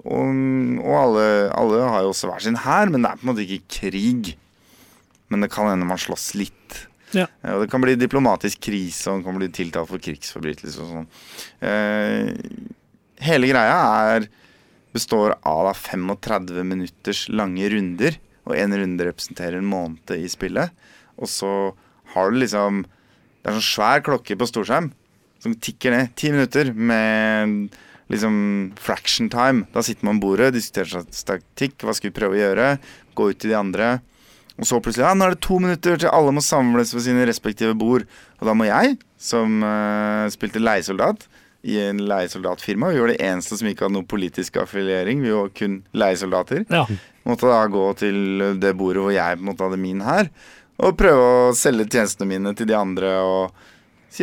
og 0.03 0.35
og 0.79 0.93
alle, 0.95 1.25
alle 1.55 1.81
har 1.91 2.05
jo 2.05 2.13
også 2.13 2.29
hver 2.29 2.43
sin 2.43 2.59
hær, 2.63 2.91
men 2.91 3.03
det 3.03 3.11
er 3.11 3.19
på 3.19 3.25
en 3.27 3.31
måte 3.33 3.43
ikke 3.45 3.79
krig. 3.89 4.35
Men 5.29 5.43
det 5.43 5.51
kan 5.53 5.69
hende 5.69 5.87
man 5.87 5.99
slåss 6.01 6.31
litt. 6.39 6.85
Ja. 7.15 7.25
Eh, 7.43 7.53
Og 7.55 7.63
det 7.63 7.71
kan 7.71 7.81
bli 7.81 7.95
diplomatisk 7.97 8.59
krise, 8.61 9.07
og 9.09 9.19
han 9.19 9.23
kan 9.25 9.39
bli 9.39 9.49
tiltalt 9.53 9.89
for 9.89 10.01
krigsforbrytelser 10.03 10.83
og 10.83 10.91
sånn. 10.93 11.07
Eh, 11.65 12.33
hele 13.25 13.49
greia 13.51 13.79
er 14.15 14.29
består 14.93 15.35
av 15.45 15.73
35 15.77 16.63
minutters 16.65 17.27
lange 17.29 17.67
runder, 17.69 18.17
og 18.45 18.55
én 18.57 18.73
runde 18.73 19.05
representerer 19.05 19.59
en 19.59 19.69
måned 19.69 20.13
i 20.15 20.25
spillet. 20.31 20.71
Og 21.19 21.27
så 21.29 21.51
har 22.15 22.31
du 22.31 22.39
liksom 22.39 22.85
Det 23.39 23.53
er 23.53 23.55
sånn 23.55 23.71
svær 23.71 24.01
klokke 24.03 24.35
på 24.35 24.45
storskjerm 24.49 24.89
som 25.39 25.53
tikker 25.55 25.93
ned. 25.93 26.09
Ti 26.19 26.27
minutter 26.33 26.73
med 26.75 27.69
liksom 28.11 28.73
fraction 28.75 29.29
time. 29.31 29.63
Da 29.71 29.79
sitter 29.81 30.03
man 30.03 30.17
om 30.17 30.19
bordet, 30.19 30.49
diskuterer 30.57 31.05
statistikk, 31.07 31.77
hva 31.79 31.95
skal 31.95 32.11
vi 32.11 32.17
prøve 32.19 32.35
å 32.35 32.41
gjøre, 32.41 32.65
gå 33.15 33.29
ut 33.31 33.39
til 33.39 33.53
de 33.53 33.55
andre. 33.55 34.01
Og 34.59 34.67
så 34.67 34.79
plutselig 34.83 35.05
ja, 35.07 35.13
nå 35.15 35.23
er 35.29 35.35
det 35.37 35.41
to 35.45 35.57
minutter 35.63 35.95
til 36.01 36.11
alle 36.11 36.33
må 36.35 36.41
samles 36.43 36.91
ved 36.93 37.05
sine 37.05 37.23
respektive 37.29 37.75
bord. 37.79 38.03
Og 38.41 38.47
da 38.49 38.55
må 38.59 38.67
jeg, 38.67 38.97
som 39.19 39.61
uh, 39.63 40.25
spilte 40.33 40.59
leiesoldat 40.59 41.25
i 41.63 41.77
en 41.83 41.97
leiesoldatfirma, 42.07 42.89
vi 42.93 42.99
var 43.03 43.11
det 43.11 43.21
eneste 43.23 43.57
som 43.59 43.67
ikke 43.67 43.85
hadde 43.87 43.95
noen 43.97 44.07
politisk 44.07 44.59
affiliering, 44.61 45.23
vi 45.23 45.31
var 45.35 45.49
kun 45.55 45.79
leiesoldater, 45.95 46.65
Ja. 46.71 46.85
måtte 47.27 47.47
da 47.51 47.65
gå 47.71 47.85
til 47.99 48.59
det 48.59 48.71
bordet 48.79 49.01
hvor 49.03 49.11
jeg 49.15 49.35
på 49.39 49.43
en 49.43 49.49
måte 49.49 49.65
hadde 49.67 49.79
min 49.81 49.99
her, 50.05 50.29
og 50.79 50.95
prøve 50.99 51.25
å 51.49 51.55
selge 51.59 51.89
tjenestene 51.91 52.29
mine 52.31 52.53
til 52.55 52.67
de 52.69 52.75
andre. 52.79 53.09
og 53.19 53.51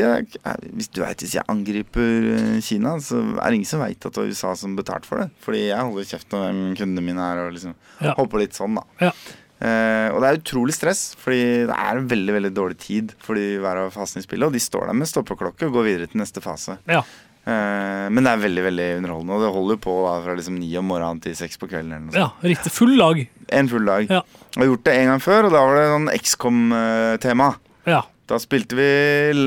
eh, 0.01 0.25
Hvis 0.73 0.89
du 0.89 1.03
vet, 1.03 1.21
hvis 1.21 1.35
jeg 1.37 1.45
angriper 1.53 2.31
eh, 2.33 2.61
Kina, 2.65 2.95
så 3.05 3.21
er 3.37 3.51
det 3.51 3.59
ingen 3.61 3.69
som 3.69 3.85
veit 3.85 4.01
at 4.01 4.13
det 4.17 4.23
var 4.23 4.33
USA 4.33 4.55
som 4.57 4.77
betalte 4.79 5.05
for 5.11 5.21
det. 5.21 5.29
Fordi 5.45 5.67
jeg 5.69 5.77
holder 5.85 6.09
kjeft 6.09 6.33
om 6.33 6.41
hvem 6.47 6.63
kundene 6.81 7.05
mine 7.05 7.21
er, 7.33 7.43
og 7.45 7.53
liksom 7.59 7.75
Ja. 8.01 8.15
holder 8.17 8.33
på 8.33 8.41
litt 8.41 8.57
sånn, 8.57 8.81
da. 8.81 8.87
Ja. 9.11 9.13
Eh, 9.57 10.09
og 10.13 10.21
det 10.21 10.29
er 10.29 10.41
utrolig 10.41 10.75
stress, 10.77 11.05
fordi 11.17 11.69
det 11.69 11.77
er 11.77 11.97
en 11.97 12.09
veldig 12.11 12.35
veldig 12.37 12.51
dårlig 12.57 12.77
tid 12.83 13.15
for 13.25 13.39
de 13.39 13.55
hver 13.63 13.87
av 13.87 13.95
fasene 13.95 14.21
i 14.21 14.27
spillet. 14.27 14.49
Og 14.49 14.57
de 14.57 14.63
står 14.63 14.91
der 14.91 14.99
med 14.99 15.09
stoppeklokke 15.09 15.69
og 15.69 15.79
går 15.79 15.89
videre 15.91 16.11
til 16.11 16.23
neste 16.25 16.45
fase. 16.45 16.81
ja. 16.91 17.05
Uh, 17.47 18.11
men 18.11 18.27
det 18.27 18.31
er 18.33 18.41
veldig 18.43 18.63
veldig 18.65 18.87
underholdende, 18.97 19.37
og 19.37 19.43
det 19.45 19.51
holder 19.55 19.77
på 19.85 19.93
da, 20.03 20.15
fra 20.25 20.33
liksom 20.35 20.57
ni 20.59 20.67
om 20.81 20.89
morgenen 20.91 21.21
til 21.23 21.37
seks 21.39 21.61
på 21.63 21.69
kvelden. 21.71 21.93
Eller 21.95 22.09
noe. 22.09 22.17
Ja, 22.19 22.25
riktig. 22.43 22.73
Full 22.75 22.97
lag. 22.99 23.21
En 23.55 23.71
full 23.71 23.87
dag. 23.87 24.09
Ja. 24.11 24.25
Jeg 24.57 24.63
har 24.65 24.71
gjort 24.73 24.83
det 24.89 24.95
en 24.97 25.11
gang 25.13 25.23
før, 25.23 25.47
og 25.47 25.55
da 25.55 25.61
var 25.63 25.79
det 25.79 25.85
sånn 25.93 26.11
XCOM-tema. 26.17 27.49
Ja. 27.87 28.01
Da 28.27 28.41
spilte 28.43 28.75
vi 28.75 28.89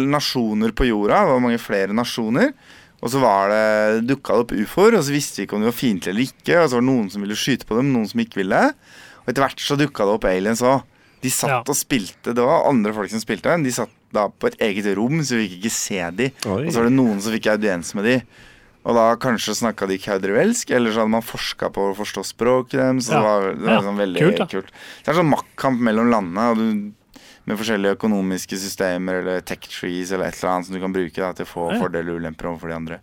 nasjoner 0.07 0.71
på 0.71 0.87
jorda. 0.87 1.25
Det 1.25 1.33
var 1.33 1.43
mange 1.43 1.59
flere 1.59 1.97
nasjoner. 1.99 2.53
Og 2.99 3.11
så 3.11 3.19
var 3.19 3.51
det 3.51 4.07
dukka 4.07 4.37
det 4.37 4.45
opp 4.45 4.55
ufoer, 4.55 4.95
og 4.95 5.03
så 5.03 5.15
visste 5.15 5.41
vi 5.41 5.49
ikke 5.49 5.59
om 5.59 5.63
de 5.63 5.71
var 5.73 5.75
fiendtlige 5.75 6.15
eller 6.15 6.31
ikke. 6.31 6.55
Og 6.55 6.65
så 6.69 6.79
var 6.79 6.85
det 6.85 6.91
noen 6.93 7.11
som 7.11 7.27
ville 7.27 7.39
skyte 7.39 7.67
på 7.67 7.81
dem, 7.81 7.91
noen 7.95 8.07
som 8.11 8.23
ikke 8.23 8.41
ville. 8.45 8.63
Og 9.29 9.35
etter 9.35 9.45
hvert 9.45 9.61
så 9.61 9.77
dukka 9.77 10.07
det 10.09 10.13
opp 10.17 10.25
aliens 10.25 10.63
òg. 10.65 10.81
De 11.21 11.29
satt 11.29 11.49
Ja. 11.51 11.59
og 11.61 11.75
spilte. 11.77 12.33
Det 12.33 12.41
var 12.41 12.65
andre 12.65 12.93
folk 12.95 13.09
som 13.11 13.19
spilte. 13.21 13.51
De 13.63 13.71
satt 13.71 13.91
da 14.11 14.27
på 14.29 14.47
et 14.47 14.57
eget 14.57 14.95
rom, 14.97 15.19
så 15.21 15.35
vi 15.37 15.45
fikk 15.49 15.59
ikke 15.61 15.71
se 15.75 15.99
de. 16.17 16.31
Oi. 16.49 16.65
Og 16.65 16.71
så 16.73 16.79
var 16.81 16.89
det 16.89 16.95
noen 16.97 17.21
som 17.21 17.31
fikk 17.35 17.45
audiens 17.53 17.93
med 17.93 18.05
de. 18.05 18.23
Og 18.87 18.95
da 18.95 19.15
kanskje 19.17 19.53
snakka 19.59 19.85
de 19.87 19.97
kaudervelsk, 19.99 20.71
eller 20.71 20.89
så 20.91 21.03
hadde 21.03 21.11
man 21.11 21.21
forska 21.21 21.69
på 21.69 21.91
å 21.91 21.95
forstå 21.95 22.23
språket 22.25 22.79
deres. 22.79 23.05
Så 23.05 23.11
Ja. 23.13 23.19
det 23.19 23.27
var, 23.27 23.41
det 23.53 23.61
var 23.67 23.73
Ja, 23.75 23.81
sånn 23.81 23.99
veldig 23.99 24.19
kult, 24.37 24.49
kult. 24.49 24.71
Det 25.03 25.07
er 25.13 25.19
sånn 25.21 25.29
maktkamp 25.29 25.79
mellom 25.79 26.09
landene. 26.09 26.49
Og 26.51 26.57
du, 26.57 26.91
med 27.45 27.57
forskjellige 27.57 27.97
økonomiske 27.97 28.55
systemer 28.57 29.19
eller 29.21 29.41
tech 29.41 29.59
trees 29.67 30.11
eller 30.11 30.25
et 30.31 30.37
eller 30.41 30.53
annet 30.55 30.65
som 30.67 30.73
du 30.75 30.79
kan 30.81 30.93
bruke 30.93 31.15
da, 31.17 31.33
til 31.33 31.45
å 31.45 31.49
få 31.49 31.71
Ja. 31.73 31.79
fordeler 31.83 32.15
og 32.15 32.21
ulemper 32.21 32.45
overfor 32.47 32.67
de 32.69 32.75
andre. 32.75 32.99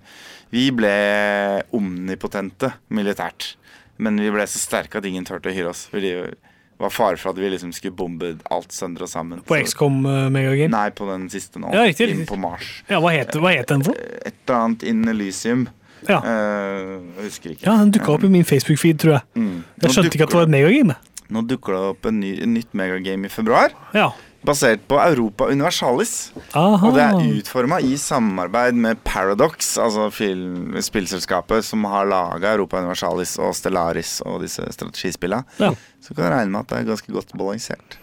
Vi 0.51 0.71
ble 0.71 1.63
omnipotente 1.75 2.73
militært, 2.91 3.57
men 3.97 4.21
vi 4.21 4.31
ble 4.35 4.45
så 4.51 4.61
sterke 4.61 5.01
at 5.01 5.09
ingen 5.09 5.25
turte 5.29 5.51
å 5.51 5.55
hyre 5.57 5.71
oss. 5.73 5.87
Fordi 5.93 6.13
det 6.17 6.83
var 6.83 6.93
fare 6.93 7.17
for 7.17 7.33
at 7.33 7.41
vi 7.41 7.49
liksom 7.49 7.73
skulle 7.73 7.97
bombe 7.97 8.35
alt 8.53 8.75
sønder 8.77 9.07
og 9.07 9.09
sammen. 9.09 9.41
På 9.49 9.57
XCOM 9.57 10.03
uh, 10.05 10.27
Megagame? 10.33 10.69
Nei, 10.75 10.91
på 10.93 11.09
den 11.09 11.29
siste 11.33 11.63
nå. 11.63 11.71
Ja, 11.73 11.87
riktig, 11.89 12.11
Inn 12.13 12.27
på 12.29 12.37
Mars. 12.41 12.83
Ja, 12.91 13.01
hva 13.01 13.15
het, 13.17 13.33
hva 13.41 13.55
het 13.57 13.73
den 13.73 13.87
for? 13.87 13.97
Et 13.97 14.37
eller 14.45 14.59
annet 14.61 14.85
In 14.87 15.03
Elysium. 15.09 15.67
Ja. 16.07 16.21
Uh, 16.21 17.01
husker 17.25 17.55
ikke. 17.55 17.65
ja, 17.65 17.79
Den 17.81 17.95
dukka 17.97 18.13
opp 18.19 18.27
i 18.29 18.31
min 18.31 18.45
Facebook-feed, 18.47 19.01
tror 19.03 19.17
jeg. 19.17 19.25
Mm. 19.41 19.65
Jeg 19.83 19.97
skjønte 19.97 20.13
ikke 20.19 20.29
at 20.29 20.35
det 20.35 20.41
var 20.43 20.49
et 20.51 20.55
megagame. 20.59 20.99
Nå 21.33 21.43
dukker 21.51 21.75
det 21.75 21.83
opp 21.95 22.07
en 22.07 22.21
ny, 22.23 22.37
en 22.45 22.53
nytt 22.55 22.77
megagame 22.79 23.27
i 23.27 23.33
februar, 23.33 23.73
Ja. 23.97 24.13
Basert 24.47 24.87
på 24.89 24.99
Europa 25.03 25.49
Universalis. 25.51 26.15
Aha. 26.53 26.89
Og 26.89 26.97
det 26.97 27.05
er 27.05 27.37
utforma 27.41 27.81
i 27.85 27.97
samarbeid 28.01 28.79
med 28.79 29.03
Paradox, 29.07 29.75
altså 29.83 30.09
film, 30.15 30.75
spillselskapet 30.83 31.67
som 31.67 31.85
har 31.91 32.09
laga 32.09 32.55
Europa 32.55 32.81
Universalis 32.83 33.37
og 33.43 33.55
Stellaris 33.59 34.19
og 34.27 34.41
disse 34.47 34.65
strategispilla. 34.79 35.43
Ja. 35.63 35.75
Så 36.01 36.15
kan 36.15 36.25
du 36.25 36.31
regne 36.31 36.53
med 36.55 36.65
at 36.65 36.73
det 36.73 36.83
er 36.83 36.91
ganske 36.95 37.15
godt 37.15 37.37
balansert. 37.37 38.01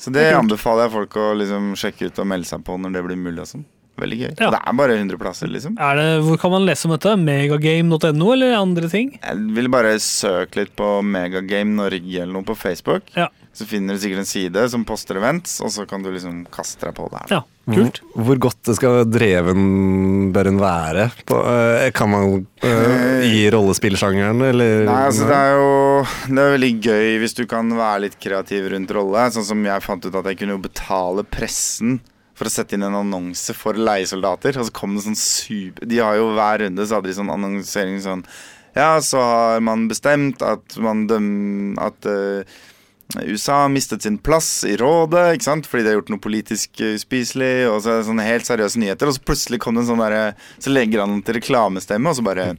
Så 0.00 0.12
det, 0.14 0.30
er 0.30 0.38
anbefaler 0.38 0.86
jeg 0.86 0.94
folk 0.94 1.18
å 1.20 1.26
liksom 1.36 1.74
sjekke 1.76 2.08
ut 2.08 2.22
og 2.22 2.28
melde 2.30 2.48
seg 2.48 2.64
på 2.64 2.78
når 2.80 2.94
det 2.96 3.04
blir 3.04 3.20
mulig. 3.20 3.42
og 3.42 3.50
sånn. 3.50 3.66
Veldig 4.00 4.16
gøy. 4.16 4.30
Ja. 4.38 4.48
Det 4.54 4.60
er 4.64 4.76
bare 4.78 4.96
100 4.96 5.20
plasser, 5.20 5.50
liksom. 5.52 5.76
Er 5.76 5.98
det, 5.98 6.06
hvor 6.24 6.38
kan 6.40 6.54
man 6.54 6.64
lese 6.64 6.88
om 6.88 6.94
dette? 6.94 7.12
Megagame.no 7.20 8.30
eller 8.32 8.56
andre 8.56 8.88
ting? 8.88 9.12
Jeg 9.18 9.42
vil 9.58 9.68
bare 9.72 9.92
søke 10.00 10.62
litt 10.62 10.72
på 10.78 10.88
Megagame 11.04 11.76
Norge 11.76 12.22
eller 12.22 12.32
noe 12.32 12.46
på 12.48 12.56
Facebook. 12.56 13.10
Ja. 13.18 13.28
Så 13.52 13.66
finner 13.66 13.96
du 13.96 14.00
sikkert 14.02 14.22
en 14.22 14.28
side 14.28 14.62
som 14.70 14.84
poster 14.86 15.18
events, 15.18 15.56
og 15.64 15.72
så 15.74 15.82
kan 15.88 16.04
du 16.04 16.10
liksom 16.12 16.44
kaste 16.54 16.86
deg 16.86 16.94
på 16.96 17.08
der. 17.10 17.32
Ja, 17.32 17.40
kult. 17.66 17.98
Hvor, 18.14 18.28
hvor 18.28 18.38
godt 18.46 18.70
skal 18.78 19.00
dreven 19.10 20.30
bør 20.34 20.52
en 20.52 20.60
være? 20.62 21.08
På, 21.26 21.40
eh, 21.50 21.88
kan 21.96 22.12
man 22.12 22.36
uh, 22.62 23.26
i 23.26 23.42
rollespillsjangeren, 23.50 24.44
eller? 24.52 24.86
Nei, 24.86 25.00
altså 25.08 25.26
det 25.26 25.40
er 25.40 25.58
jo 25.58 25.74
Det 26.30 26.44
er 26.44 26.54
veldig 26.54 26.70
gøy 26.86 27.18
hvis 27.24 27.36
du 27.36 27.42
kan 27.50 27.74
være 27.74 28.06
litt 28.06 28.16
kreativ 28.22 28.70
rundt 28.70 28.94
rolle. 28.94 29.26
Sånn 29.34 29.48
som 29.50 29.66
jeg 29.66 29.84
fant 29.84 30.06
ut 30.06 30.22
at 30.22 30.30
jeg 30.30 30.40
kunne 30.40 30.56
jo 30.56 30.64
betale 30.70 31.26
pressen 31.26 31.98
for 32.40 32.48
å 32.48 32.54
sette 32.54 32.78
inn 32.78 32.86
en 32.86 33.02
annonse 33.02 33.52
for 33.56 33.76
leiesoldater. 33.76 34.56
Og 34.56 34.70
så 34.70 34.76
kom 34.78 34.96
det 34.96 35.04
sånn 35.04 35.18
super 35.18 35.90
De 35.90 36.00
har 36.00 36.16
jo 36.16 36.32
hver 36.38 36.64
runde 36.64 36.86
så 36.86 36.98
hadde 36.98 37.10
de 37.10 37.18
sånn 37.18 37.34
annonsering 37.34 38.00
sånn 38.04 38.24
Ja, 38.78 38.94
så 39.04 39.20
har 39.20 39.64
man 39.66 39.88
bestemt 39.90 40.40
at 40.46 40.78
man 40.80 41.04
dømmer 41.10 41.90
At 41.90 42.08
eh, 42.08 42.60
USA 43.26 43.62
har 43.64 43.72
mistet 43.72 44.02
sin 44.06 44.18
plass 44.22 44.64
i 44.68 44.76
rådet, 44.78 45.34
ikke 45.36 45.46
sant? 45.48 45.66
fordi 45.66 45.82
de 45.82 45.90
har 45.92 45.98
gjort 45.98 46.12
noe 46.14 46.22
politisk 46.22 46.80
eh, 46.84 46.94
uspiselig. 46.98 47.50
Og 47.70 47.80
så 47.82 47.90
er 47.94 47.98
det 48.02 48.06
sånne 48.10 48.26
helt 48.28 48.46
seriøse 48.46 48.78
nyheter, 48.82 49.10
og 49.10 49.16
så 49.16 49.24
plutselig 49.26 49.58
kom 49.64 49.74
det 49.78 49.82
en 49.86 49.90
sånn 49.90 50.04
der, 50.04 50.34
Så 50.62 50.70
legger 50.70 51.02
han 51.02 51.16
den 51.16 51.22
til 51.26 51.38
reklamestemme, 51.40 52.08
og 52.12 52.16
så 52.20 52.22
bare 52.26 52.52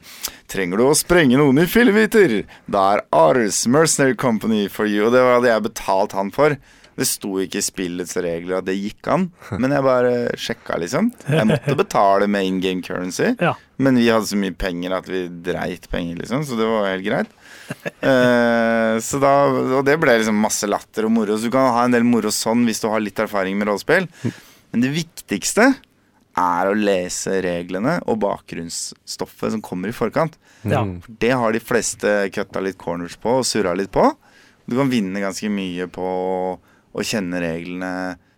Trenger 0.52 0.76
du 0.76 0.84
å 0.84 0.92
sprenge 0.98 1.38
noen 1.40 1.62
i 1.62 1.66
fillebiter? 1.70 2.42
Da 2.68 2.82
er 2.98 3.04
Ars 3.16 3.62
Mercenary 3.66 4.14
Company 4.20 4.66
for 4.68 4.84
you. 4.84 5.06
Og 5.06 5.12
det 5.16 5.22
var 5.24 5.40
det 5.40 5.48
jeg 5.54 5.64
betalt 5.70 6.12
han 6.18 6.30
for. 6.34 6.58
Det 6.92 7.06
sto 7.08 7.38
ikke 7.40 7.56
i 7.56 7.64
spillets 7.64 8.12
regler 8.20 8.58
at 8.58 8.66
det 8.68 8.74
gikk 8.76 9.08
an, 9.08 9.30
men 9.56 9.72
jeg 9.72 9.84
bare 9.86 10.10
sjekka, 10.36 10.76
liksom. 10.82 11.08
Jeg 11.24 11.48
måtte 11.48 11.72
betale 11.78 12.26
med 12.28 12.44
in 12.44 12.58
game 12.60 12.82
currency, 12.84 13.30
Ja. 13.40 13.54
men 13.80 13.96
vi 13.96 14.10
hadde 14.12 14.28
så 14.28 14.36
mye 14.36 14.52
penger 14.52 14.92
at 14.98 15.08
vi 15.08 15.22
dreit 15.46 15.88
penger, 15.88 16.18
liksom, 16.20 16.44
så 16.44 16.58
det 16.60 16.68
var 16.68 16.90
helt 16.90 17.06
greit. 17.06 17.32
Eh, 18.02 18.96
så 18.98 19.18
da, 19.22 19.32
og 19.78 19.84
det 19.86 19.94
ble 20.02 20.16
liksom 20.18 20.40
masse 20.42 20.66
latter 20.66 21.06
og 21.06 21.12
moro. 21.14 21.36
Så 21.38 21.46
du 21.46 21.54
kan 21.54 21.70
ha 21.76 21.84
en 21.86 21.94
del 21.94 22.06
moro 22.06 22.32
sånn 22.34 22.64
hvis 22.66 22.82
du 22.82 22.88
har 22.90 23.02
litt 23.02 23.20
erfaring 23.22 23.54
med 23.58 23.70
rollespill. 23.70 24.08
Men 24.72 24.84
det 24.84 24.90
viktigste 24.96 25.68
er 26.38 26.68
å 26.68 26.74
lese 26.76 27.38
reglene 27.44 27.98
og 28.08 28.18
bakgrunnsstoffet 28.24 29.54
som 29.54 29.62
kommer 29.64 29.92
i 29.92 29.96
forkant. 29.96 30.38
Ja. 30.64 30.82
Det 31.06 31.30
har 31.30 31.52
de 31.54 31.60
fleste 31.62 32.12
cutta 32.34 32.62
litt 32.64 32.80
corners 32.80 33.18
på 33.20 33.38
og 33.40 33.46
surra 33.48 33.74
litt 33.78 33.92
på. 33.94 34.08
Du 34.66 34.76
kan 34.78 34.90
vinne 34.90 35.22
ganske 35.22 35.50
mye 35.52 35.88
på 35.92 36.10
å 36.92 37.06
kjenne 37.06 37.40
reglene 37.42 37.92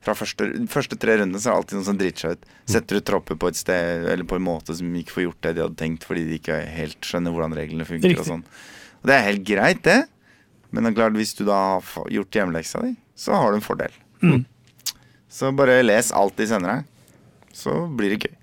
fra 0.05 0.12
første, 0.16 0.47
første 0.68 0.99
tre 1.01 1.16
rundene 1.18 1.41
så 1.41 1.49
er 1.49 1.55
det 1.55 1.61
alltid 1.62 1.78
noen 1.78 1.87
som 1.89 1.99
driter 2.01 2.24
seg 2.24 2.37
ut. 2.37 2.49
Setter 2.74 2.99
du 2.99 3.05
tropper 3.09 3.39
på 3.41 3.49
et 3.51 3.59
sted 3.59 4.05
eller 4.12 4.26
på 4.28 4.37
en 4.39 4.45
måte 4.45 4.76
som 4.76 4.97
ikke 5.01 5.16
får 5.16 5.24
gjort 5.28 5.43
det 5.47 5.53
de 5.57 5.64
hadde 5.64 5.80
tenkt 5.80 6.05
fordi 6.09 6.26
de 6.28 6.39
ikke 6.41 6.59
helt 6.76 7.09
skjønner 7.09 7.35
hvordan 7.35 7.57
reglene 7.57 7.87
funker. 7.89 8.18
Og 8.20 8.28
sånn. 8.28 8.45
Og 9.05 9.11
det 9.11 9.16
er 9.18 9.26
helt 9.28 9.44
greit, 9.44 9.82
det. 9.84 10.00
Men 10.72 10.86
det 10.86 10.94
er 10.94 10.96
klart, 11.02 11.18
hvis 11.20 11.36
du 11.36 11.44
da 11.46 11.59
har 11.76 12.09
gjort 12.11 12.34
hjemmeleksa 12.34 12.80
di, 12.82 12.94
så 13.14 13.36
har 13.36 13.52
du 13.52 13.61
en 13.61 13.64
fordel. 13.64 13.92
Mm. 14.24 14.40
Så 15.30 15.52
bare 15.55 15.82
les 15.84 16.09
alt 16.16 16.34
de 16.40 16.48
sender 16.48 16.80
deg. 16.80 17.20
Så 17.55 17.76
blir 17.94 18.16
det 18.16 18.24
gøy. 18.24 18.34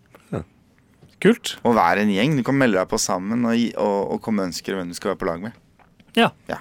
Kult. 1.22 1.56
Og 1.68 1.76
vær 1.78 2.00
en 2.02 2.10
gjeng. 2.10 2.34
Du 2.40 2.42
kan 2.46 2.58
melde 2.58 2.80
deg 2.80 2.90
på 2.90 2.98
sammen 3.02 3.44
og, 3.46 3.54
og, 3.78 3.98
og 4.16 4.22
komme 4.26 4.42
med 4.42 4.52
ønsker 4.52 4.78
hvem 4.78 4.90
du 4.90 4.98
skal 4.98 5.12
være 5.12 5.22
på 5.22 5.28
lag 5.30 5.44
med. 5.44 5.58
Ja. 6.18 6.32
Ja. 6.50 6.58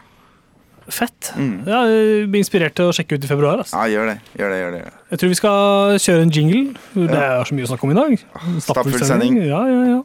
Fett. 0.91 1.31
Mm. 1.39 1.63
Ja, 1.69 1.81
blir 2.29 2.43
inspirert 2.43 2.75
til 2.77 2.91
å 2.91 2.95
sjekke 2.95 3.17
ut 3.17 3.25
i 3.25 3.31
februar. 3.31 3.63
Altså. 3.63 3.79
Ja, 3.79 3.89
gjør 3.95 4.11
det. 4.11 4.17
Gjør 4.37 4.53
det, 4.53 4.59
gjør 4.61 4.75
det. 4.75 4.81
Gjør 4.83 4.91
det. 4.91 5.03
Jeg 5.13 5.23
tror 5.23 5.33
vi 5.33 5.39
skal 5.39 5.99
kjøre 6.07 6.27
en 6.27 6.33
jingle. 6.35 6.63
Det 6.97 7.21
er 7.21 7.45
så 7.49 7.57
mye 7.57 7.69
å 7.69 7.71
snakke 7.71 7.87
om 7.89 7.95
i 7.95 7.99
dag. 8.01 8.25
Stappfull 8.67 9.07
sending. 9.07 9.39
Ja, 9.47 9.63
ja, 9.71 9.81
ja. 9.95 10.01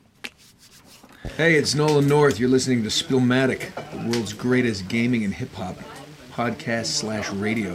Hey, 1.34 1.56
it's 1.56 1.74
Nolan 1.74 2.08
North. 2.08 2.40
You're 2.40 2.50
listening 2.50 2.84
to 2.84 2.90
Spillmatic, 2.90 3.74
the 3.92 3.98
world's 4.10 4.32
greatest 4.32 4.88
gaming 4.88 5.26
and 5.26 5.34
hip 5.34 5.54
hop 5.54 5.76
podcast 6.32 6.86
slash 6.86 7.30
radio. 7.32 7.74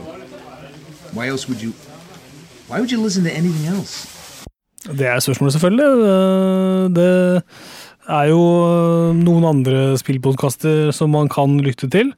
Why 1.13 1.29
else 1.29 1.49
would 1.49 1.61
you? 1.61 1.73
Why 2.69 2.79
would 2.81 2.91
you 2.91 3.03
listen 3.03 3.25
to 3.25 3.31
anything 3.31 3.67
else? 3.67 4.07
Det 4.87 5.07
er 5.07 5.19
spørsmålet, 5.19 5.53
selvfølgelig. 5.53 5.91
Det 6.97 7.43
er 8.09 8.25
jo 8.31 8.41
eh, 8.41 9.17
noen 9.19 9.45
andre 9.45 9.99
spillpodkaster 9.99 10.91
som 10.91 11.11
man 11.11 11.29
kan 11.29 11.59
lytte 11.61 11.91
til. 11.91 12.15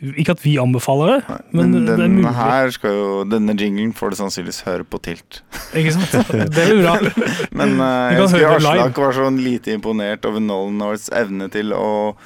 Ikke 0.00 0.32
at 0.32 0.40
vi 0.40 0.54
anbefaler 0.56 1.10
det, 1.12 1.34
men, 1.52 1.74
Men 1.74 1.84
det 1.84 1.92
er 1.92 1.98
denne 2.00 2.22
mulig. 2.22 2.30
her 2.32 2.70
skal 2.72 2.94
jo 2.96 3.08
Denne 3.28 3.52
jinglen 3.60 3.90
får 3.92 4.14
du 4.14 4.16
sannsynligvis 4.22 4.62
høre 4.64 4.86
på 4.88 5.00
tilt. 5.04 5.42
Ikke 5.76 5.92
sant? 5.92 6.30
Det 6.56 6.64
blir 6.70 6.80
bra. 6.80 6.94
Men 7.52 7.76
uh, 7.76 8.08
jeg 8.14 8.22
husker 8.22 8.46
det. 8.46 8.54
Aslak 8.62 9.00
var 9.04 9.16
sånn 9.18 9.40
lite 9.44 9.74
imponert 9.76 10.24
over 10.24 10.40
Nolan 10.40 10.80
Norths 10.80 11.10
evne 11.12 11.50
til 11.52 11.74
å, 11.76 12.16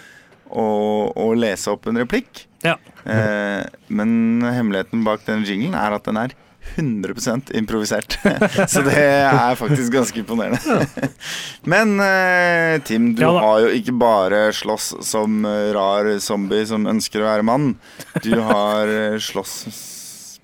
å, 0.54 0.66
å 1.18 1.26
lese 1.34 1.74
opp 1.74 1.90
en 1.90 1.98
replikk. 1.98 2.46
Ja. 2.64 2.78
Eh, 3.04 3.66
men 3.92 4.40
hemmeligheten 4.40 5.02
bak 5.04 5.26
den 5.26 5.42
jinglen 5.44 5.74
er 5.76 5.98
at 5.98 6.06
den 6.08 6.16
er 6.16 6.32
100% 6.76 7.52
improvisert. 7.58 8.18
Så 8.72 8.82
det 8.86 8.96
er 8.98 9.54
faktisk 9.58 9.92
ganske 9.94 10.22
imponerende. 10.24 10.58
Men 11.72 11.96
eh, 12.02 12.80
Tim, 12.86 13.12
du 13.14 13.24
har 13.26 13.64
jo 13.64 13.72
ikke 13.78 13.94
bare 14.00 14.46
slåss 14.56 14.94
som 15.06 15.44
rar 15.46 16.10
zombie 16.24 16.66
som 16.68 16.86
ønsker 16.90 17.22
å 17.22 17.28
være 17.30 17.46
mann. 17.46 17.74
Du 18.24 18.34
har 18.40 18.90
eh, 18.90 19.18
slåss 19.22 19.56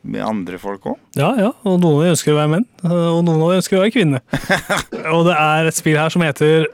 med 0.01 0.23
andre 0.25 0.57
folk 0.57 0.87
òg. 0.89 0.97
Ja, 1.19 1.29
ja, 1.37 1.51
og 1.67 1.75
noen 1.83 1.99
av 1.99 2.05
dem 2.07 2.15
ønsker 2.15 2.33
å 2.33 2.39
være 2.39 2.51
menn, 2.55 2.65
eh, 2.87 2.93
og 3.11 3.19
noen 3.27 3.43
av 3.43 3.51
dem 3.51 3.59
ønsker 3.61 3.77
å 3.77 3.83
være 3.83 3.93
kvinne. 3.93 4.21
og 5.13 5.27
det 5.29 5.35
er 5.37 5.69
et 5.69 5.77
spill 5.77 5.99
her 6.01 6.15
som 6.15 6.25
heter 6.25 6.65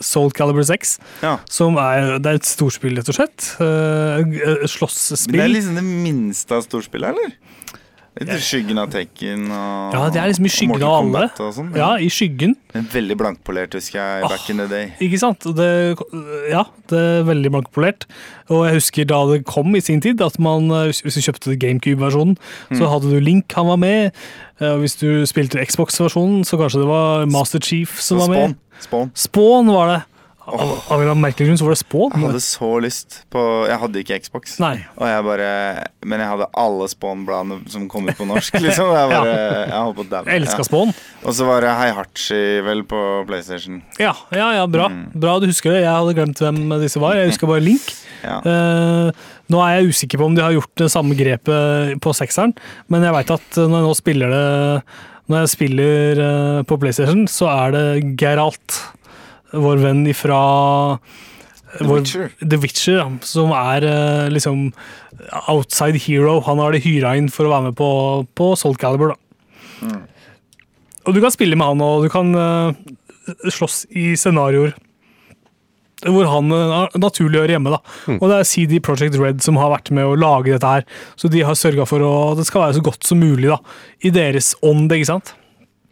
Soul 0.00 0.32
Calibur 0.36 0.64
6, 0.64 0.94
Ja. 1.20 1.34
som 1.52 1.76
er, 1.82 2.14
det 2.22 2.32
er 2.32 2.40
et 2.40 2.48
storspill, 2.48 2.96
rett 2.96 3.10
og 3.12 3.18
slett. 3.18 3.50
Slåssspill. 4.72 5.36
Det 5.36 5.44
er 5.44 5.52
liksom 5.52 5.76
det 5.82 5.84
minste 5.84 6.56
av 6.56 6.64
storspillet, 6.64 7.12
eller? 7.12 7.36
Litt 8.20 8.28
i 8.28 8.36
skyggen 8.44 8.76
av 8.76 8.90
Tekken 8.92 9.46
og 9.48 9.94
Ja, 9.96 10.00
det 10.12 10.20
er 10.20 10.26
liksom 10.28 10.44
i 10.44 10.50
skyggen 10.52 10.82
av 10.84 10.96
alle. 11.00 11.22
Sånn, 11.56 11.70
Ja, 11.74 11.94
i 11.96 12.10
skyggen. 12.12 12.54
En 12.76 12.84
veldig 12.92 13.16
blankpolert, 13.16 13.72
husker 13.72 13.98
jeg, 14.02 14.26
back 14.28 14.50
in 14.52 14.58
the 14.60 14.66
day. 14.68 14.90
Ikke 15.00 15.18
sant? 15.18 15.40
Det, 15.56 15.96
ja, 16.52 16.64
det 16.92 17.00
er 17.00 17.24
veldig 17.24 17.52
blankpolert. 17.54 18.04
Og 18.52 18.66
jeg 18.68 18.76
husker 18.76 19.08
da 19.08 19.22
det 19.32 19.46
kom 19.48 19.72
i 19.74 19.80
sin 19.80 20.02
tid, 20.04 20.20
at 20.20 20.36
man, 20.38 20.68
eh, 20.70 20.92
hvis 20.92 21.16
du 21.16 21.24
kjøpte 21.24 21.56
GameCube-versjonen, 21.56 22.36
Mm. 22.70 22.78
så 22.78 22.88
hadde 22.92 23.08
du 23.10 23.18
Link, 23.20 23.50
han 23.56 23.66
var 23.66 23.76
med. 23.80 24.12
Eh, 24.60 24.68
og 24.74 24.80
Hvis 24.84 24.98
du 25.00 25.24
spilte 25.24 25.64
Xbox-versjonen, 25.64 26.44
så 26.44 26.58
kanskje 26.60 26.80
det 26.84 26.88
var 26.92 27.24
Master 27.26 27.60
Chief 27.60 27.98
som 27.98 28.18
Så 28.18 28.26
var 28.28 28.34
Spawn. 28.36 28.48
med. 28.48 28.56
Spawn. 28.80 29.10
Spawn 29.14 29.66
var 29.72 29.86
det. 29.88 30.02
Av, 30.52 30.72
av 30.92 31.02
en 31.02 31.20
merkelig 31.22 31.48
grunn 31.48 31.58
så 31.60 31.66
var 31.66 31.74
det 31.74 31.80
Jeg 31.82 32.20
hadde 32.26 32.40
så 32.44 32.68
lyst 32.84 33.18
på 33.32 33.42
Jeg 33.70 33.78
hadde 33.80 34.02
ikke 34.02 34.18
Xbox. 34.26 34.58
Nei. 34.60 34.74
Og 34.98 35.06
jeg 35.08 35.24
bare 35.26 35.48
Men 36.04 36.22
jeg 36.22 36.30
hadde 36.32 36.48
alle 36.64 36.88
Spawn-bladene 36.92 37.72
som 37.72 37.86
kom 37.90 38.08
ut 38.10 38.18
på 38.18 38.26
norsk, 38.28 38.58
liksom. 38.64 38.92
Jeg 38.92 39.12
bare 39.12 39.36
Jeg 39.38 39.78
holdt 39.78 39.98
på 40.00 40.06
å 40.06 40.10
daue. 40.12 40.36
Elska 40.36 40.60
Ja. 40.62 40.68
Spawn. 40.68 40.92
Og 41.22 41.36
så 41.38 41.46
var 41.48 41.64
det 41.64 41.72
Heihachi 41.78 42.42
vel 42.66 42.84
på 42.88 43.00
PlayStation. 43.28 43.80
Ja, 44.02 44.12
ja, 44.34 44.52
ja, 44.58 44.66
bra. 44.70 44.88
Mm. 44.92 45.06
Bra 45.22 45.38
du 45.42 45.48
husker 45.48 45.74
det. 45.74 45.84
Jeg 45.86 45.92
hadde 45.94 46.16
glemt 46.18 46.42
hvem 46.42 46.60
disse 46.82 47.00
var. 47.02 47.16
Jeg 47.18 47.32
husker 47.32 47.50
bare 47.50 47.64
Link. 47.64 47.92
Ja. 48.22 48.36
Uh, 48.46 49.08
nå 49.50 49.58
er 49.66 49.80
jeg 49.80 49.90
usikker 49.90 50.20
på 50.20 50.28
om 50.28 50.36
de 50.36 50.44
har 50.44 50.54
gjort 50.54 50.70
det 50.78 50.86
samme 50.92 51.16
grepet 51.18 51.96
på 51.98 52.12
sekseren, 52.14 52.52
men 52.86 53.02
jeg 53.02 53.14
veit 53.16 53.32
at 53.34 53.58
når 53.58 53.80
jeg 53.80 53.88
nå 53.88 53.96
spiller 53.98 54.30
det 54.30 54.44
Når 55.32 55.42
jeg 55.42 55.50
spiller 55.52 56.20
eh, 56.22 56.62
på 56.66 56.76
PlayStation, 56.82 57.26
så 57.30 57.46
er 57.50 57.74
det 57.74 57.84
Geralt 58.20 58.78
vår 59.52 59.82
venn 59.82 60.04
ifra 60.10 60.38
The 61.78 61.84
vår- 61.88 62.00
Witcher. 62.02 62.30
The 62.44 62.58
Witcher, 62.60 62.96
ja, 63.00 63.08
som 63.24 63.52
er 63.56 63.84
eh, 63.88 64.28
liksom 64.32 64.72
outside 65.48 65.96
hero. 66.04 66.40
Han 66.44 66.58
har 66.60 66.72
de 66.74 66.80
hyra 66.84 67.14
inn 67.16 67.30
for 67.32 67.48
å 67.48 67.52
være 67.54 67.70
med 67.70 67.76
på, 67.78 67.88
på 68.36 68.50
Soul 68.60 68.76
Calibur. 68.80 69.14
Da. 69.14 69.88
Mm. 69.88 70.02
Og 71.08 71.14
du 71.16 71.20
kan 71.24 71.32
spille 71.34 71.56
med 71.58 71.66
han, 71.72 71.80
og 71.84 72.04
du 72.04 72.10
kan 72.12 72.28
eh, 72.36 72.74
slåss 73.50 73.86
i 73.96 74.12
scenarioer 74.20 74.74
hvor 76.02 76.26
han 76.26 76.48
eh, 76.50 76.96
naturlig 76.98 77.38
hører 77.38 77.52
hjemme. 77.54 77.70
da. 77.76 77.78
Og 78.18 78.24
det 78.28 78.38
er 78.40 78.48
CD 78.50 78.80
Project 78.82 79.14
Red 79.22 79.42
som 79.44 79.56
har 79.60 79.70
vært 79.70 79.92
med 79.94 80.08
å 80.10 80.16
lage 80.18 80.50
dette 80.50 80.66
her. 80.66 80.84
Så 81.16 81.30
de 81.30 81.44
har 81.46 81.54
sørga 81.58 81.86
for 81.86 82.02
å, 82.02 82.10
at 82.32 82.40
det 82.42 82.46
skal 82.48 82.64
være 82.66 82.76
så 82.80 82.82
godt 82.88 83.06
som 83.06 83.20
mulig 83.22 83.48
da, 83.52 83.60
i 84.02 84.10
deres 84.10 84.52
ånd. 84.66 84.90
ikke 84.92 85.08
sant? 85.12 85.30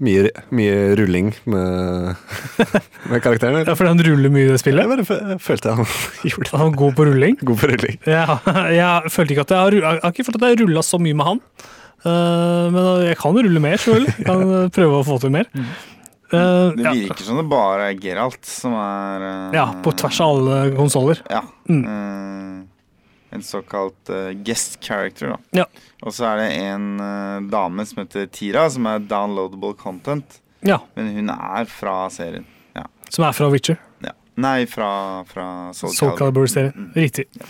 Mye, 0.01 0.31
mye 0.57 0.77
rulling 0.97 1.27
med, 1.53 2.15
med 3.11 3.21
karakteren. 3.21 3.67
Ja, 3.67 3.75
Fordi 3.77 3.91
han 3.93 4.01
ruller 4.07 4.33
mye 4.33 4.47
i 4.47 4.55
det 4.55 4.73
Jeg 4.73 4.89
bare 4.89 5.37
følte 5.45 5.75
han 5.77 5.85
gjorde 6.31 6.47
det. 6.49 6.55
Han 6.57 6.73
er 6.73 6.79
god 6.81 6.97
på 6.97 7.07
rulling. 7.11 7.37
God 7.45 7.61
på 7.61 7.69
rulling. 7.69 7.99
Jeg, 8.09 8.39
jeg 8.81 9.13
følte 9.13 9.37
ikke 9.37 9.45
at 9.45 9.53
jeg 9.53 9.61
har, 9.67 9.77
jeg 9.77 10.01
har 10.07 10.15
ikke 10.15 10.27
følt 10.31 10.41
at 10.41 10.47
jeg 10.49 10.57
har 10.57 10.65
rulla 10.65 10.85
så 10.87 11.03
mye 11.03 11.19
med 11.21 11.29
han. 11.29 11.45
Uh, 12.01 12.73
men 12.73 12.87
jeg 13.11 13.21
kan 13.21 13.37
rulle 13.37 13.61
mer, 13.61 13.77
selvfølgelig. 13.77 14.15
Jeg 14.17 14.29
kan 14.31 14.53
eh, 14.57 14.69
prøve 14.73 15.01
å 15.03 15.05
få 15.05 15.19
til 15.21 15.35
mer. 15.35 15.51
Uh, 16.31 16.71
Det 16.79 16.87
ja. 16.87 16.95
virker 16.97 17.27
som 17.27 17.37
det 17.43 17.45
bare 17.51 17.91
er 17.91 17.99
Geralt 18.01 18.41
som 18.49 18.73
er 18.81 19.27
uh, 19.27 19.57
ja, 19.59 19.67
på 19.85 19.93
tvers 20.01 20.21
av 20.25 20.33
alle 20.39 20.61
konsoller. 20.79 21.21
Ja. 21.29 21.43
Mm. 21.69 22.70
En 23.31 23.43
såkalt 23.47 24.11
uh, 24.11 24.31
guest 24.47 24.79
character, 24.85 25.35
da. 25.35 25.63
Ja. 25.63 25.67
Og 26.03 26.15
så 26.17 26.27
er 26.33 26.41
det 26.43 26.49
en 26.61 26.87
uh, 27.01 27.51
dame 27.51 27.87
som 27.87 28.03
heter 28.03 28.27
Tira, 28.33 28.69
som 28.71 28.89
er 28.91 29.03
downloadable 29.11 29.75
content. 29.79 30.41
Ja, 30.67 30.81
Men 30.95 31.13
hun 31.15 31.31
er 31.33 31.69
fra 31.71 32.03
serien. 32.13 32.49
Som 33.11 33.25
er 33.27 33.35
fra 33.35 33.49
Witcher. 33.51 33.79
Ja. 34.05 34.13
Nei, 34.41 34.67
fra, 34.71 35.25
fra 35.27 35.45
Soul, 35.75 35.91
Soul 35.91 36.13
Calibur. 36.15 36.47
Calibur-serien. 36.47 36.93
Riktig. 36.95 37.25
Ja, 37.35 37.49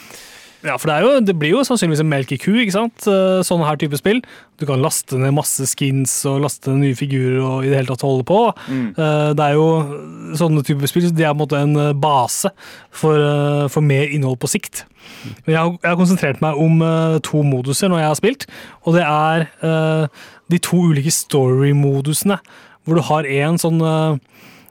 for 0.76 0.90
det, 0.90 0.94
er 0.98 1.04
jo, 1.06 1.10
det 1.24 1.34
blir 1.40 1.54
jo 1.54 1.62
sannsynligvis 1.64 2.02
en 2.04 2.10
melk 2.10 2.32
i 2.34 2.38
ku, 2.40 2.50
ikke 2.60 2.74
sant? 2.74 3.06
Sånn 3.06 3.44
Sånne 3.48 3.68
her 3.68 3.78
type 3.80 3.96
spill. 3.96 4.20
Du 4.60 4.66
kan 4.68 4.82
laste 4.84 5.16
ned 5.16 5.32
masse 5.32 5.64
skins 5.70 6.12
og 6.28 6.42
laste 6.44 6.68
ned 6.72 6.82
nye 6.84 6.98
figurer 6.98 7.40
og 7.40 7.64
i 7.64 7.70
det 7.70 7.78
hele 7.78 7.88
tatt 7.94 8.04
holde 8.04 8.26
på. 8.28 8.40
Mm. 8.68 8.90
Eh, 8.92 9.30
Det 9.38 9.46
er 9.46 9.56
jo 9.56 10.34
sånne 10.36 10.64
type 10.68 10.88
spill, 10.90 11.08
de 11.08 11.24
er 11.24 11.32
på 11.32 11.38
en 11.38 11.40
måte 11.40 11.60
en 11.62 11.76
eh, 11.80 11.92
base 11.96 12.52
for, 12.92 13.16
eh, 13.16 13.68
for 13.72 13.80
mer 13.80 14.12
innhold 14.12 14.38
på 14.42 14.50
sikt. 14.52 14.84
Men 15.46 15.54
jeg 15.54 15.58
har, 15.58 15.70
jeg 15.80 15.90
har 15.90 15.98
konsentrert 15.98 16.42
meg 16.44 16.60
om 16.60 16.82
eh, 16.84 17.18
to 17.24 17.40
moduser 17.42 17.88
når 17.88 18.02
jeg 18.02 18.10
har 18.10 18.20
spilt, 18.20 18.46
og 18.84 18.94
det 18.98 19.04
er 19.08 19.48
eh, 19.64 20.06
de 20.52 20.58
to 20.60 20.76
ulike 20.92 21.12
story-modusene. 21.14 22.36
Hvor 22.84 22.96
du 22.96 23.04
har 23.08 23.26
en 23.28 23.58
sånn 23.60 23.80
eh, 23.84 24.18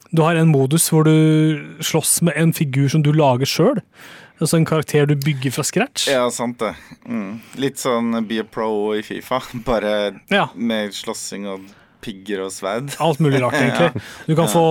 Du 0.09 0.23
har 0.25 0.33
en 0.39 0.49
modus 0.49 0.87
hvor 0.89 1.03
du 1.05 1.77
slåss 1.85 2.21
med 2.25 2.33
en 2.35 2.53
figur 2.53 2.87
som 2.89 3.03
du 3.05 3.11
lager 3.13 3.45
sjøl. 3.45 3.77
Altså 4.39 4.55
en 4.59 4.67
karakter 4.67 5.05
du 5.09 5.15
bygger 5.19 5.51
fra 5.51 5.65
scratch. 5.67 6.07
Ja, 6.11 6.23
sant 6.31 6.61
det. 6.63 6.71
Mm. 7.07 7.39
Litt 7.59 7.81
sånn 7.81 8.15
Be 8.27 8.39
a 8.43 8.47
Pro 8.47 8.95
i 8.95 9.03
Fifa, 9.03 9.41
bare 9.67 9.93
Ja, 10.31 10.47
med 10.55 10.95
slåssing 10.95 11.47
og 11.51 11.67
pigger 11.99 12.45
og 12.45 12.51
sverd. 12.55 12.93
Alt 13.03 13.19
mulig 13.19 13.41
rart, 13.43 13.57
egentlig. 13.59 14.01
Du 14.27 14.31
kan 14.37 14.47
få 14.51 14.61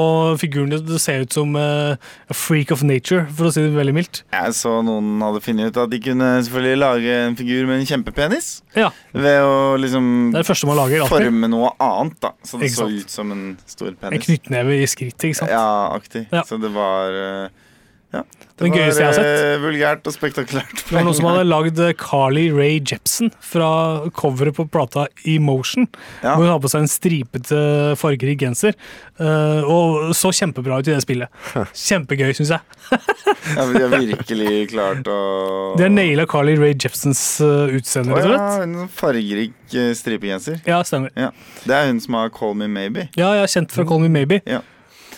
figuren 0.40 0.72
til 0.72 0.96
å 0.96 1.00
se 1.02 1.16
ut 1.20 1.34
som 1.36 1.52
uh, 1.60 1.92
a 2.00 2.36
freak 2.36 2.72
of 2.74 2.80
nature, 2.86 3.26
for 3.36 3.48
å 3.48 3.52
si 3.52 3.64
det 3.66 3.74
veldig 3.76 3.94
mildt. 3.98 4.22
Jeg 4.32 4.54
så 4.56 4.78
noen 4.84 5.20
hadde 5.24 5.42
funnet 5.44 5.68
ut 5.68 5.80
at 5.84 5.92
de 5.92 6.00
kunne 6.08 6.30
selvfølgelig 6.46 6.80
lage 6.80 7.18
en 7.26 7.38
figur 7.38 7.68
med 7.68 7.82
en 7.82 7.90
kjempepenis. 7.92 8.50
Ja, 8.78 8.88
Ved 9.12 9.42
å 9.44 9.76
liksom 9.80 10.08
Det 10.32 10.44
det 10.48 10.58
man 10.70 10.80
lager. 10.80 11.06
forme 11.10 11.52
noe 11.52 11.74
annet, 11.76 12.18
da. 12.24 12.32
Så 12.48 12.60
det 12.62 12.72
så 12.72 12.88
ut 12.88 13.12
som 13.12 13.32
en 13.34 13.46
stor 13.68 13.92
penis. 13.92 14.16
En 14.16 14.26
knyttneve 14.30 14.80
i 14.80 14.88
skrittet, 14.88 15.28
ikke 15.30 15.42
sant. 15.42 15.52
Ja, 15.52 15.92
aktig. 15.92 16.26
Ja. 16.32 16.44
Så 16.48 16.60
det 16.62 16.72
var 16.72 17.12
uh, 17.12 17.48
Ja. 18.14 18.24
Det 18.58 18.70
var 18.98 19.18
eh, 19.22 19.56
vulgært 19.62 20.08
og 20.10 20.14
spektakulært. 20.14 20.72
Det 20.88 20.94
var 20.96 21.04
noen 21.06 21.14
som 21.14 21.28
hadde 21.30 21.44
lagd 21.46 21.78
eh, 21.84 21.92
Carly 21.98 22.48
Rae 22.50 22.80
Jepsen 22.82 23.30
fra 23.44 23.68
coveret 24.18 24.56
på 24.56 24.64
plata 24.66 25.04
Emotion. 25.30 25.86
Ja. 26.24 26.32
Hvor 26.34 26.42
hun 26.42 26.50
har 26.50 26.62
på 26.64 26.70
seg 26.72 26.82
en 26.82 26.90
stripete, 26.90 27.60
fargerik 28.00 28.40
genser. 28.42 28.74
eh, 29.20 29.62
og 29.68 30.10
så 30.18 30.32
kjempebra 30.34 30.80
ut 30.80 30.88
i 30.90 30.94
det 30.96 31.02
spillet. 31.04 31.30
Kjempegøy, 31.74 32.32
syns 32.38 32.54
jeg. 32.56 32.64
Ja, 33.48 33.64
de 33.64 33.80
har 33.80 33.92
virkelig 33.94 34.66
klart 34.72 35.06
å 35.08 35.18
De 35.78 35.84
har 35.86 35.92
naila 35.92 36.26
Carly 36.28 36.56
Rae 36.58 36.74
Jepsens 36.74 37.20
eh, 37.44 37.70
utseende, 37.78 38.12
rett 38.16 38.26
og 38.26 38.32
ja, 38.34 38.48
slett. 38.52 38.64
en 38.66 38.90
fargerik 38.92 39.76
eh, 39.78 39.92
stripegenser. 39.96 40.58
Ja, 40.68 40.82
stemmer. 40.84 41.12
Ja. 41.16 41.30
Det 41.64 41.76
er 41.78 41.86
hun 41.88 42.00
som 42.04 42.18
har 42.18 42.32
Call 42.34 42.56
Me 42.58 42.68
Maybe. 42.68 43.06
Ja, 43.16 43.30
jeg 43.38 43.46
er 43.46 43.52
kjent 43.54 43.72
fra 43.72 43.86
Call 43.88 44.02
Me 44.04 44.10
Maybe, 44.12 44.42
Ja. 44.48 44.60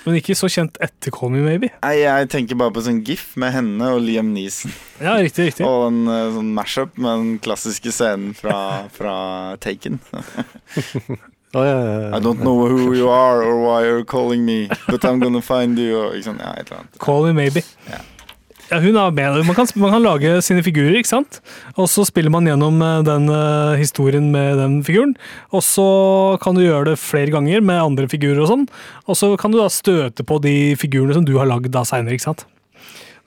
Men 0.06 0.18
ikke 0.20 0.36
så 0.38 0.48
kjent 0.52 0.78
etter 0.82 1.12
Call 1.14 1.32
Me 1.34 1.42
Maybe. 1.44 1.72
Nei, 1.82 1.96
jeg 2.02 2.30
tenker 2.32 2.58
bare 2.60 2.74
på 2.76 2.84
sånn 2.86 3.02
gif 3.06 3.32
med 3.40 3.52
henne 3.54 3.90
og 3.94 4.00
Liam 4.04 4.30
Neeson. 4.34 4.72
Ja, 5.00 5.16
riktig, 5.20 5.50
riktig. 5.50 5.66
Og 5.68 5.88
en 5.88 6.04
sånn 6.06 6.38
sånn 6.38 6.54
mashup 6.56 6.96
med 7.00 7.10
den 7.10 7.34
klassiske 7.44 7.92
scenen 7.94 8.32
fra, 8.38 8.86
fra 8.94 9.16
Taken. 9.60 10.00
Oh, 11.52 11.64
ja, 11.66 11.78
ja, 11.82 12.00
ja. 12.00 12.16
I 12.16 12.20
don't 12.22 12.38
know 12.44 12.68
who 12.68 12.92
you 12.94 13.08
are 13.10 13.42
or 13.42 13.56
why 13.58 13.82
you're 13.82 14.04
calling 14.04 14.44
me, 14.44 14.68
but 14.86 15.02
I'm 15.04 15.18
gonna 15.18 15.42
find 15.42 15.76
you. 15.82 15.96
Og 15.98 16.14
ikke 16.14 16.28
sant? 16.28 16.38
Ja, 16.44 16.52
et 16.54 16.68
eller 16.70 16.84
annet. 16.84 16.98
Call 17.02 17.26
Me 17.26 17.32
Maybe. 17.34 17.64
Ja. 18.70 18.78
Hun 18.78 18.94
er 18.94 19.10
med. 19.10 19.40
Man 19.48 19.56
kan, 19.56 19.66
man 19.82 19.90
kan 19.90 20.04
lage 20.04 20.36
sine 20.46 20.62
figurer, 20.62 20.94
ikke 21.00 21.10
sant? 21.10 21.40
Og 21.74 21.88
så 21.90 22.04
spiller 22.06 22.30
man 22.30 22.46
gjennom 22.46 22.78
eh, 22.86 23.00
den 23.06 23.26
uh, 23.26 23.74
historien 23.74 24.28
med 24.30 24.60
den 24.62 24.76
figuren. 24.86 25.16
Og 25.50 25.64
så 25.66 25.86
kan 26.42 26.54
du 26.54 26.62
gjøre 26.62 26.92
det 26.92 27.00
flere 27.02 27.34
ganger 27.34 27.64
med 27.66 27.82
andre 27.82 28.06
figurer 28.10 28.44
og 28.44 28.50
sånn. 28.52 28.64
Og 29.10 29.18
så 29.18 29.32
kan 29.40 29.50
du 29.50 29.58
da 29.58 29.66
støte 29.74 30.22
på 30.26 30.38
de 30.44 30.54
figurene 30.78 31.18
som 31.18 31.26
du 31.26 31.34
har 31.40 31.50
lagd 31.50 31.72
da 31.74 31.82
seinere, 31.88 32.14
ikke 32.14 32.28
sant? 32.28 32.46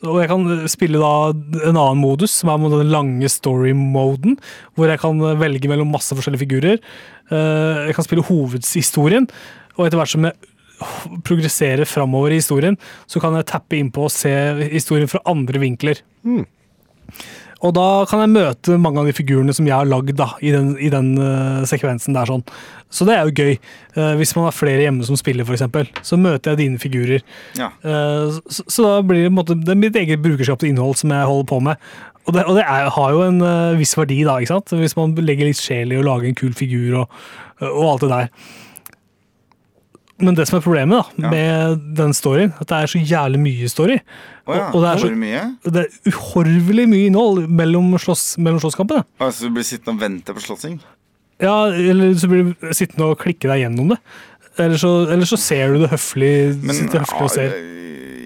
Og 0.08 0.22
jeg 0.22 0.32
kan 0.32 0.48
eh, 0.56 0.64
spille 0.72 1.04
da 1.04 1.12
en 1.34 1.76
annen 1.76 2.00
modus, 2.00 2.38
som 2.40 2.54
er 2.54 2.64
den 2.78 2.96
lange 2.96 3.32
story-moden, 3.32 4.40
hvor 4.78 4.92
jeg 4.92 5.04
kan 5.04 5.20
velge 5.44 5.72
mellom 5.72 5.92
masse 5.92 6.16
forskjellige 6.16 6.46
figurer. 6.46 6.80
Uh, 7.28 7.90
Jeg 7.90 8.00
kan 8.00 8.08
spille 8.08 8.24
hovedhistorien, 8.32 9.28
og 9.76 9.88
etter 9.90 10.00
hvert 10.00 10.16
som 10.16 10.30
jeg 10.30 10.53
progresserer 11.28 11.88
framover 11.90 12.34
i 12.34 12.42
historien, 12.42 12.78
så 13.10 13.22
kan 13.24 13.38
jeg 13.38 13.50
tappe 13.52 13.80
innpå 13.80 14.08
og 14.08 14.14
se 14.14 14.34
historien 14.74 15.10
fra 15.12 15.24
andre 15.30 15.62
vinkler. 15.64 16.04
Og 17.64 17.72
da 17.76 17.88
kan 18.10 18.20
jeg 18.20 18.34
møte 18.34 18.78
mange 18.82 19.00
av 19.00 19.08
de 19.08 19.16
figurene 19.16 19.54
som 19.56 19.68
jeg 19.68 19.76
har 19.76 19.88
lagd 19.88 20.18
da, 20.20 20.34
i 20.44 20.52
den, 20.52 20.74
i 20.84 20.90
den 20.92 21.14
uh, 21.16 21.64
sekvensen 21.68 22.16
der. 22.16 22.28
sånn. 22.28 22.44
Så 22.92 23.08
det 23.08 23.16
er 23.16 23.30
jo 23.30 23.46
gøy. 23.46 23.54
Uh, 23.96 24.14
hvis 24.20 24.34
man 24.36 24.50
har 24.50 24.56
flere 24.56 24.84
hjemme 24.84 25.08
som 25.08 25.20
spiller, 25.20 25.48
f.eks., 25.48 25.94
så 26.04 26.20
møter 26.20 26.54
jeg 26.54 26.60
dine 26.66 26.82
figurer. 26.82 27.24
Ja. 27.56 27.72
Uh, 27.86 28.36
så, 28.52 28.68
så 28.68 28.88
da 28.90 28.98
blir 29.08 29.30
det, 29.30 29.32
måte, 29.32 29.56
det 29.56 29.78
mitt 29.80 29.96
eget 30.00 30.24
brukerskap 30.26 30.60
til 30.60 30.74
innhold 30.74 31.00
som 31.00 31.16
jeg 31.16 31.30
holder 31.30 31.48
på 31.54 31.62
med. 31.70 31.88
Og 32.24 32.36
det, 32.36 32.44
og 32.48 32.60
det 32.60 32.66
er, 32.68 32.90
har 32.96 33.16
jo 33.16 33.24
en 33.26 33.42
eh, 33.44 33.78
viss 33.80 33.98
verdi, 34.00 34.22
da, 34.24 34.38
ikke 34.40 34.54
sant? 34.54 34.72
hvis 34.80 34.96
man 34.96 35.12
legger 35.20 35.50
litt 35.50 35.60
sjel 35.60 35.92
i 35.92 35.98
å 36.00 36.06
lage 36.06 36.30
en 36.30 36.38
kul 36.40 36.54
figur 36.56 37.02
og, 37.02 37.18
og 37.68 37.82
alt 37.90 38.06
det 38.06 38.12
der. 38.14 38.30
Men 40.24 40.36
det 40.38 40.46
som 40.48 40.58
er 40.60 40.64
problemet 40.64 40.96
da, 40.96 41.24
Ja. 41.26 41.30
med 41.34 41.82
den 41.98 42.14
storyen, 42.16 42.54
at 42.60 42.68
det 42.70 42.78
er 42.80 42.92
så 42.94 43.00
jævlig 43.04 43.40
mye 43.44 43.70
story. 43.72 43.98
Oh, 44.48 44.56
ja, 44.56 44.70
og, 44.70 44.76
og 44.76 44.84
det 44.84 44.90
er 44.94 45.02
så 45.04 45.10
mye? 45.20 45.42
det 45.76 45.82
er 45.86 46.12
uhorvelig 46.12 46.86
mye 46.92 47.08
innhold 47.10 47.48
mellom, 47.48 47.92
slåss, 48.00 48.38
mellom 48.44 48.60
slåsskampene. 48.64 49.04
Altså, 49.24 49.48
du 49.50 49.56
blir 49.58 49.68
sittende 49.68 49.98
og 49.98 50.02
vente 50.06 50.36
på 50.36 50.44
slåssing? 50.44 50.78
Ja, 51.44 51.56
eller 51.74 52.14
så 52.20 52.30
blir 52.32 52.52
du 52.54 52.74
sittende 52.76 53.10
og 53.12 53.20
klikke 53.20 53.50
deg 53.52 53.66
gjennom 53.66 53.92
det. 53.94 54.00
Eller 54.62 54.78
så, 54.78 54.92
eller 55.12 55.26
så 55.28 55.38
ser 55.42 55.74
du 55.74 55.82
det 55.82 55.90
høflig, 55.92 56.34
Men 56.64 56.84
høflig 56.94 57.24
og 57.26 57.32
ser. 57.34 57.56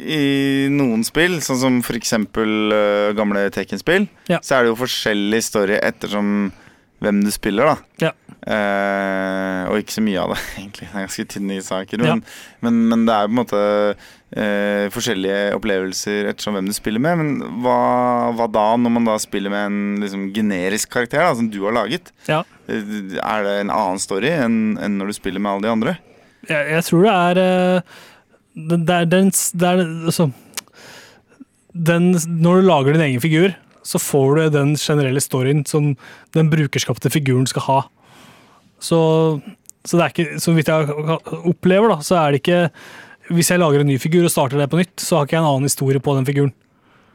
i 0.07 0.67
noen 0.71 1.03
spill, 1.07 1.39
sånn 1.43 1.59
som 1.61 1.77
for 1.87 1.97
eksempel 1.99 2.71
eh, 2.75 3.13
gamle 3.17 3.47
Tekken-spill, 3.55 4.05
så 4.29 4.57
er 4.57 4.63
det 4.67 4.73
jo 4.73 4.77
forskjellig 4.83 5.41
story 5.43 5.79
ettersom 5.81 6.51
hvem 7.03 7.23
du 7.25 7.31
spiller, 7.31 7.73
da. 7.73 8.07
Ja. 8.09 8.11
Eh, 8.47 9.63
og 9.67 9.81
ikke 9.81 9.97
så 9.97 10.03
mye 10.05 10.21
av 10.23 10.31
det, 10.31 10.37
egentlig. 10.61 10.87
Det 10.87 10.93
er 10.95 11.03
ganske 11.07 11.25
tynne 11.33 11.57
saker. 11.65 12.03
Ja. 12.05 12.13
Men, 12.15 12.23
men, 12.63 12.77
men 12.93 13.03
det 13.09 13.15
er 13.17 13.27
på 13.27 13.33
en 13.33 13.39
måte 13.41 13.61
eh, 14.31 14.85
forskjellige 14.93 15.41
opplevelser 15.57 16.29
ettersom 16.31 16.55
hvem 16.55 16.69
du 16.69 16.75
spiller 16.77 17.03
med. 17.03 17.19
Men 17.19 17.61
hva, 17.65 17.77
hva 18.37 18.47
da, 18.55 18.67
når 18.79 18.95
man 18.99 19.09
da 19.09 19.17
spiller 19.21 19.51
med 19.53 19.67
en 19.67 19.79
liksom, 20.05 20.27
generisk 20.35 20.93
karakter 20.95 21.25
da, 21.25 21.33
som 21.35 21.51
du 21.51 21.59
har 21.65 21.75
laget? 21.75 22.13
Ja. 22.29 22.43
Eh, 22.71 23.17
Er 23.19 23.43
det 23.47 23.57
en 23.65 23.73
annen 23.73 23.99
story 24.03 24.31
enn 24.31 24.77
enn 24.79 24.97
når 25.01 25.11
du 25.11 25.17
spiller 25.19 25.43
med 25.43 25.51
alle 25.57 25.67
de 25.67 25.73
andre? 25.75 25.97
Jeg, 26.47 26.71
jeg 26.77 26.87
tror 26.87 27.03
det 27.03 27.13
er 27.19 27.39
det, 28.57 28.81
det 28.87 28.95
er 29.01 29.07
den, 29.11 29.31
det 29.59 29.67
er, 29.73 29.81
altså, 30.07 30.29
den 31.77 32.13
Når 32.15 32.61
du 32.61 32.67
lager 32.69 32.95
din 32.95 33.03
egen 33.09 33.21
figur, 33.21 33.51
så 33.85 33.99
får 34.01 34.35
du 34.39 34.49
den 34.55 34.73
generelle 34.79 35.21
storyen 35.23 35.65
som 35.67 35.91
den 36.35 36.49
brukerskapte 36.51 37.11
figuren 37.13 37.45
skal 37.49 37.65
ha. 37.67 37.77
Så, 38.79 38.99
så 39.87 39.99
er 39.99 40.13
ikke, 40.13 40.37
så 40.43 40.53
vidt 40.53 40.69
jeg 40.69 40.87
opplever, 41.49 41.95
da, 41.95 41.99
så 42.05 42.19
er 42.21 42.35
det 42.35 42.43
ikke 42.43 42.61
Hvis 43.33 43.49
jeg 43.51 43.59
lager 43.59 43.81
en 43.83 43.89
ny 43.89 43.97
figur 43.99 44.23
og 44.23 44.31
starter 44.31 44.61
det 44.61 44.69
på 44.71 44.79
nytt, 44.79 44.95
så 45.03 45.17
har 45.17 45.27
ikke 45.27 45.35
jeg 45.35 45.43
en 45.43 45.49
annen 45.49 45.67
historie 45.67 45.99
på 45.99 46.13
den 46.15 46.27
figuren. 46.27 46.53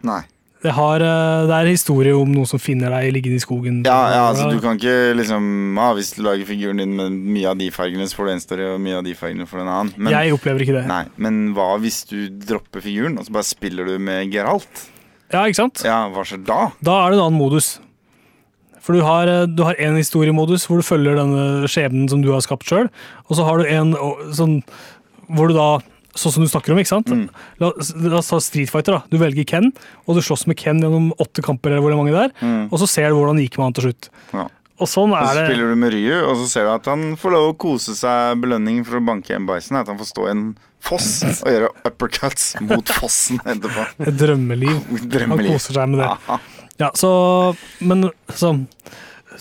Nei. 0.04 0.20
Det, 0.62 0.70
har, 0.76 1.02
eh, 1.02 1.44
det 1.48 1.54
er 1.56 1.68
historie 1.72 2.12
om 2.14 2.28
noen 2.30 2.46
som 2.46 2.60
finner 2.62 2.92
deg 2.94 3.08
liggende 3.16 3.40
i 3.40 3.42
skogen. 3.42 3.80
Ja, 3.86 3.96
ja, 4.12 4.20
altså 4.28 4.50
du 4.52 4.60
kan 4.62 4.76
ikke 4.78 5.14
liksom 5.18 5.78
ah, 5.80 5.90
Hvis 5.96 6.12
du 6.14 6.20
lager 6.22 6.46
figuren 6.46 6.78
din 6.78 6.92
med 6.94 7.16
mye 7.34 7.48
av 7.50 7.56
de 7.58 7.66
fargene, 7.74 8.06
så 8.06 8.20
får 8.20 8.28
du 8.28 8.32
en 8.36 8.44
story, 8.44 8.68
og 8.74 8.82
mye 8.84 9.00
av 9.00 9.06
de 9.08 9.14
fargene 9.18 9.46
får 9.48 9.58
du 9.58 9.64
en 9.64 9.72
annen. 9.72 9.94
Men, 9.96 10.12
Jeg 10.14 10.36
opplever 10.36 10.62
ikke 10.62 10.76
det. 10.76 10.84
nei, 10.90 11.02
men 11.16 11.40
hva 11.56 11.72
hvis 11.82 12.02
du 12.12 12.18
dropper 12.46 12.84
figuren, 12.84 13.18
og 13.18 13.26
så 13.26 13.34
bare 13.34 13.48
spiller 13.48 13.90
du 13.90 13.96
med 13.98 14.30
Geralt? 14.34 14.84
Ja, 15.32 15.46
ikke 15.48 15.58
sant? 15.64 15.82
Ja, 15.88 16.04
hva 16.12 16.22
skjer 16.28 16.44
da? 16.46 16.60
Da 16.84 16.98
er 17.00 17.10
det 17.10 17.18
en 17.18 17.24
annen 17.26 17.40
modus. 17.40 17.72
For 18.82 18.92
du 18.98 19.02
har, 19.06 19.28
eh, 19.30 19.46
du 19.46 19.62
har 19.64 19.78
en 19.78 19.96
historiemodus 19.96 20.66
hvor 20.66 20.82
du 20.82 20.86
følger 20.86 21.14
denne 21.20 21.68
skjebnen 21.70 22.08
som 22.10 22.20
du 22.24 22.32
har 22.34 22.42
skapt 22.44 22.66
sjøl, 22.66 22.88
og 23.28 23.36
så 23.38 23.46
har 23.46 23.62
du 23.62 23.70
en 23.70 23.94
sånn 24.34 24.60
hvor 25.30 25.48
du 25.48 25.54
da 25.58 25.78
Sånn 26.12 26.28
som 26.34 26.42
du 26.44 26.48
snakker 26.52 26.74
om, 26.74 26.76
ikke 26.82 26.90
sant? 26.90 27.06
Mm. 27.08 27.22
La, 27.62 27.70
la 28.04 28.18
oss 28.18 28.26
ta 28.28 28.36
Street 28.44 28.68
Fighter. 28.68 28.98
da. 28.98 29.02
Du 29.08 29.16
velger 29.16 29.46
Ken, 29.48 29.70
og 30.04 30.18
du 30.18 30.20
slåss 30.20 30.42
med 30.46 30.58
Ken 30.60 30.76
gjennom 30.82 31.06
åtte 31.16 31.40
kamper, 31.40 31.70
eller 31.72 31.80
hvor 31.80 31.96
mange 31.96 32.12
det 32.12 32.20
er, 32.26 32.32
Mm. 32.44 32.66
og 32.70 32.78
så 32.82 32.86
ser 32.86 33.08
du 33.08 33.14
hvordan 33.16 33.38
det 33.40 33.46
gikk 33.48 33.56
med 33.56 33.64
han 33.64 33.72
til 33.78 33.84
slutt. 33.86 34.08
Ja. 34.34 34.44
Og 34.78 34.86
sånn 34.92 35.08
Og 35.16 35.24
så 35.24 35.30
er 35.30 35.34
det. 35.40 35.46
spiller 35.48 35.70
du 35.72 35.76
med 35.80 35.92
Ryu, 35.94 36.18
og 36.28 36.36
så 36.36 36.46
ser 36.52 36.64
du 36.68 36.70
at 36.74 36.84
han 36.84 37.16
får 37.16 37.30
lov 37.32 37.54
å 37.54 37.56
kose 37.56 37.96
seg. 37.96 38.36
Belønningen 38.44 38.84
for 38.84 39.00
å 39.00 39.06
banke 39.08 39.30
en 39.34 39.46
bison 39.48 39.78
er 39.78 39.80
at 39.80 39.88
han 39.88 39.96
får 39.96 40.10
stå 40.12 40.26
i 40.28 40.30
en 40.36 40.44
foss 40.84 41.22
og 41.24 41.48
gjøre 41.48 41.68
uppercuts 41.88 42.60
mot 42.60 42.84
fossen 42.84 43.40
etterpå. 43.46 43.86
Et 44.04 44.12
drømmeliv. 44.18 44.84
Han 45.32 45.38
koser 45.38 45.72
seg 45.80 45.88
med 45.88 46.00
det. 46.00 46.10
Aha. 46.12 46.38
Ja, 46.82 46.90
så, 46.98 47.12
men 47.80 48.08
så, 48.34 48.54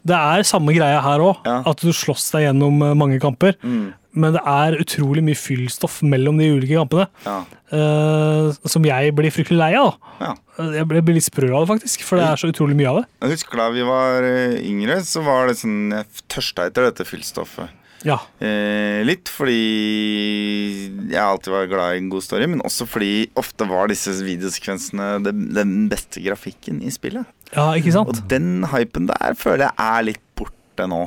Det 0.02 0.18
er 0.18 0.46
samme 0.48 0.74
greia 0.78 1.02
her 1.04 1.24
òg, 1.26 1.42
Ja. 1.46 1.62
at 1.68 1.82
du 1.82 1.92
slåss 1.94 2.30
deg 2.36 2.48
gjennom 2.48 2.80
eh, 2.86 2.96
mange 2.98 3.20
kamper. 3.22 3.58
Mm. 3.62 3.89
Men 4.12 4.36
det 4.36 4.42
er 4.44 4.76
utrolig 4.82 5.22
mye 5.24 5.39
fyllstoff 5.39 6.02
mellom 6.04 6.39
de 6.42 6.50
ulike 6.52 6.76
kampene. 6.76 7.06
Ja. 7.24 7.38
Uh, 7.72 8.52
som 8.68 8.84
jeg 8.84 9.14
blir 9.16 9.32
fryktelig 9.32 9.60
lei 9.62 9.70
av. 9.80 9.94
Ja. 10.20 10.34
Jeg 10.76 10.88
blir, 10.89 11.14
litt 11.16 11.26
sprø 11.26 11.48
av 11.56 11.64
det, 11.64 11.70
faktisk, 11.70 12.04
for 12.04 12.20
det 12.20 12.26
er 12.28 12.42
så 12.42 12.50
utrolig 12.52 12.76
mye 12.76 12.89
av 12.92 12.98
det. 13.00 13.06
Jeg 13.24 13.38
husker 13.38 13.62
da 13.62 13.70
vi 13.72 13.86
var 13.88 14.28
eh, 14.28 14.58
yngre, 14.68 15.00
så 15.08 15.24
var 15.26 15.48
det 15.48 15.56
sånn 15.62 15.94
Jeg 15.96 16.26
tørsta 16.30 16.68
etter 16.68 16.89
dette 16.89 17.08
fyllstoffet. 17.08 17.72
Ja, 18.08 18.18
Eh, 18.41 19.04
litt 19.06 19.30
fordi 19.30 21.12
jeg 21.12 21.22
alltid 21.22 21.54
var 21.54 21.70
glad 21.70 21.95
i 21.95 22.02
en 22.02 22.10
god 22.12 22.26
story, 22.26 22.47
men 22.49 22.64
også 22.66 22.88
fordi 22.89 23.30
ofte 23.39 23.68
var 23.70 23.91
disse 23.91 24.14
videosekvensene 24.26 25.10
den, 25.26 25.47
den 25.56 25.76
beste 25.91 26.24
grafikken 26.24 26.82
i 26.86 26.91
spillet. 26.93 27.26
ja 27.56 27.70
ikke 27.78 27.93
sant? 27.93 28.10
Og 28.10 28.24
den 28.32 28.64
hypen 28.72 29.10
der 29.12 29.36
føler 29.38 29.68
jeg 29.70 29.76
er 29.78 30.08
litt 30.12 30.24
borte 30.38 30.88
nå. 30.89 31.04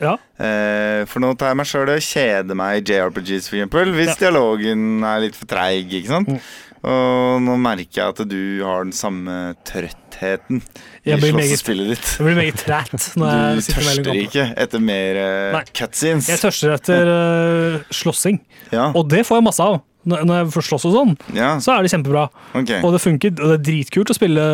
Ja, 0.00 0.16
Eh, 0.38 1.02
for 1.10 1.18
nå 1.18 1.32
tar 1.34 1.48
jeg 1.50 1.58
meg 1.58 1.66
sjøl 1.66 1.88
i 1.90 1.96
å 1.98 2.02
kjede 2.06 2.54
meg 2.54 2.76
i 2.78 2.82
JRPGs, 2.92 3.48
eksempel, 3.50 3.88
hvis 3.96 4.14
dialogen 4.20 5.02
er 5.02 5.24
litt 5.24 5.34
for 5.34 5.50
treig. 5.50 5.90
ikke 5.90 6.12
sant? 6.12 6.28
Mm. 6.30 6.38
Og 6.86 7.42
nå 7.42 7.56
merker 7.58 8.00
jeg 8.02 8.14
at 8.14 8.20
du 8.30 8.42
har 8.62 8.84
den 8.86 8.94
samme 8.94 9.34
trøttheten 9.66 10.60
i 11.02 11.16
slåssespillet 11.18 11.90
ditt. 11.94 12.12
Jeg 12.18 12.26
blir 12.28 12.38
meget 12.38 12.60
træt 12.62 12.94
når 13.18 13.26
Du 13.26 13.34
jeg 13.58 13.66
sitter 13.66 13.86
mellom 13.88 14.06
tørster 14.06 14.22
ikke 14.22 14.46
etter 14.64 14.84
mer 14.84 15.20
Nei. 15.56 15.64
cutscenes. 15.74 16.30
Jeg 16.30 16.42
tørster 16.44 16.76
etter 16.76 17.10
uh, 17.10 17.92
slåssing, 17.94 18.38
Ja, 18.70 18.90
og 18.94 19.08
det 19.10 19.24
får 19.26 19.40
jeg 19.40 19.48
masse 19.50 19.64
av. 19.64 19.80
Når 20.08 20.30
jeg 20.30 20.50
får 20.54 20.64
slåss 20.64 20.86
og 20.88 20.94
sånn, 20.94 21.10
ja, 21.36 21.48
så 21.60 21.74
er 21.74 21.84
det 21.84 21.90
kjempebra. 21.92 22.28
Okay. 22.56 22.78
Og 22.86 22.94
det 22.94 23.00
funker, 23.02 23.34
og 23.34 23.50
det 23.50 23.56
er 23.58 23.64
dritkult 23.66 24.12
å 24.14 24.16
spille 24.16 24.44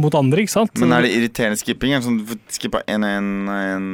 mot 0.00 0.14
andre, 0.16 0.46
ikke 0.46 0.54
sant? 0.54 0.78
Men 0.80 0.94
er 0.96 1.04
det 1.04 1.10
irriterende 1.18 1.58
skipping? 1.60 1.92
Er 1.92 2.00
det 2.00 2.06
sånn 2.06 2.20
du 2.22 2.30
får 2.30 2.40
skippa 2.56 2.80
en 2.88 3.04
og 3.04 3.12
en, 3.18 3.28
en 3.58 3.90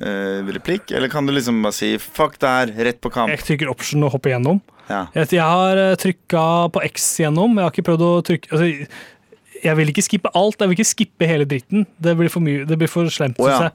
eh, 0.00 0.48
replikk? 0.56 0.94
Eller 0.96 1.12
kan 1.12 1.28
du 1.28 1.34
liksom 1.34 1.60
bare 1.66 1.76
si 1.76 1.92
'fuck 1.98 2.38
det 2.40 2.54
her, 2.54 2.72
rett 2.88 3.02
på 3.02 3.12
kamp'? 3.12 3.34
Jeg 3.34 3.44
trykker 3.50 3.74
option 3.74 4.06
og 4.06 4.14
hopper 4.16 4.32
gjennom. 4.38 4.62
Ja. 4.90 5.04
Jeg, 5.14 5.30
jeg 5.38 5.46
har 5.46 5.80
trykka 6.02 6.44
på 6.74 6.84
X 6.90 7.08
gjennom. 7.22 7.56
Jeg 7.56 7.66
har 7.66 7.74
ikke 7.74 7.88
prøvd 7.92 8.06
å 8.08 8.12
trykke 8.26 8.52
altså, 8.56 8.68
Jeg 9.60 9.78
vil 9.78 9.92
ikke 9.92 10.06
skippe 10.06 10.34
alt. 10.34 10.60
Jeg 10.60 10.72
vil 10.72 10.78
ikke 10.78 10.90
skippe 10.90 11.30
hele 11.30 11.48
dritten. 11.48 11.86
Det 12.02 12.16
blir 12.18 12.32
for, 12.32 12.44
mye, 12.44 12.66
det 12.68 12.78
blir 12.80 12.90
for 12.90 13.10
slemt. 13.12 13.38
Oh, 13.42 13.50
ja. 13.50 13.70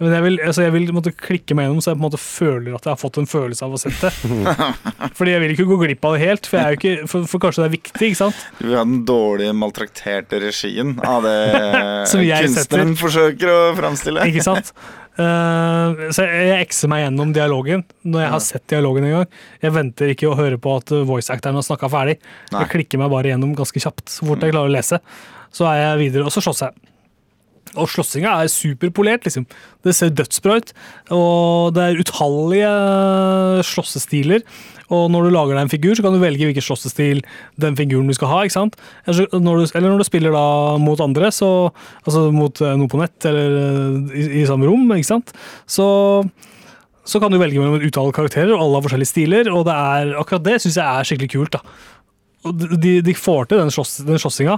Men 0.00 0.14
jeg 0.16 0.24
vil, 0.24 0.38
altså, 0.48 0.62
jeg 0.64 0.72
vil 0.72 0.92
måtte 0.96 1.12
klikke 1.12 1.56
meg 1.56 1.66
gjennom 1.66 1.82
så 1.84 1.90
jeg 1.92 1.98
på 1.98 2.00
en 2.00 2.06
måte 2.06 2.20
føler 2.22 2.76
at 2.76 2.86
jeg 2.86 2.94
har 2.94 3.00
fått 3.00 3.18
en 3.20 3.28
følelse 3.28 3.66
av 3.66 3.74
å 3.76 3.80
sett 3.80 3.98
det. 4.00 4.12
Fordi 5.18 5.34
jeg 5.34 5.42
vil 5.42 5.52
ikke 5.52 5.66
gå 5.68 5.76
glipp 5.82 6.06
av 6.08 6.16
det 6.16 6.22
helt, 6.22 6.48
for, 6.48 6.76
ikke, 6.78 6.94
for, 7.10 7.26
for 7.28 7.42
kanskje 7.42 7.66
det 7.66 7.68
er 7.68 7.74
viktig. 7.74 8.08
ikke 8.08 8.20
sant? 8.22 8.46
Du 8.56 8.64
vil 8.70 8.78
ha 8.78 8.86
den 8.86 9.02
dårlige, 9.08 9.52
maltrakterte 9.60 10.40
regien 10.40 10.94
av 11.04 11.26
det 11.28 11.36
kunstneren 12.14 12.56
setter. 12.56 12.86
forsøker 13.02 13.52
å 13.52 13.60
framstille. 13.76 14.24
Ikke 14.32 14.46
sant? 14.46 14.72
Eh, 15.18 16.04
så 16.14 16.24
jeg, 16.24 16.60
ekser 16.60 16.90
meg 16.90 17.02
gjennom 17.04 17.32
dialogen 17.34 17.82
når 18.06 18.22
jeg 18.24 18.32
har 18.34 18.44
sett 18.44 18.66
dialogen 18.70 19.08
en 19.08 19.16
gang. 19.18 19.40
Jeg 19.64 19.74
venter 19.74 20.12
ikke 20.14 20.30
å 20.30 20.36
høre 20.38 20.60
på 20.62 20.76
at 20.78 20.94
voice 21.08 21.32
actoren 21.32 21.58
har 21.58 21.66
snakka 21.66 21.90
ferdig. 21.92 22.20
Nei. 22.52 22.62
Jeg 22.64 22.72
klikker 22.76 23.02
meg 23.02 23.12
bare 23.12 23.32
gjennom 23.32 23.56
ganske 23.58 23.82
kjapt. 23.82 24.06
Så 24.12 24.28
fort 24.28 24.46
jeg 24.46 24.54
klarer 24.54 24.70
å 24.70 24.76
lese, 24.76 25.00
så 25.54 25.68
er 25.72 25.82
jeg 25.82 26.00
videre, 26.06 26.28
og 26.28 26.34
så 26.34 26.44
slåss 26.44 26.64
jeg. 26.68 26.90
Og 27.78 27.86
slåssinga 27.90 28.32
er 28.42 28.50
superpolert, 28.50 29.26
liksom. 29.26 29.44
Det 29.86 29.92
ser 29.94 30.10
dødsbra 30.10 30.56
ut. 30.58 30.72
Og 31.14 31.74
det 31.76 31.84
er 31.84 32.00
utallige 32.02 32.70
slåssestiler. 33.68 34.42
Og 34.90 35.06
når 35.14 35.28
du 35.28 35.30
lager 35.34 35.54
deg 35.54 35.64
en 35.64 35.70
figur, 35.72 35.94
så 35.94 36.02
kan 36.02 36.16
du 36.16 36.20
velge 36.22 36.48
hvilken 36.48 36.64
slåssestil 36.66 37.20
den 37.62 37.76
figuren 37.78 38.10
du 38.10 38.14
skal 38.16 38.32
ha. 38.32 38.40
ikke 38.44 38.56
sant? 38.56 38.78
Eller 39.06 39.30
når 39.38 39.60
du, 39.62 39.66
eller 39.78 39.92
når 39.92 40.02
du 40.02 40.08
spiller 40.08 40.34
da 40.34 40.46
mot 40.82 41.00
andre, 41.04 41.30
så, 41.34 41.50
altså 42.02 42.26
mot 42.34 42.58
noe 42.60 42.90
på 42.90 42.98
nett 42.98 43.28
eller 43.30 43.54
eh, 43.60 44.18
i, 44.18 44.24
i 44.42 44.46
samme 44.50 44.66
rom, 44.66 44.90
ikke 44.96 45.12
sant? 45.12 45.30
Så, 45.70 45.86
så 47.06 47.22
kan 47.22 47.30
du 47.32 47.38
velge 47.40 47.62
mellom 47.62 47.78
et 47.78 47.86
utall 47.86 48.10
karakterer, 48.16 48.50
og 48.56 48.64
alle 48.66 48.80
har 48.80 48.88
forskjellige 48.88 49.12
stiler. 49.14 49.52
Og 49.54 49.64
det 49.70 49.78
er, 49.78 50.12
akkurat 50.20 50.44
det 50.50 50.58
syns 50.64 50.80
jeg 50.82 50.84
er 50.86 51.08
skikkelig 51.08 51.32
kult. 51.38 51.56
da. 51.60 51.62
De, 52.80 52.92
de 53.04 53.12
får 53.12 53.50
til 53.50 53.58
den, 53.60 53.68
slåss, 53.70 53.98
den 54.08 54.16
slåssinga. 54.18 54.54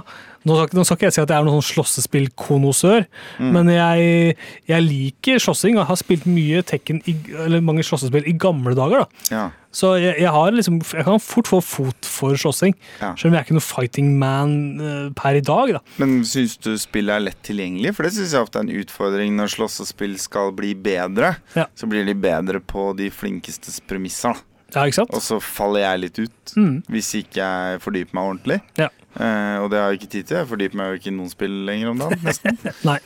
Nå 0.47 0.55
nå 0.71 0.85
skal 0.87 0.95
ikke 0.95 1.09
jeg 1.09 1.15
si 1.17 1.21
at 1.23 1.33
jeg 1.33 1.35
er 1.35 1.43
noen 1.43 1.59
sånn 1.59 1.73
slåssespillkonnoissør, 1.73 3.03
men 3.43 3.67
jeg, 3.73 4.37
jeg 4.71 4.85
liker 4.85 5.41
slåssing. 5.43 5.75
Jeg 5.75 5.89
har 5.89 5.99
spilt 5.99 6.23
mye 6.29 6.61
Tekken 6.63 7.01
i, 7.11 7.17
eller 7.43 7.59
mange 7.65 7.83
slåssespill 7.83 8.23
i 8.31 8.37
gamle 8.39 8.71
dager. 8.79 9.03
da. 9.03 9.27
Ja. 9.35 9.43
Så 9.73 9.95
jeg, 9.97 10.19
jeg, 10.21 10.29
har 10.29 10.51
liksom, 10.53 10.75
jeg 10.85 11.03
kan 11.07 11.17
fort 11.19 11.47
få 11.49 11.57
fot 11.65 12.05
for 12.05 12.35
slåssing, 12.37 12.75
Ja. 13.01 13.15
selv 13.17 13.31
om 13.31 13.33
jeg 13.33 13.39
er 13.41 13.47
ikke 13.47 13.57
noe 13.57 13.65
fighting 13.65 14.11
man 14.21 14.53
eh, 14.79 15.09
per 15.17 15.39
i 15.39 15.41
dag. 15.41 15.73
da. 15.73 15.81
Men 15.97 16.19
syns 16.29 16.55
du 16.61 16.75
spillet 16.77 17.09
er 17.15 17.25
lett 17.25 17.41
tilgjengelig? 17.43 17.95
For 17.97 18.05
det 18.05 18.13
syns 18.13 18.35
jeg 18.37 18.45
ofte 18.45 18.61
er 18.61 18.67
en 18.67 18.75
utfordring 18.83 19.33
når 19.39 19.49
slåssespill 19.55 20.13
skal 20.21 20.51
bli 20.53 20.75
bedre. 20.77 21.35
Ja. 21.57 21.65
Så 21.75 21.89
blir 21.89 22.05
de 22.05 22.13
bedre 22.13 22.61
på 22.61 22.91
de 22.95 23.09
flinkestes 23.09 23.81
premisser. 23.89 24.37
Ja, 24.75 24.85
ikke 24.89 25.01
sant? 25.03 25.11
Og 25.13 25.21
så 25.21 25.39
faller 25.41 25.83
jeg 25.87 25.99
litt 26.05 26.19
ut 26.23 26.53
Mm. 26.57 26.83
hvis 26.89 27.09
ikke 27.17 27.41
jeg 27.41 27.79
fordyper 27.81 28.13
meg 28.13 28.29
ordentlig. 28.29 28.59
Ja. 28.77 28.87
Eh, 29.17 29.57
og 29.61 29.71
det 29.73 29.79
har 29.81 29.89
jeg 29.91 29.99
ikke 30.01 30.11
tid 30.11 30.27
til. 30.29 30.37
Jeg 30.37 30.47
fordyper 30.49 30.75
meg 30.77 30.87
jo 30.93 30.99
ikke 31.01 31.11
i 31.11 31.17
noen 31.17 31.29
spill 31.33 31.57
lenger 31.65 31.89
om 31.91 31.97
dagen. 32.01 32.19
nesten. 32.25 32.57
Nei. 32.89 32.99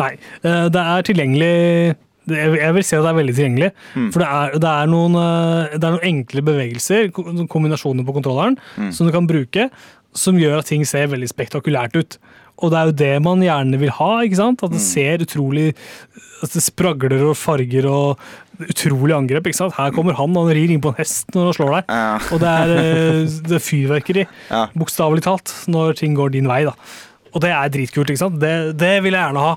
Nei. 0.00 0.10
Eh, 0.44 0.68
Det 0.72 0.82
er 0.82 1.02
tilgjengelig 1.08 1.96
jeg 2.34 2.74
vil 2.74 2.82
si 2.84 2.96
at 2.96 3.02
det 3.04 3.10
er 3.12 3.18
veldig 3.20 3.34
tilgjengelig. 3.36 3.70
Mm. 3.94 4.08
For 4.12 4.18
det 4.24 4.28
er, 4.28 4.56
det, 4.58 4.70
er 4.72 4.86
noen, 4.90 5.14
eh, 5.20 5.76
det 5.76 5.84
er 5.84 5.94
noen 5.96 6.08
enkle 6.10 6.42
bevegelser, 6.42 7.12
kombinasjoner 7.48 8.06
på 8.08 8.16
kontrolleren, 8.16 8.56
Mm. 8.76 8.90
som 8.92 9.06
du 9.06 9.12
kan 9.12 9.26
bruke, 9.28 9.70
som 10.16 10.36
gjør 10.40 10.58
at 10.58 10.66
ting 10.66 10.84
ser 10.84 11.06
veldig 11.12 11.28
spektakulært 11.28 11.94
ut. 11.96 12.18
Og 12.64 12.70
det 12.72 12.78
er 12.80 12.86
jo 12.88 12.92
det 12.96 13.22
man 13.22 13.40
gjerne 13.44 13.78
vil 13.78 13.90
ha. 13.90 14.22
ikke 14.24 14.36
sant? 14.36 14.62
At 14.64 14.70
det 14.72 14.80
Mm. 14.80 14.86
ser 14.88 15.18
utrolig 15.26 15.74
At 16.42 16.50
det 16.52 16.60
spragler 16.62 17.22
og 17.30 17.34
farger 17.36 17.86
og 17.88 18.18
utrolig 18.60 19.14
angrep. 19.16 19.46
ikke 19.46 19.56
sant? 19.56 19.72
Her 19.74 19.90
kommer 19.90 20.12
han, 20.14 20.34
han 20.34 20.48
rir 20.52 20.70
inn 20.70 20.80
på 20.82 20.88
en 20.92 20.94
hest 20.98 21.28
når 21.32 21.44
han 21.46 21.52
slår 21.56 21.70
deg. 21.76 21.84
Ja. 21.88 22.18
Og 22.32 22.40
det 22.40 22.48
er, 22.48 22.72
eh, 22.76 23.40
det 23.48 23.56
er 23.56 23.64
fyrverkeri, 23.64 24.26
Ja. 24.50 24.66
bokstavelig 24.76 25.22
talt, 25.22 25.48
når 25.66 25.96
ting 25.96 26.14
går 26.14 26.32
din 26.32 26.46
vei. 26.46 26.64
da. 26.64 26.72
Og 27.34 27.40
det 27.40 27.50
er 27.50 27.68
dritkult. 27.72 28.08
ikke 28.10 28.18
sant? 28.18 28.38
Det, 28.38 28.76
det 28.76 29.02
vil 29.02 29.12
jeg 29.12 29.20
gjerne 29.32 29.40
ha. 29.40 29.56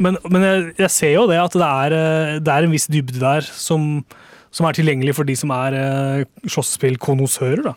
Men, 0.00 0.18
men 0.28 0.44
jeg, 0.44 0.64
jeg 0.82 0.92
ser 0.92 1.14
jo 1.14 1.28
det 1.30 1.38
at 1.40 1.54
det 1.56 1.68
er, 1.68 1.94
eh, 1.96 2.40
det 2.44 2.52
er 2.52 2.66
en 2.66 2.74
viss 2.74 2.88
dybde 2.90 3.20
der 3.20 3.46
som, 3.46 4.02
som 4.52 4.68
er 4.68 4.76
tilgjengelig 4.76 5.16
for 5.16 5.28
de 5.28 5.36
som 5.38 5.52
er 5.56 5.76
uh, 5.76 6.24
slåssespillkonnoissører. 6.44 7.70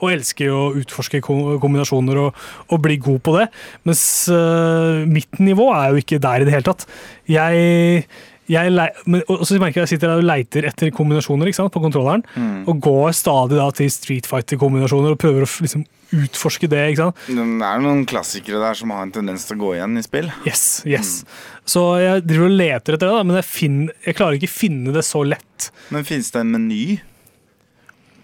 Og 0.00 0.14
elsker 0.14 0.48
å 0.54 0.70
utforske 0.80 1.20
kombinasjoner 1.20 2.22
og, 2.22 2.44
og 2.72 2.80
bli 2.80 2.96
god 3.02 3.18
på 3.26 3.34
det. 3.36 3.48
Mens 3.88 4.02
uh, 4.32 5.02
mitt 5.10 5.42
nivå 5.42 5.68
er 5.74 5.90
jo 5.90 6.00
ikke 6.00 6.22
der 6.22 6.40
i 6.40 6.46
det 6.48 6.54
hele 6.54 6.68
tatt. 6.70 6.86
Jeg, 7.28 8.06
jeg 8.50 8.74
men, 9.06 9.22
og 9.30 9.44
så 9.46 9.58
merker 9.60 9.80
jeg 9.80 9.86
at 9.86 9.90
jeg 9.90 9.96
sitter 9.96 10.12
der 10.12 10.22
og 10.22 10.26
leiter 10.26 10.66
etter 10.68 10.92
kombinasjoner 10.94 11.52
sant, 11.54 11.72
på 11.74 11.82
kontrolleren. 11.82 12.24
Mm. 12.34 12.66
Og 12.70 12.82
går 12.82 13.14
stadig 13.16 13.58
da 13.60 13.68
til 13.76 13.90
Street 13.94 14.28
Fighter-kombinasjoner 14.28 15.14
og 15.14 15.20
prøver 15.22 15.46
å 15.46 15.50
liksom 15.64 15.86
utforske 16.16 16.70
det. 16.70 16.82
ikke 16.90 17.06
sant? 17.06 17.20
Det 17.30 17.66
er 17.68 17.84
noen 17.84 18.02
klassikere 18.08 18.62
der 18.62 18.78
som 18.78 18.92
har 18.94 19.06
en 19.06 19.14
tendens 19.14 19.46
til 19.46 19.58
å 19.58 19.62
gå 19.62 19.74
igjen 19.78 20.00
i 20.00 20.04
spill. 20.06 20.32
Yes, 20.48 20.64
yes. 20.88 21.12
Så 21.68 21.84
jeg 22.02 22.24
driver 22.26 22.48
og 22.48 22.58
leter 22.58 22.96
etter 22.96 23.06
det, 23.06 23.14
da, 23.14 23.26
men 23.26 23.38
jeg, 23.38 23.46
finner, 23.46 23.94
jeg 24.06 24.18
klarer 24.18 24.40
ikke 24.40 24.52
finne 24.52 24.96
det 24.96 25.06
så 25.06 25.22
lett. 25.26 25.70
Men 25.94 26.06
finnes 26.08 26.32
det 26.34 26.42
en 26.42 26.52
meny? 26.56 26.82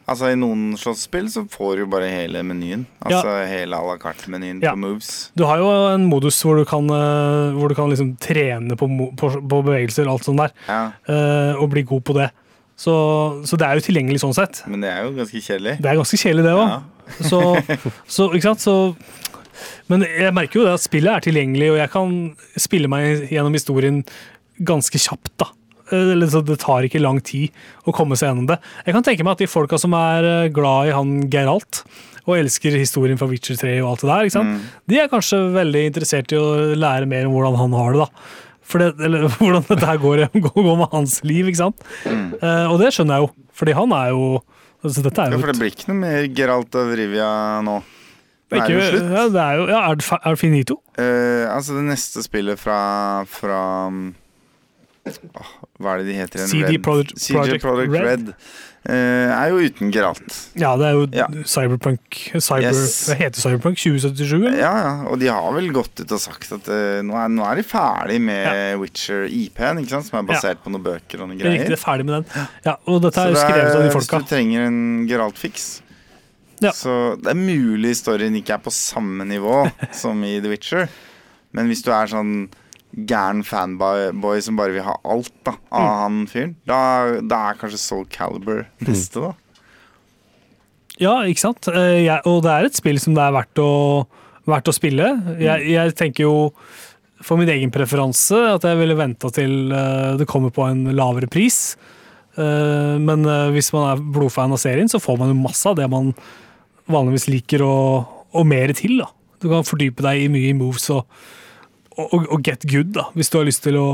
Altså 0.06 0.28
I 0.30 0.36
noen 0.38 0.76
slåsspill 0.78 1.26
så 1.32 1.42
får 1.50 1.80
du 1.80 1.84
bare 1.90 2.06
hele 2.06 2.38
menyen. 2.46 2.84
Altså 3.02 3.32
hele 3.50 3.74
à 3.74 3.82
la 3.88 3.96
carte-menyen 3.98 4.60
Ja. 4.62 4.72
på 4.76 4.78
moves. 4.84 5.32
Du 5.34 5.42
har 5.48 5.58
jo 5.58 5.66
en 5.94 6.04
modus 6.06 6.38
hvor 6.46 6.56
du 6.60 6.64
kan, 6.64 6.86
eh, 6.94 7.56
hvor 7.58 7.68
du 7.68 7.74
kan 7.74 7.90
liksom 7.90 8.12
trene 8.22 8.76
på, 8.78 8.86
på, 9.18 9.30
på 9.42 9.62
bevegelser 9.66 10.06
og 10.06 10.14
alt 10.20 10.28
sånt 10.28 10.38
der, 10.44 10.52
Ja, 10.68 10.82
Uh, 11.08 11.60
og 11.62 11.70
bli 11.74 11.82
god 11.82 12.04
på 12.06 12.14
det. 12.14 12.30
Så, 12.76 12.92
så 13.48 13.56
det 13.58 13.66
er 13.66 13.78
jo 13.80 13.86
tilgjengelig 13.88 14.20
sånn 14.22 14.34
sett. 14.36 14.62
Men 14.68 14.82
det 14.84 14.90
er 14.92 15.06
jo 15.06 15.14
ganske 15.16 15.40
kjedelig. 15.42 15.78
Det 15.80 15.90
er 15.90 15.96
ganske 15.98 16.18
kjedelig, 16.20 16.44
det 16.44 16.54
òg. 16.54 16.68
Ja. 16.68 16.80
Så, 17.24 17.40
så, 18.18 18.28
ikke 18.36 18.50
sant? 18.52 18.60
Så 18.60 18.96
Men 19.88 20.04
jeg 20.04 20.34
merker 20.36 20.60
jo 20.60 20.66
det 20.68 20.74
at 20.76 20.84
spillet 20.84 21.08
er 21.16 21.24
tilgjengelig, 21.24 21.70
og 21.72 21.78
jeg 21.80 21.90
kan 21.94 22.16
spille 22.60 22.90
meg 22.92 23.26
gjennom 23.32 23.54
historien 23.56 24.02
ganske 24.60 25.00
kjapt. 25.00 25.32
da. 25.40 25.50
Eh, 25.92 26.42
Det 26.46 26.58
tar 26.62 26.86
ikke 26.88 27.00
lang 27.02 27.20
tid 27.22 27.50
å 27.86 27.92
komme 27.94 28.16
seg 28.18 28.30
gjennom 28.30 28.48
det. 28.50 28.58
Jeg 28.86 28.94
kan 28.96 29.02
tenke 29.06 29.24
meg 29.24 29.36
at 29.36 29.44
de 29.44 29.46
folka 29.50 29.78
som 29.78 29.94
er 29.94 30.24
eh, 30.24 30.48
glad 30.54 30.88
i 30.90 30.94
han 30.96 31.14
Geralt, 31.30 31.84
og 32.26 32.34
elsker 32.40 32.74
historien 32.74 33.18
fra 33.20 33.28
Witcher 33.30 33.54
3 33.60 33.76
og 33.84 33.92
alt 33.92 34.02
det 34.02 34.10
der, 34.10 34.30
sant? 34.34 34.64
de 34.90 34.98
er 34.98 35.06
kanskje 35.12 35.38
veldig 35.54 35.84
interessert 35.92 36.32
i 36.34 36.40
å 36.40 36.74
lære 36.74 37.06
mer 37.06 37.28
om 37.28 37.36
hvordan 37.36 37.54
han 37.60 37.76
har 37.78 37.94
det. 37.94 38.06
da. 38.06 38.32
For 38.66 38.82
det, 38.82 38.88
eller 39.06 39.28
hvordan 39.38 39.62
dette 39.68 39.86
her 39.86 40.00
går, 40.06 40.24
går 40.42 40.70
med 40.82 40.90
hans 40.90 41.20
liv, 41.22 41.46
ikke 41.46 41.62
sant? 41.68 41.84
Eh, 42.06 42.66
og 42.66 42.80
det 42.82 42.90
skjønner 42.96 43.20
jeg 43.20 43.28
jo, 43.28 43.30
fordi 43.54 43.76
han 43.78 43.94
er 43.94 44.10
jo 44.16 44.24
altså 44.86 45.02
Dette 45.06 45.22
er 45.22 45.32
Ja, 45.34 45.38
for 45.40 45.50
det 45.50 45.58
blir 45.58 45.70
ikke 45.72 45.88
noe 45.90 45.98
mer 46.02 46.26
Geralt 46.36 46.76
av 46.78 46.90
Rivia 46.98 47.28
nå. 47.64 47.78
Det 48.46 48.58
er 48.60 48.70
jo 48.70 48.78
ikke, 48.78 48.90
slutt. 48.92 49.14
ja, 49.16 49.22
det 49.34 49.40
er 49.42 49.56
jo 49.58 49.64
ja, 49.66 49.78
er, 49.90 49.96
det 49.98 50.06
er 50.20 50.34
det 50.36 50.38
finito? 50.38 50.76
Uh, 50.94 51.46
altså 51.50 51.74
det 51.78 51.86
neste 51.88 52.22
spillet 52.22 52.60
fra, 52.62 52.76
fra 53.26 53.62
åh, 55.06 55.50
Hva 55.78 55.96
er 55.96 56.02
det 56.04 56.06
de 56.12 56.14
heter? 56.20 56.46
CD 56.48 56.70
Red. 56.76 56.82
Project, 56.86 57.18
Projekt 57.32 57.62
Projekt 57.66 57.92
Red. 57.92 58.04
Red. 58.06 58.30
uh, 58.88 58.94
er 59.36 59.50
jo 59.52 59.58
uten 59.66 59.90
Geralt. 59.92 60.36
Ja, 60.56 60.70
det 60.80 60.86
er 60.88 60.94
jo 60.96 61.06
Ja. 61.12 61.26
Cyberpunk 61.44 62.20
Cyber, 62.40 62.68
Yes. 62.70 63.08
Hva 63.10 63.16
heter 63.20 63.42
Cyberpunk 63.42 63.76
2077? 63.82 64.36
Eller? 64.46 64.58
Ja, 64.62 64.72
ja, 64.86 64.92
og 65.10 65.18
de 65.20 65.28
har 65.28 65.48
vel 65.56 65.68
gått 65.74 66.00
ut 66.00 66.12
og 66.16 66.20
sagt 66.22 66.52
at 66.56 66.70
uh, 66.72 67.02
nå, 67.04 67.16
er, 67.18 67.28
nå 67.34 67.44
er 67.50 67.60
de 67.60 67.66
ferdig 67.66 68.20
med 68.24 68.78
Witcher-IP-en, 68.80 69.82
ikke 69.82 69.90
sant? 69.98 70.08
som 70.08 70.20
er 70.22 70.28
basert 70.32 70.62
på 70.64 70.72
noen 70.72 70.84
bøker 70.86 71.20
og 71.24 71.28
noen 71.32 71.40
Riktig, 71.40 71.58
greier. 71.60 71.72
det 71.74 71.78
er 71.78 71.82
ferdig 71.84 72.06
med 72.08 72.20
den. 72.22 72.46
Ja, 72.64 72.76
og 72.86 73.02
dette 73.04 73.20
er 73.20 73.34
Så 73.34 73.36
det 73.36 73.42
skrevet 73.44 73.74
av 73.74 73.82
de 73.84 73.90
hvis 73.98 74.12
du 74.14 74.30
trenger 74.32 74.66
en 74.70 74.80
Geralt-fiks 75.10 75.66
Ja. 76.64 76.70
Så 76.72 76.92
det 77.20 77.34
er 77.34 77.36
mulig 77.36 77.92
storyen 78.00 78.36
ikke 78.40 78.54
er 78.56 78.62
på 78.64 78.72
samme 78.72 79.26
nivå 79.28 79.66
som 79.92 80.22
i 80.24 80.38
The 80.40 80.48
Witcher. 80.54 80.86
Men 81.52 81.68
hvis 81.68 81.82
du 81.84 81.90
er 81.92 82.08
sånn 82.08 82.46
gæren 82.96 83.42
fanboy 83.44 84.40
som 84.40 84.56
bare 84.56 84.72
vil 84.72 84.82
ha 84.86 84.94
alt 85.04 85.32
da, 85.44 85.52
av 85.70 85.82
Mm. 85.82 85.96
han 86.00 86.26
fyren, 86.32 86.54
da, 86.66 86.78
da 87.20 87.40
er 87.50 87.58
kanskje 87.60 87.78
Soul 87.82 88.06
Caliber 88.08 88.64
neste, 88.80 89.20
da. 89.20 89.34
Ja, 90.98 91.18
ikke 91.28 91.42
sant? 91.44 91.68
Eh, 91.68 92.04
Jeg, 92.06 92.20
og 92.24 92.42
det 92.46 92.52
er 92.54 92.64
et 92.70 92.78
spill 92.78 92.98
som 93.02 93.14
det 93.16 93.20
er 93.26 93.34
verdt 93.36 93.60
å, 93.60 94.06
verdt 94.48 94.70
å 94.70 94.74
spille. 94.76 95.10
Jeg, 95.42 95.66
jeg 95.74 95.94
tenker 95.98 96.24
jo 96.24 96.36
for 97.26 97.36
min 97.40 97.48
egen 97.52 97.72
preferanse 97.74 98.36
at 98.54 98.64
jeg 98.64 98.78
ville 98.80 98.96
venta 98.96 99.28
til 99.34 99.72
eh, 99.76 100.16
det 100.20 100.28
kommer 100.30 100.52
på 100.54 100.64
en 100.70 100.86
lavere 100.96 101.28
pris. 101.28 101.76
Eh, 102.36 102.96
Men 103.02 103.24
hvis 103.52 103.72
man 103.76 103.90
er 103.90 104.00
blodfan 104.00 104.52
av 104.56 104.60
serien, 104.62 104.88
så 104.88 105.00
får 105.02 105.18
man 105.20 105.34
jo 105.34 105.40
masse 105.42 105.68
av 105.68 105.76
det 105.76 105.88
man 105.92 106.14
vanligvis 106.88 107.28
liker, 107.28 107.64
og, 107.66 108.06
og 108.32 108.46
mer 108.48 108.72
til. 108.78 108.96
da. 109.02 109.10
Du 109.42 109.50
kan 109.52 109.66
fordype 109.68 110.00
deg 110.06 110.22
i 110.24 110.28
mye 110.32 110.52
i 110.52 110.56
moves 110.56 110.88
og, 110.94 111.04
og, 111.96 112.26
og 112.28 112.42
get 112.44 112.66
good, 112.68 112.92
da, 112.96 113.08
hvis 113.16 113.32
du 113.32 113.38
har 113.40 113.48
lyst 113.48 113.64
til 113.66 113.78
å 113.80 113.88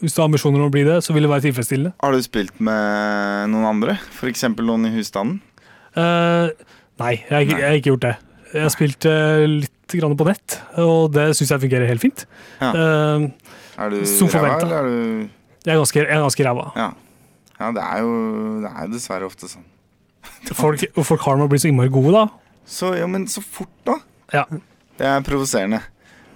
hvis 0.00 0.14
du 0.16 0.22
har 0.22 0.30
ambisjoner 0.30 0.62
om 0.62 0.70
å 0.70 0.72
bli 0.72 0.82
det, 0.86 0.94
så 1.04 1.12
vil 1.12 1.26
det 1.26 1.28
være 1.28 1.44
tilfredsstillende. 1.44 1.92
Har 2.00 2.14
du 2.16 2.22
spilt 2.24 2.56
med 2.64 3.50
noen 3.52 3.66
andre? 3.68 3.98
F.eks. 4.16 4.46
noen 4.56 4.86
i 4.88 4.92
husstanden? 4.94 5.42
Uh, 5.92 6.48
nei, 7.02 7.18
jeg 7.28 7.48
ikke, 7.48 7.58
jeg 7.58 7.66
har 7.66 7.76
ikke 7.76 7.92
gjort 7.92 8.06
det. 8.06 8.14
Jeg 8.54 8.64
har 8.64 8.72
spilt 8.72 9.08
uh, 9.10 9.42
litt 9.44 9.96
grann 10.00 10.16
på 10.16 10.24
nett, 10.30 10.56
og 10.80 11.10
det 11.12 11.26
syns 11.36 11.52
jeg 11.52 11.64
fungerer 11.66 11.90
helt 11.90 12.00
fint. 12.00 12.24
Ja. 12.62 12.70
Uh, 12.72 13.52
Er 13.76 13.92
du 13.92 14.00
ræva, 14.00 14.54
eller 14.62 14.78
er 14.78 14.88
du 14.88 15.28
jeg 15.60 15.74
er 15.74 15.80
ganske, 15.82 16.00
jeg 16.00 16.16
er 16.16 16.22
ganske 16.24 16.44
ræva. 16.46 16.70
Ja. 16.76 16.88
ja, 17.58 17.70
det 17.76 17.82
er 17.84 18.00
jo 18.00 18.12
det 18.62 18.70
er 18.72 18.92
dessverre 18.94 19.28
ofte 19.28 19.50
sånn. 19.50 19.66
Folk, 20.56 20.82
folk 21.04 21.24
har 21.26 21.36
med 21.36 21.48
å 21.48 21.50
bli 21.52 21.60
så 21.60 21.68
innmari 21.68 21.92
gode, 21.92 22.14
da. 22.16 22.22
Så, 22.68 22.94
ja, 22.96 23.04
men 23.08 23.26
så 23.28 23.42
fort, 23.44 23.72
da. 23.88 23.98
Ja. 24.32 24.46
Det 24.96 25.08
er 25.08 25.24
provoserende. 25.24 25.82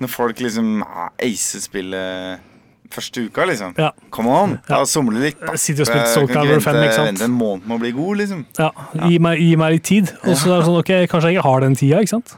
Når 0.03 0.11
folk 0.11 0.40
liksom 0.42 0.82
ah, 0.82 1.11
acer 1.22 1.62
spillet 1.64 2.51
første 2.95 3.24
uka, 3.26 3.45
liksom. 3.49 3.72
Ja. 3.80 3.90
Come 4.14 4.30
on, 4.30 4.59
Ja. 4.70 4.84
somle 4.86 5.18
litt. 5.18 5.40
da. 5.40 5.57
Sitter 5.59 5.82
og 5.82 5.88
spiller 5.88 6.05
Jeg 6.05 6.14
Soul 6.14 6.28
Calibur 6.30 6.61
5, 6.62 6.76
ikke 6.84 6.95
sant? 6.95 7.09
vente 7.11 7.24
en 7.26 7.34
måned 7.34 7.66
med 7.66 7.76
å 7.76 7.80
bli 7.82 7.90
god, 7.97 8.16
liksom. 8.22 8.45
ja. 8.59 8.70
Gi, 9.09 9.18
meg, 9.18 9.40
gi 9.42 9.57
meg 9.59 9.72
litt 9.78 9.84
tid. 9.88 10.12
Og 10.24 10.36
så 10.38 10.53
er 10.53 10.61
det 10.61 10.66
sånn, 10.68 10.78
ok, 10.78 10.92
kanskje 11.11 11.30
jeg 11.32 11.38
ikke 11.38 11.47
har 11.49 11.61
den 11.64 11.74
tida, 11.80 12.03
ikke 12.05 12.14
sant? 12.14 12.36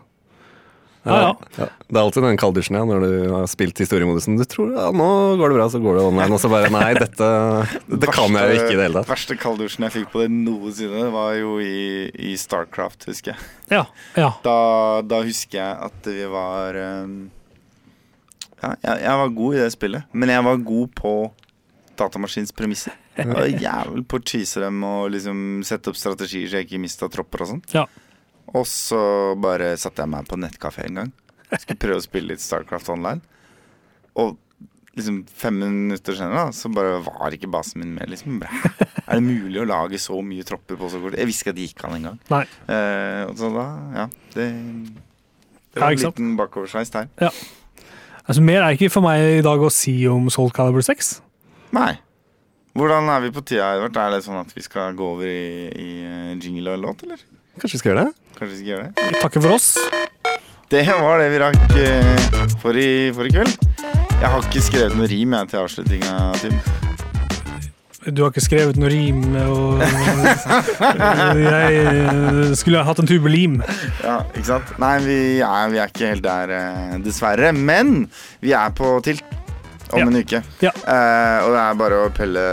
Ja, 1.07 1.17
ja. 1.23 1.35
Ja, 1.61 1.67
det 1.87 1.95
er 1.95 2.01
alltid 2.03 2.25
den 2.27 2.39
kalddusjen 2.41 2.75
ja, 2.75 2.83
når 2.89 3.05
du 3.05 3.13
har 3.31 3.45
spilt 3.47 3.79
historiemodusen. 3.79 4.35
Du 4.41 4.43
tror 4.49 4.73
ja, 4.75 4.89
nå 4.91 5.07
går 5.39 5.53
det 5.53 5.59
bra, 5.61 5.67
så 5.71 5.79
går 5.79 6.01
det 6.01 6.03
online. 6.09 6.35
Og 6.35 6.41
så 6.43 6.51
bare 6.51 6.71
nei, 6.75 6.89
dette, 6.99 7.29
dette 7.93 8.11
kan 8.11 8.35
jeg 8.35 8.49
jo 8.49 8.57
ikke 8.59 8.73
i 8.73 8.79
det 8.81 8.87
hele 8.89 9.03
tatt. 9.05 9.13
Verste 9.13 9.37
kalddusjen 9.39 9.87
jeg 9.87 9.95
fikk 10.01 10.11
på 10.17 10.25
det 10.25 10.33
noensinne, 10.35 11.05
var 11.15 11.37
jo 11.39 11.61
i, 11.63 12.09
i 12.11 12.35
Starcraft, 12.41 13.07
husker 13.13 13.37
jeg. 13.37 13.47
Ja. 13.71 13.85
ja. 14.19 14.33
Da, 14.43 14.57
da 15.07 15.23
husker 15.27 15.61
jeg 15.61 15.79
at 15.91 16.11
vi 16.11 16.27
var 16.33 16.81
ehm, 16.81 17.15
Ja, 18.63 18.71
jeg, 18.83 19.03
jeg 19.05 19.19
var 19.21 19.35
god 19.37 19.55
i 19.55 19.61
det 19.61 19.73
spillet, 19.75 20.07
men 20.17 20.33
jeg 20.33 20.45
var 20.47 20.63
god 20.71 20.95
på 20.97 21.13
datamaskins 21.97 22.53
premisser. 22.57 22.97
Jeg 23.17 23.29
var 23.33 23.47
jævel 23.49 24.03
på 24.05 24.19
å 24.21 24.25
cheese 24.29 24.61
dem 24.61 24.83
og 24.85 25.11
liksom 25.15 25.39
sette 25.65 25.89
opp 25.93 25.97
strategier 25.97 26.49
så 26.51 26.59
jeg 26.61 26.67
ikke 26.69 26.81
mista 26.83 27.09
tropper 27.13 27.45
og 27.47 27.51
sånn. 27.55 27.63
Ja. 27.73 27.87
Og 28.53 28.67
så 28.69 28.99
bare 29.41 29.73
satte 29.81 30.05
jeg 30.05 30.13
meg 30.13 30.29
på 30.29 30.37
nettkafé 30.41 30.85
en 30.91 31.01
gang. 31.03 31.13
Skulle 31.57 31.81
prøve 31.81 32.01
å 32.03 32.05
spille 32.05 32.35
litt 32.35 32.43
Starcraft 32.45 32.91
online. 32.93 33.23
Og 34.21 34.37
liksom 34.97 35.23
fem 35.29 35.57
minutter 35.61 36.17
senere 36.17 36.47
da, 36.47 36.53
så 36.57 36.71
bare 36.73 37.01
var 37.05 37.35
ikke 37.37 37.51
basen 37.53 37.83
min 37.83 37.95
med. 37.97 38.09
Liksom. 38.13 38.39
Er 38.45 39.19
det 39.19 39.25
mulig 39.25 39.61
å 39.61 39.67
lage 39.69 40.01
så 40.01 40.21
mye 40.25 40.45
tropper 40.49 40.79
på 40.81 40.89
så 40.93 41.01
kort 41.03 41.17
Jeg 41.21 41.29
visste 41.29 41.45
ikke 41.47 41.53
at 41.55 41.59
det 41.61 41.67
gikk 41.69 41.85
an 41.89 41.97
engang. 41.99 42.17
Eh, 42.73 43.23
og 43.29 43.37
så 43.41 43.51
da, 43.57 43.67
ja 44.01 44.07
Det, 44.37 44.47
det 44.47 45.77
Ja, 45.77 45.83
var 45.85 45.93
en 45.93 46.01
liten 46.05 46.33
bakoversveis 46.41 46.93
der. 46.95 47.09
Altså, 48.27 48.43
mer 48.43 48.65
er 48.65 48.75
ikke 48.75 48.91
for 48.91 49.07
meg 49.07 49.39
i 49.39 49.45
dag 49.47 49.63
å 49.63 49.71
si 49.71 49.95
om 50.11 50.27
Soul 50.35 50.51
Calibur 50.55 50.83
6. 50.83 51.13
Nei. 51.77 51.93
Hvordan 52.77 53.09
er 53.09 53.23
vi 53.25 53.31
på 53.33 53.43
tida, 53.47 53.71
Edvard? 53.77 53.97
Er 54.03 54.17
det 54.17 54.25
sånn 54.27 54.41
at 54.41 54.51
vi 54.53 54.65
skal 54.65 54.97
gå 54.99 55.13
over 55.15 55.31
i, 55.31 55.71
i 55.71 55.91
eh, 56.05 56.33
jingle 56.43 56.75
og 56.75 56.83
låt, 56.83 57.07
eller? 57.07 57.23
Kanskje 57.57 57.79
vi 57.79 57.81
skal 57.81 57.93
gjøre 57.93 58.09
det? 58.09 58.33
Kanskje 58.37 58.51
vi 58.51 58.59
skal 58.59 58.73
gjøre 58.73 58.89
det? 58.89 59.07
Vi 59.07 59.23
takker 59.23 59.47
for 59.47 59.57
oss. 59.57 59.71
Det 60.75 60.83
var 60.91 61.23
det 61.23 61.31
vi 61.33 61.41
rakk 61.41 61.79
eh, 61.79 62.27
for, 62.61 62.77
i, 62.77 62.91
for 63.17 63.31
i 63.31 63.33
kveld. 63.33 63.55
Jeg 64.17 64.33
har 64.33 64.43
ikke 64.43 64.67
skrevet 64.67 64.99
noe 64.99 65.09
rim 65.13 65.39
jeg, 65.39 65.53
til 65.53 65.63
avslutninga, 65.63 66.19
Tim. 66.43 66.86
Du 68.07 68.23
har 68.23 68.31
ikke 68.31 68.45
skrevet 68.45 68.77
noe 68.79 68.91
rim, 68.93 69.23
og 69.51 69.81
jeg 71.43 71.79
eh, 71.81 72.53
skulle 72.59 72.79
ha 72.79 72.87
hatt 72.87 73.01
en 73.03 73.09
tube 73.09 73.31
lim. 73.33 73.57
Ja, 74.05 74.21
ikke 74.31 74.47
sant? 74.47 74.71
Nei, 74.83 74.93
vi 75.03 75.17
er, 75.43 75.73
vi 75.73 75.81
er 75.83 75.91
ikke 75.91 76.13
helt 76.13 76.23
der, 76.27 76.53
eh, 76.55 76.95
dessverre. 77.03 77.51
Men 77.57 78.05
vi 78.45 78.55
er 78.55 78.71
på 78.79 78.93
tilt 79.07 79.25
om 79.91 79.99
Ja. 79.99 80.07
en 80.07 80.17
uke. 80.19 80.43
Ja. 80.63 80.73
Uh, 80.83 81.47
og 81.47 81.51
det 81.55 81.61
er 81.65 81.81
bare 81.83 81.99
å 82.05 82.13
pelle, 82.15 82.47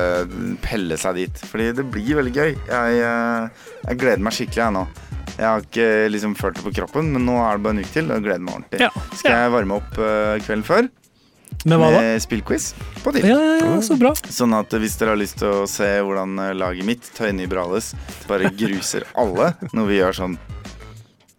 pelle 0.66 0.98
seg 1.02 1.22
dit. 1.22 1.46
Fordi 1.50 1.70
det 1.78 1.86
blir 1.94 2.20
veldig 2.22 2.34
gøy. 2.34 2.52
Jeg, 2.70 3.00
uh, 3.06 3.70
jeg 3.88 4.02
gleder 4.02 4.26
meg 4.26 4.34
skikkelig, 4.38 4.64
jeg 4.64 4.78
nå. 4.80 4.88
Jeg 5.34 5.48
har 5.50 5.64
ikke 5.66 5.88
liksom 6.14 6.36
følt 6.38 6.60
det 6.60 6.66
på 6.68 6.76
kroppen, 6.82 7.10
men 7.14 7.26
nå 7.26 7.38
er 7.42 7.58
det 7.58 7.66
bare 7.66 7.78
en 7.78 7.86
uke 7.86 7.94
til. 7.94 8.10
Og 8.10 8.18
jeg 8.18 8.26
gleder 8.28 8.44
meg 8.46 8.58
ordentlig. 8.60 8.84
Ja. 8.86 8.92
Skal 9.18 9.38
jeg 9.38 9.56
varme 9.60 9.80
opp 9.82 9.98
uh, 10.02 10.36
kvelden 10.46 10.68
før 10.68 10.92
Da? 11.64 12.02
med 12.02 12.22
spillquiz 12.24 12.72
på 13.04 13.14
tilt. 13.16 13.28
Ja, 13.30 13.38
ja, 13.38 13.60
ja, 13.62 13.82
så 13.86 13.98
bra. 14.00 14.14
Sånn 14.30 14.56
at 14.58 14.74
hvis 14.80 14.98
dere 15.00 15.16
har 15.16 15.22
lyst 15.22 15.40
til 15.42 15.52
å 15.64 15.68
se 15.70 15.90
hvordan 16.04 16.36
eh, 16.50 16.56
laget 16.58 16.88
mitt, 16.88 17.14
Tøyne 17.18 17.48
Brales, 17.52 17.94
bare 18.30 18.52
gruser 18.58 19.08
alle 19.14 19.54
når 19.72 19.90
vi 19.92 20.02
gjør 20.02 20.20
sånn 20.24 20.38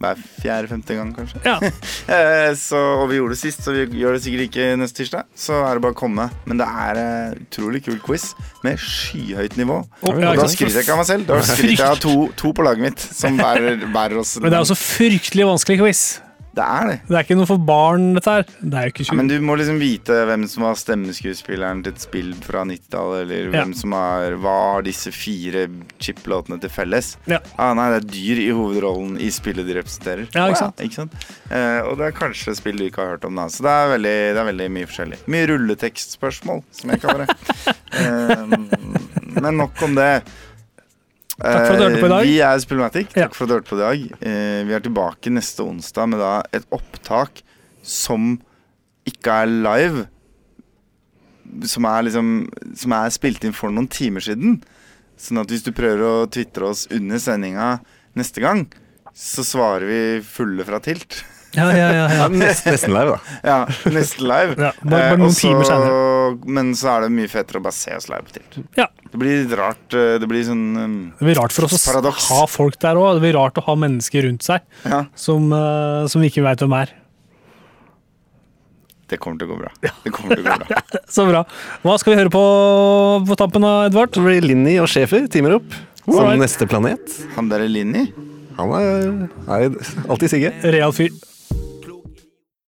hver 0.05 0.19
fjerde-femte 0.43 0.97
gang, 0.99 1.13
kanskje. 1.17 1.41
Ja. 1.47 1.59
Eh, 2.05 2.51
så, 2.59 2.77
og 3.01 3.07
vi 3.09 3.17
gjorde 3.17 3.33
det 3.33 3.41
sist, 3.41 3.63
så 3.65 3.73
vi 3.73 3.87
gjør 3.97 4.19
det 4.19 4.21
sikkert 4.27 4.45
ikke 4.51 4.65
neste 4.77 4.99
tirsdag. 4.99 5.29
Så 5.41 5.57
er 5.57 5.79
det 5.79 5.83
bare 5.87 5.97
å 5.97 5.97
komme. 5.97 6.27
Men 6.45 6.61
det 6.61 6.67
er 6.69 7.01
et 7.01 7.39
utrolig 7.47 7.81
kul 7.87 7.97
quiz 8.05 8.27
med 8.67 8.77
skyhøyt 8.83 9.57
nivå. 9.57 9.79
Og, 10.03 10.11
Og 10.11 10.21
ja, 10.21 10.35
da 10.37 10.45
skryter 10.53 10.83
jeg 10.83 10.85
ikke 10.85 10.99
av 10.99 11.01
meg 11.01 11.09
selv. 11.09 11.25
Da 11.31 11.39
skryter 11.49 11.73
jeg 11.73 11.89
av 11.89 12.03
to, 12.05 12.15
to 12.37 12.53
på 12.57 12.67
laget 12.67 12.85
mitt 12.85 13.07
som 13.07 13.41
bærer, 13.41 13.87
bærer 13.95 14.21
oss 14.21 14.37
Men 14.37 14.53
det 14.53 14.59
er 14.59 14.67
også 14.67 14.77
fryktelig 14.79 15.49
vanskelig 15.49 15.81
quiz. 15.81 16.05
Det 16.55 16.63
er 16.65 16.87
det. 16.87 16.97
Det 17.09 17.17
er 17.19 17.25
ikke 17.27 17.37
noe 17.39 17.49
for 17.51 17.63
barn, 17.67 18.05
dette 18.15 18.31
her. 18.31 18.45
Det 18.61 18.79
er 18.79 18.87
jo 18.89 18.93
ikke 18.93 19.07
Ja, 19.09 19.17
men 19.19 19.31
du 19.31 19.35
må 19.43 19.57
liksom 19.59 19.81
vite 19.83 20.19
hvem 20.29 20.45
som 20.51 20.63
var 20.69 20.77
stemmeskuespilleren 20.79 21.83
til 21.83 21.95
et 21.97 22.05
spill 22.05 22.31
fra 22.45 22.63
90-tallet, 22.69 23.25
eller 23.25 23.49
Ja. 23.49 23.65
hvem 23.65 23.75
som 23.75 23.93
er 23.99 24.37
Hva 24.45 24.55
har 24.77 24.87
disse 24.87 25.11
fire 25.15 25.67
chip-låtene 25.99 26.61
til 26.63 26.71
felles? 26.71 27.17
Ja. 27.31 27.41
Ah, 27.59 27.73
nei, 27.75 27.89
det 27.95 27.99
er 28.05 28.09
dyr 28.15 28.43
i 28.45 28.49
hovedrollen 28.55 29.19
i 29.19 29.31
spillet 29.35 29.67
de 29.67 29.75
representerer. 29.81 30.29
Ja, 30.35 30.47
ikke 30.49 30.63
sant? 30.63 30.81
ikke 30.87 31.01
sant? 31.03 31.19
Eh, 31.51 31.81
og 31.89 31.99
det 31.99 32.07
er 32.09 32.17
kanskje 32.17 32.55
spill 32.57 32.79
du 32.79 32.87
ikke 32.87 33.03
har 33.03 33.17
hørt 33.17 33.25
om, 33.29 33.35
da. 33.35 33.49
Så 33.51 33.67
det 33.67 33.75
er 33.75 33.93
veldig, 33.97 34.17
det 34.37 34.43
er 34.45 34.51
veldig 34.53 34.71
mye 34.79 34.91
forskjellig. 34.91 35.21
Mye 35.35 35.51
rulletekstspørsmål, 35.51 36.63
som 36.71 36.91
jeg 36.95 37.03
kaller 37.03 37.27
det. 37.27 37.37
eh, 38.01 38.47
men 39.41 39.57
nok 39.59 39.83
om 39.83 39.95
det. 39.99 40.11
Takk 41.35 41.67
for 41.67 41.75
at 41.75 41.79
du 41.81 41.85
hørte 41.85 42.01
på 42.01 42.07
i 42.07 42.13
dag. 42.13 42.21
Eh, 42.25 42.31
Vi 42.31 42.39
er 42.47 42.59
Spillmatic. 42.63 43.09
Takk 43.11 43.17
Ja. 43.17 43.29
for 43.35 43.45
at 43.45 43.49
du 43.49 43.55
hørte 43.55 43.71
på 43.71 43.77
i 43.77 43.83
dag. 43.83 44.03
Eh, 44.23 44.65
vi 44.69 44.73
er 44.75 44.81
tilbake 44.81 45.33
neste 45.35 45.65
onsdag 45.67 46.09
med 46.09 46.19
da 46.21 46.43
et 46.53 46.65
opptak 46.71 47.43
som 47.83 48.41
ikke 49.07 49.27
er 49.43 49.47
live. 49.47 50.07
Som 51.65 51.85
er 51.85 52.03
liksom 52.03 52.49
Som 52.77 52.93
er 52.93 53.11
spilt 53.11 53.45
inn 53.45 53.53
for 53.53 53.71
noen 53.71 53.89
timer 53.89 54.21
siden. 54.21 54.63
Sånn 55.19 55.41
at 55.41 55.49
hvis 55.49 55.63
du 55.65 55.73
prøver 55.73 56.03
å 56.03 56.31
tvitre 56.31 56.69
oss 56.71 56.87
under 56.91 57.19
sendinga 57.19 57.81
neste 58.17 58.41
gang, 58.41 58.67
så 59.15 59.43
svarer 59.45 59.87
vi 59.87 60.21
fulle 60.27 60.65
fra 60.65 60.81
tilt. 60.81 61.23
Ja, 61.55 61.69
ja, 61.77 61.89
ja, 61.95 62.05
ja. 62.19 62.29
Nest, 62.33 62.67
nesten 62.67 62.93
live, 62.95 63.15
da. 63.15 63.19
Ja, 63.51 63.59
nesten 63.95 64.27
live. 64.27 64.57
Ja, 64.59 64.73
bare- 64.83 64.91
bare 64.91 65.05
Eh, 65.13 65.17
noen 65.21 65.29
og 65.31 65.37
timer 65.39 65.69
senere. 65.69 66.01
Men 66.57 66.73
så 66.75 66.89
er 66.97 67.05
det 67.07 67.11
mye 67.15 67.31
fetere 67.31 67.61
å 67.61 67.63
bare 67.67 67.77
se 67.77 67.95
oss 67.95 68.09
live 68.11 68.27
til. 68.35 68.65
ja. 68.81 68.89
Det 69.15 69.21
blir 69.23 69.45
litt 69.45 69.53
rart. 69.59 69.95
eh, 69.95 70.17
Det 70.19 70.27
blir 70.27 70.43
sånn 70.43 70.65
um, 70.77 70.95
Det 71.21 71.29
blir 71.29 71.37
rart 71.39 71.53
for 71.55 71.69
oss 71.69 71.87
å 71.87 72.13
ha 72.33 72.47
folk 72.51 72.79
der 72.83 72.99
òg. 72.99 73.15
Det 73.21 73.23
blir 73.29 73.37
rart 73.39 73.55
å 73.61 73.63
ha 73.69 73.75
mennesker 73.79 74.27
rundt 74.27 74.43
seg 74.43 74.61
Ja, 74.85 75.05
som, 75.15 75.53
uh, 75.53 76.07
som 76.11 76.21
vi 76.25 76.31
ikke 76.33 76.43
veit 76.43 76.59
hvem 76.65 76.75
er. 76.83 76.91
det 79.09 79.19
kommer 79.21 79.39
til 79.39 79.47
å 79.47 79.53
gå 79.55 79.59
bra. 79.61 79.71
Det 80.03 80.11
kommer 80.17 80.35
til 80.35 80.47
å 80.47 80.55
gå 80.57 80.65
bra. 80.65 80.81
Så 81.15 81.27
bra. 81.29 81.43
Hva 81.85 81.97
skal 82.01 82.15
vi 82.15 82.19
høre 82.23 82.33
på 82.33 82.45
på 83.29 83.37
tampen, 83.39 83.63
da, 83.63 83.75
Edvard? 83.87 84.11
Det 84.17 84.23
blir 84.25 84.43
Linni 84.43 84.79
og 84.83 84.89
Schæfer 84.91 85.29
timer 85.31 85.59
opp 85.61 85.77
som 86.09 86.33
neste 86.41 86.67
planet. 86.69 87.13
Han 87.37 87.49
derre 87.53 87.69
Linni 87.71 88.09
Han 88.57 88.73
er, 88.79 89.29
er 89.51 89.77
alltid 90.09 90.31
Sigge. 90.33 90.51
Real 90.75 90.93
fyr. 90.97 91.13